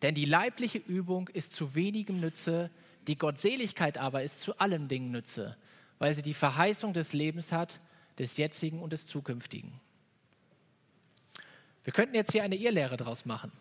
Denn 0.00 0.14
die 0.14 0.24
leibliche 0.24 0.78
Übung 0.78 1.28
ist 1.28 1.52
zu 1.52 1.74
wenigem 1.74 2.18
Nütze, 2.18 2.70
die 3.06 3.18
Gottseligkeit 3.18 3.98
aber 3.98 4.22
ist 4.22 4.40
zu 4.40 4.58
allen 4.58 4.88
Dingen 4.88 5.10
Nütze, 5.10 5.58
weil 5.98 6.14
sie 6.14 6.22
die 6.22 6.34
Verheißung 6.34 6.94
des 6.94 7.12
Lebens 7.12 7.52
hat, 7.52 7.78
des 8.18 8.38
jetzigen 8.38 8.80
und 8.80 8.94
des 8.94 9.06
zukünftigen. 9.06 9.70
Wir 11.84 11.92
könnten 11.92 12.14
jetzt 12.14 12.32
hier 12.32 12.42
eine 12.42 12.56
Irrlehre 12.56 12.96
daraus 12.96 13.26
machen. 13.26 13.52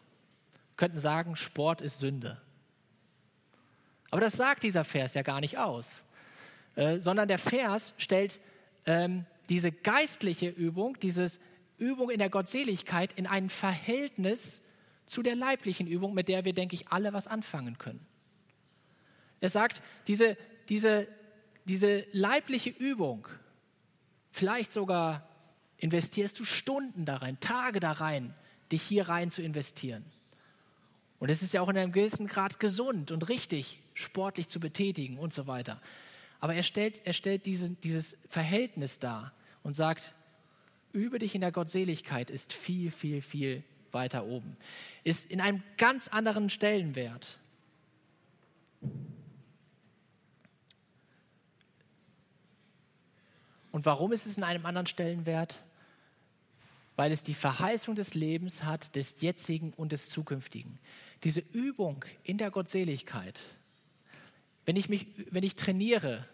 Könnten 0.82 1.00
sagen, 1.00 1.36
Sport 1.36 1.80
ist 1.80 2.00
Sünde. 2.00 2.42
Aber 4.10 4.20
das 4.20 4.34
sagt 4.34 4.64
dieser 4.64 4.84
Vers 4.84 5.14
ja 5.14 5.22
gar 5.22 5.40
nicht 5.40 5.60
aus, 5.60 6.04
äh, 6.76 6.98
sondern 6.98 7.28
der 7.28 7.38
Vers 7.38 7.94
stellt 8.00 8.42
ähm, 8.88 9.28
diese 9.48 9.72
geistliche 9.72 10.50
Übung, 10.50 10.98
diese 11.00 11.28
Übung 11.78 12.10
in 12.10 12.18
der 12.18 12.32
Gottseligkeit 12.32 13.14
in 13.14 13.28
ein 13.28 13.52
Verhältnis 13.52 14.64
zu 15.06 15.22
der 15.22 15.36
leiblichen 15.36 15.86
Übung, 15.86 16.16
mit 16.16 16.28
der 16.28 16.46
wir, 16.46 16.54
denke 16.54 16.74
ich, 16.74 16.88
alle 16.88 17.14
was 17.14 17.28
anfangen 17.28 17.78
können. 17.78 18.04
Er 19.40 19.52
sagt, 19.52 19.84
diese, 20.08 20.36
diese, 20.68 21.08
diese 21.66 22.08
leibliche 22.12 22.72
Übung, 22.72 23.28
vielleicht 24.32 24.74
sogar 24.74 25.30
investierst 25.78 26.40
du 26.40 26.44
Stunden 26.44 27.06
da 27.06 27.18
rein, 27.18 27.40
Tage 27.40 27.80
da 27.80 27.92
rein, 27.92 28.34
dich 28.72 28.82
hier 28.82 29.10
rein 29.10 29.30
zu 29.30 29.44
investieren. 29.44 30.12
Und 31.22 31.30
es 31.30 31.44
ist 31.44 31.54
ja 31.54 31.62
auch 31.62 31.70
in 31.70 31.78
einem 31.78 31.92
gewissen 31.92 32.26
Grad 32.26 32.60
gesund 32.60 33.12
und 33.12 33.30
richtig, 33.30 33.80
sportlich 33.94 34.50
zu 34.50 34.60
betätigen 34.60 35.20
und 35.20 35.36
so 35.36 35.46
weiter. 35.46 35.80
Aber 36.40 36.56
er 36.56 36.64
stellt, 36.64 37.00
er 37.06 37.14
stellt 37.14 37.46
diese, 37.46 37.70
dieses 37.70 38.18
Verhältnis 38.28 38.98
dar 38.98 39.32
und 39.62 39.76
sagt, 39.76 40.16
übe 40.94 41.20
dich 41.20 41.36
in 41.36 41.42
der 41.42 41.52
Gottseligkeit 41.52 42.32
ist 42.32 42.54
viel, 42.54 42.90
viel, 42.90 43.22
viel 43.22 43.64
weiter 43.92 44.26
oben. 44.26 44.58
Ist 45.04 45.30
in 45.30 45.42
einem 45.42 45.62
ganz 45.78 46.08
anderen 46.08 46.50
Stellenwert. 46.50 47.38
Und 53.72 53.86
warum 53.86 54.12
ist 54.12 54.26
es 54.26 54.40
in 54.40 54.44
einem 54.44 54.66
anderen 54.66 54.88
Stellenwert? 54.88 55.62
Weil 56.96 57.12
es 57.12 57.22
die 57.22 57.36
Verheißung 57.36 57.94
des 57.94 58.16
Lebens 58.16 58.64
hat, 58.64 58.96
des 58.96 59.22
jetzigen 59.22 59.72
und 59.74 59.92
des 59.92 60.10
zukünftigen. 60.10 60.80
Diese 61.24 61.42
Übung 61.52 62.04
in 62.24 62.38
der 62.38 62.52
Gottseligkeit, 62.52 63.40
wenn 64.66 64.76
ich, 64.76 64.90
mich, 64.90 65.08
wenn 65.30 65.44
ich 65.44 65.56
trainiere 65.56 66.26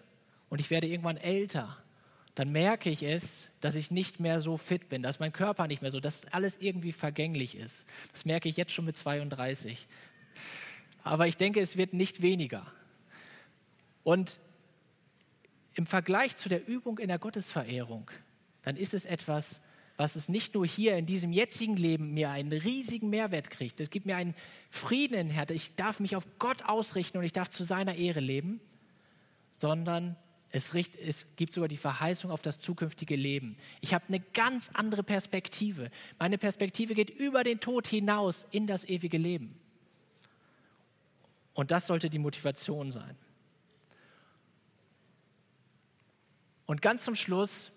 und 0.49 0.61
ich 0.61 0.69
werde 0.69 0.87
irgendwann 0.87 1.17
älter, 1.17 1.77
dann 2.35 2.51
merke 2.51 2.89
ich 2.89 3.01
es, 3.01 3.49
dass 3.61 3.75
ich 3.75 3.89
nicht 3.89 4.19
mehr 4.19 4.41
so 4.41 4.57
fit 4.57 4.89
bin, 4.89 5.01
dass 5.01 5.19
mein 5.19 5.33
Körper 5.33 5.67
nicht 5.67 5.81
mehr 5.81 5.91
so, 5.91 5.99
dass 5.99 6.25
alles 6.25 6.57
irgendwie 6.57 6.91
vergänglich 6.91 7.55
ist. 7.55 7.87
Das 8.11 8.25
merke 8.25 8.47
ich 8.47 8.57
jetzt 8.57 8.71
schon 8.71 8.85
mit 8.85 8.95
32. 8.95 9.87
Aber 11.03 11.27
ich 11.27 11.37
denke, 11.37 11.61
es 11.61 11.77
wird 11.77 11.93
nicht 11.93 12.21
weniger. 12.21 12.71
Und 14.03 14.39
im 15.73 15.85
Vergleich 15.85 16.37
zu 16.37 16.47
der 16.47 16.67
Übung 16.67 16.99
in 16.99 17.07
der 17.07 17.17
Gottesverehrung, 17.17 18.11
dann 18.61 18.77
ist 18.77 18.93
es 18.93 19.05
etwas, 19.05 19.61
was 19.97 20.15
es 20.15 20.29
nicht 20.29 20.53
nur 20.53 20.65
hier 20.65 20.95
in 20.95 21.07
diesem 21.07 21.33
jetzigen 21.33 21.75
Leben 21.75 22.13
mir 22.13 22.29
einen 22.29 22.51
riesigen 22.51 23.09
Mehrwert 23.09 23.49
kriegt. 23.49 23.81
Es 23.81 23.89
gibt 23.89 24.05
mir 24.05 24.15
einen 24.15 24.35
Frieden 24.69 25.15
in 25.15 25.29
Herz. 25.29 25.49
Ich 25.49 25.75
darf 25.75 25.99
mich 25.99 26.15
auf 26.15 26.25
Gott 26.37 26.63
ausrichten 26.63 27.17
und 27.17 27.23
ich 27.23 27.33
darf 27.33 27.49
zu 27.49 27.63
seiner 27.63 27.95
Ehre 27.95 28.19
leben, 28.19 28.61
sondern 29.57 30.15
es, 30.51 30.75
richt, 30.75 30.95
es 30.95 31.25
gibt 31.35 31.51
sogar 31.51 31.67
die 31.67 31.77
Verheißung 31.77 32.29
auf 32.29 32.43
das 32.43 32.59
zukünftige 32.59 33.15
Leben. 33.15 33.57
Ich 33.81 33.93
habe 33.93 34.05
eine 34.07 34.19
ganz 34.19 34.69
andere 34.73 35.03
Perspektive. 35.03 35.89
Meine 36.19 36.37
Perspektive 36.37 36.93
geht 36.93 37.09
über 37.09 37.43
den 37.43 37.59
Tod 37.59 37.87
hinaus 37.87 38.45
in 38.51 38.67
das 38.67 38.85
ewige 38.85 39.17
Leben. 39.17 39.59
Und 41.53 41.71
das 41.71 41.87
sollte 41.87 42.11
die 42.11 42.19
Motivation 42.19 42.91
sein. 42.91 43.17
Und 46.67 46.83
ganz 46.83 47.03
zum 47.03 47.15
Schluss 47.15 47.71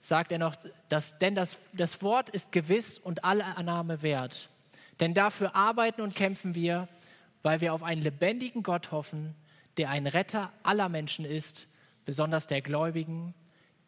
sagt 0.00 0.32
er 0.32 0.38
noch, 0.38 0.56
dass, 0.88 1.18
denn 1.18 1.34
das, 1.34 1.58
das 1.72 2.02
Wort 2.02 2.30
ist 2.30 2.52
gewiss 2.52 2.98
und 2.98 3.24
alle 3.24 3.44
Annahme 3.44 4.02
wert. 4.02 4.48
Denn 4.98 5.14
dafür 5.14 5.54
arbeiten 5.54 6.00
und 6.00 6.14
kämpfen 6.14 6.54
wir, 6.54 6.88
weil 7.42 7.60
wir 7.60 7.72
auf 7.72 7.82
einen 7.82 8.02
lebendigen 8.02 8.62
Gott 8.62 8.92
hoffen, 8.92 9.34
der 9.76 9.90
ein 9.90 10.06
Retter 10.06 10.52
aller 10.62 10.88
Menschen 10.88 11.24
ist, 11.24 11.68
besonders 12.04 12.46
der 12.46 12.60
Gläubigen. 12.60 13.34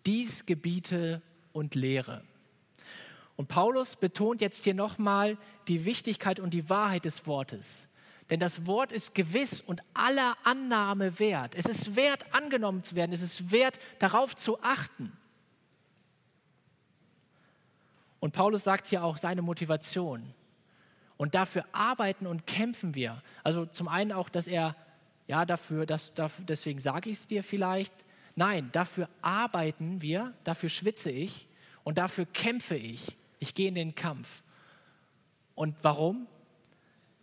Dies 0.07 0.47
gebiete 0.47 1.23
und 1.53 1.75
lehre. 1.75 2.23
Und 3.37 3.49
Paulus 3.49 3.97
betont 3.97 4.41
jetzt 4.41 4.65
hier 4.65 4.75
nochmal 4.75 5.37
die 5.69 5.85
Wichtigkeit 5.85 6.41
und 6.41 6.55
die 6.55 6.69
Wahrheit 6.69 7.05
des 7.05 7.27
Wortes. 7.27 7.89
Denn 8.31 8.41
das 8.41 8.67
Wort 8.67 8.93
ist 8.93 9.15
gewiss 9.15 9.61
und 9.61 9.83
aller 9.95 10.37
Annahme 10.45 11.19
wert. 11.19 11.55
Es 11.55 11.67
ist 11.67 11.97
wert, 11.97 12.25
angenommen 12.33 12.83
zu 12.83 12.95
werden. 12.95 13.13
Es 13.13 13.21
ist 13.21 13.51
wert, 13.51 13.79
darauf 13.99 14.37
zu 14.37 14.63
achten. 14.63 15.13
Und 18.23 18.31
Paulus 18.31 18.63
sagt 18.63 18.87
hier 18.87 19.03
auch 19.03 19.17
seine 19.17 19.43
Motivation. 19.43 20.23
Und 21.17 21.35
dafür 21.35 21.65
arbeiten 21.73 22.29
und 22.29 22.47
kämpfen 22.47 22.95
wir. 22.95 23.21
Also 23.43 23.67
zum 23.67 23.89
einen 23.89 24.13
auch, 24.13 24.29
dass 24.29 24.47
er, 24.47 24.77
ja, 25.27 25.45
dafür, 25.45 25.87
dass, 25.87 26.15
dafür 26.15 26.45
deswegen 26.45 26.79
sage 26.79 27.11
ich 27.11 27.19
es 27.19 27.27
dir 27.27 27.43
vielleicht. 27.43 27.93
Nein, 28.37 28.71
dafür 28.71 29.09
arbeiten 29.23 30.03
wir, 30.03 30.35
dafür 30.45 30.69
schwitze 30.69 31.11
ich 31.11 31.49
und 31.83 31.99
dafür 31.99 32.25
kämpfe 32.27 32.77
ich. 32.77 33.17
Ich 33.41 33.57
gehe 33.57 33.67
in 33.67 33.75
den 33.75 33.97
Kampf. 33.97 34.45
Und 35.57 35.75
warum? 35.83 36.29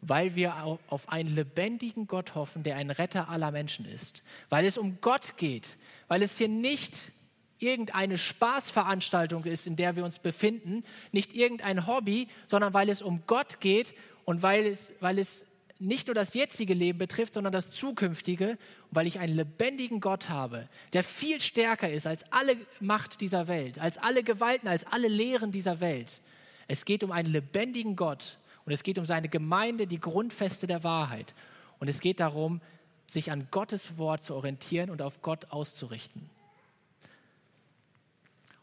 weil 0.02 0.36
wir 0.36 0.80
auf 0.88 1.10
einen 1.10 1.36
lebendigen 1.36 2.08
Gott 2.08 2.34
hoffen, 2.34 2.64
der 2.64 2.78
ein 2.78 2.90
Retter 2.90 3.28
aller 3.28 3.52
Menschen 3.52 3.86
ist. 3.86 4.24
Weil 4.48 4.66
es 4.66 4.78
um 4.78 5.02
Gott 5.02 5.36
geht, 5.36 5.78
weil 6.08 6.22
es 6.22 6.38
hier 6.38 6.48
nicht 6.48 7.12
irgendeine 7.60 8.18
Spaßveranstaltung 8.18 9.46
ist, 9.46 9.68
in 9.68 9.76
der 9.76 9.96
wir 9.96 10.06
uns 10.06 10.20
befinden, 10.20 10.84
nicht 11.12 11.34
irgendein 11.34 11.88
Hobby, 11.88 12.28
sondern 12.48 12.74
weil 12.74 12.90
es 12.90 13.02
um 13.02 13.24
Gott 13.28 13.60
geht 13.60 13.94
und 14.26 14.42
weil 14.42 14.66
es, 14.66 14.92
weil 15.00 15.20
es 15.20 15.46
nicht 15.80 16.08
nur 16.08 16.14
das 16.14 16.34
jetzige 16.34 16.74
Leben 16.74 17.00
betrifft, 17.00 17.34
sondern 17.34 17.54
das 17.54 17.72
zukünftige, 17.72 18.58
weil 18.92 19.08
ich 19.08 19.20
einen 19.20 19.34
lebendigen 19.34 20.02
Gott 20.02 20.30
habe, 20.30 20.68
der 20.92 21.04
viel 21.04 21.40
stärker 21.40 21.90
ist 21.90 22.06
als 22.06 22.30
alle 22.32 22.58
Macht 22.82 23.22
dieser 23.22 23.48
Welt, 23.48 23.80
als 23.80 23.98
alle 23.98 24.24
Gewalten, 24.24 24.68
als 24.68 24.86
alle 24.86 25.08
Lehren 25.08 25.54
dieser 25.54 25.80
Welt. 25.80 26.22
Es 26.68 26.84
geht 26.84 27.04
um 27.04 27.12
einen 27.12 27.32
lebendigen 27.32 27.96
Gott 27.96 28.38
und 28.66 28.74
es 28.74 28.84
geht 28.84 29.00
um 29.00 29.06
seine 29.06 29.30
Gemeinde, 29.30 29.88
die 29.88 30.00
Grundfeste 30.00 30.68
der 30.68 30.84
Wahrheit. 30.84 31.34
Und 31.80 31.88
es 31.88 32.02
geht 32.02 32.20
darum, 32.20 32.60
sich 33.08 33.32
an 33.32 33.48
Gottes 33.50 33.98
Wort 33.98 34.24
zu 34.24 34.36
orientieren 34.36 34.90
und 34.90 35.02
auf 35.02 35.22
Gott 35.22 35.48
auszurichten. 35.50 36.30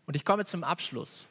Und 0.06 0.16
ich 0.16 0.24
komme 0.24 0.44
zum 0.44 0.64
Abschluss. 0.64 1.26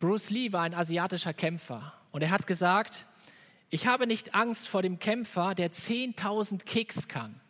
Bruce 0.00 0.30
Lee 0.30 0.52
war 0.52 0.62
ein 0.62 0.74
asiatischer 0.74 1.32
Kämpfer 1.32 1.94
und 2.12 2.22
er 2.22 2.30
hat 2.30 2.46
gesagt, 2.46 3.06
ich 3.70 3.86
habe 3.86 4.06
nicht 4.06 4.34
Angst 4.34 4.68
vor 4.68 4.82
dem 4.82 4.98
Kämpfer, 4.98 5.54
der 5.54 5.72
10.000 5.72 6.64
Kicks 6.64 7.08
kann. 7.08 7.40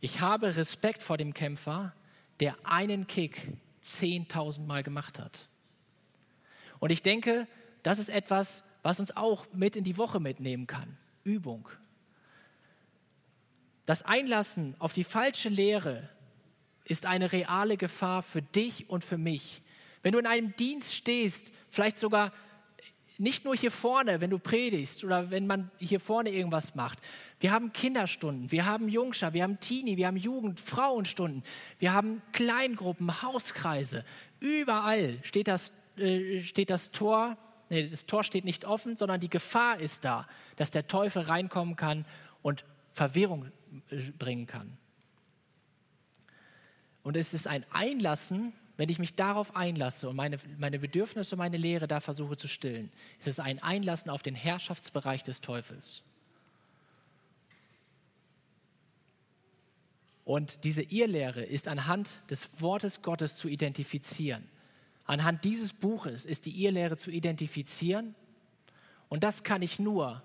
Ich 0.00 0.20
habe 0.20 0.56
Respekt 0.56 1.02
vor 1.02 1.16
dem 1.16 1.34
Kämpfer, 1.34 1.92
der 2.40 2.56
einen 2.64 3.06
Kick 3.06 3.52
10.000 3.82 4.64
Mal 4.66 4.82
gemacht 4.82 5.18
hat. 5.18 5.48
Und 6.78 6.90
ich 6.90 7.02
denke, 7.02 7.46
das 7.82 7.98
ist 7.98 8.08
etwas, 8.08 8.62
was 8.82 9.00
uns 9.00 9.16
auch 9.16 9.46
mit 9.52 9.76
in 9.76 9.84
die 9.84 9.98
Woche 9.98 10.20
mitnehmen 10.20 10.66
kann. 10.66 10.96
Übung. 11.24 11.68
Das 13.86 14.02
Einlassen 14.02 14.74
auf 14.78 14.92
die 14.92 15.04
falsche 15.04 15.48
Lehre 15.48 16.08
ist 16.88 17.06
eine 17.06 17.32
reale 17.32 17.76
Gefahr 17.76 18.22
für 18.22 18.42
dich 18.42 18.88
und 18.90 19.04
für 19.04 19.18
mich. 19.18 19.62
Wenn 20.02 20.12
du 20.12 20.18
in 20.18 20.26
einem 20.26 20.54
Dienst 20.56 20.94
stehst, 20.94 21.52
vielleicht 21.70 21.98
sogar 21.98 22.32
nicht 23.18 23.44
nur 23.44 23.56
hier 23.56 23.72
vorne, 23.72 24.20
wenn 24.20 24.30
du 24.30 24.38
predigst 24.38 25.02
oder 25.04 25.30
wenn 25.30 25.46
man 25.46 25.70
hier 25.78 25.98
vorne 25.98 26.30
irgendwas 26.30 26.76
macht. 26.76 27.00
Wir 27.40 27.50
haben 27.50 27.72
Kinderstunden, 27.72 28.52
wir 28.52 28.64
haben 28.64 28.88
Jungschar, 28.88 29.32
wir 29.32 29.42
haben 29.42 29.58
Teenie, 29.58 29.96
wir 29.96 30.06
haben 30.06 30.16
Jugend, 30.16 30.60
Frauenstunden, 30.60 31.42
wir 31.80 31.92
haben 31.92 32.22
Kleingruppen, 32.32 33.22
Hauskreise. 33.22 34.04
Überall 34.38 35.18
steht 35.24 35.48
das 35.48 35.72
äh, 35.98 36.42
steht 36.42 36.70
das 36.70 36.92
Tor, 36.92 37.36
nee, 37.70 37.88
das 37.88 38.06
Tor 38.06 38.22
steht 38.22 38.44
nicht 38.44 38.64
offen, 38.64 38.96
sondern 38.96 39.20
die 39.20 39.30
Gefahr 39.30 39.80
ist 39.80 40.04
da, 40.04 40.26
dass 40.56 40.70
der 40.70 40.86
Teufel 40.86 41.22
reinkommen 41.22 41.76
kann 41.76 42.04
und 42.42 42.64
Verwirrung 42.92 43.50
äh, 43.90 43.96
bringen 44.18 44.46
kann. 44.46 44.78
Und 47.08 47.16
es 47.16 47.32
ist 47.32 47.46
ein 47.46 47.64
Einlassen, 47.70 48.52
wenn 48.76 48.90
ich 48.90 48.98
mich 48.98 49.14
darauf 49.14 49.56
einlasse 49.56 50.10
und 50.10 50.16
meine, 50.16 50.36
meine 50.58 50.78
Bedürfnisse 50.78 51.36
und 51.36 51.38
meine 51.38 51.56
Lehre 51.56 51.88
da 51.88 52.00
versuche 52.00 52.36
zu 52.36 52.48
stillen, 52.48 52.92
ist 53.18 53.28
es 53.28 53.40
ein 53.40 53.62
Einlassen 53.62 54.10
auf 54.10 54.22
den 54.22 54.34
Herrschaftsbereich 54.34 55.22
des 55.22 55.40
Teufels. 55.40 56.02
Und 60.26 60.64
diese 60.64 60.82
Irrlehre 60.82 61.42
ist 61.42 61.66
anhand 61.66 62.10
des 62.28 62.60
Wortes 62.60 63.00
Gottes 63.00 63.38
zu 63.38 63.48
identifizieren. 63.48 64.46
Anhand 65.06 65.44
dieses 65.44 65.72
Buches 65.72 66.26
ist 66.26 66.44
die 66.44 66.62
Irrlehre 66.62 66.98
zu 66.98 67.10
identifizieren 67.10 68.14
Und 69.08 69.24
das 69.24 69.44
kann 69.44 69.62
ich 69.62 69.78
nur, 69.78 70.22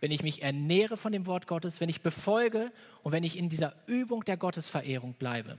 wenn 0.00 0.10
ich 0.10 0.24
mich 0.24 0.42
ernähre 0.42 0.96
von 0.96 1.12
dem 1.12 1.26
Wort 1.26 1.46
Gottes, 1.46 1.80
wenn 1.80 1.88
ich 1.88 2.00
befolge 2.00 2.72
und 3.04 3.12
wenn 3.12 3.22
ich 3.22 3.38
in 3.38 3.48
dieser 3.48 3.76
Übung 3.86 4.24
der 4.24 4.36
Gottesverehrung 4.36 5.12
bleibe. 5.12 5.58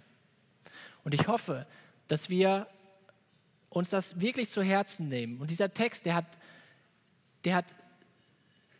Und 1.06 1.14
ich 1.14 1.28
hoffe, 1.28 1.66
dass 2.10 2.30
wir 2.30 2.68
uns 3.70 3.89
das 3.91 4.20
wirklich 4.20 4.49
zu 4.49 4.62
Herzen 4.62 5.08
nehmen. 5.08 5.39
Und 5.39 5.49
dieser 5.49 5.74
Text, 5.74 6.06
der 6.06 6.16
hat, 6.16 6.26
der 7.45 7.56
hat, 7.56 7.76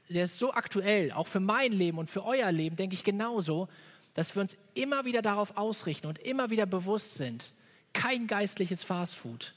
der 0.10 0.24
ist 0.24 0.38
so 0.38 0.52
aktuell, 0.52 1.12
auch 1.12 1.28
für 1.28 1.40
mein 1.40 1.72
Leben 1.72 1.98
und 1.98 2.10
für 2.10 2.26
euer 2.26 2.52
Leben, 2.52 2.76
denke 2.76 2.96
ich 2.96 3.04
genauso, 3.04 3.70
dass 4.16 4.36
wir 4.36 4.42
uns 4.42 4.58
immer 4.74 5.06
wieder 5.06 5.22
darauf 5.22 5.56
ausrichten 5.56 6.08
und 6.08 6.20
immer 6.20 6.50
wieder 6.50 6.66
bewusst 6.66 7.16
sind, 7.16 7.54
kein 7.94 8.28
geistliches 8.28 8.84
Fastfood, 8.84 9.54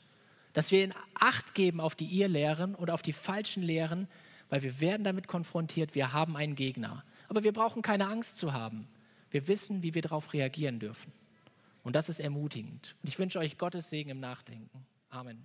dass 0.53 0.71
wir 0.71 0.85
in 0.85 0.95
Acht 1.15 1.55
geben 1.55 1.81
auf 1.81 1.95
die 1.95 2.07
Irrlehren 2.21 2.75
und 2.75 2.91
auf 2.91 3.03
die 3.03 3.13
falschen 3.13 3.63
Lehren, 3.63 4.09
weil 4.51 4.63
wir 4.63 4.81
werden 4.81 5.05
damit 5.05 5.27
konfrontiert, 5.27 5.95
wir 5.95 6.13
haben 6.13 6.37
einen 6.37 6.55
Gegner. 6.55 7.05
Aber 7.29 7.45
wir 7.45 7.53
brauchen 7.53 7.83
keine 7.83 8.09
Angst 8.09 8.39
zu 8.39 8.53
haben. 8.53 8.89
Wir 9.31 9.47
wissen, 9.49 9.83
wie 9.83 9.95
wir 9.95 10.03
darauf 10.03 10.33
reagieren 10.33 10.81
dürfen. 10.81 11.13
Und 11.89 11.97
das 11.97 12.11
ist 12.11 12.21
ermutigend. 12.21 12.97
Und 13.03 13.09
ich 13.09 13.19
wünsche 13.19 13.39
euch 13.39 13.57
Gottes 13.57 13.89
Segen 13.89 14.11
im 14.11 14.21
Nachdenken. 14.21 14.85
Amen. 15.09 15.43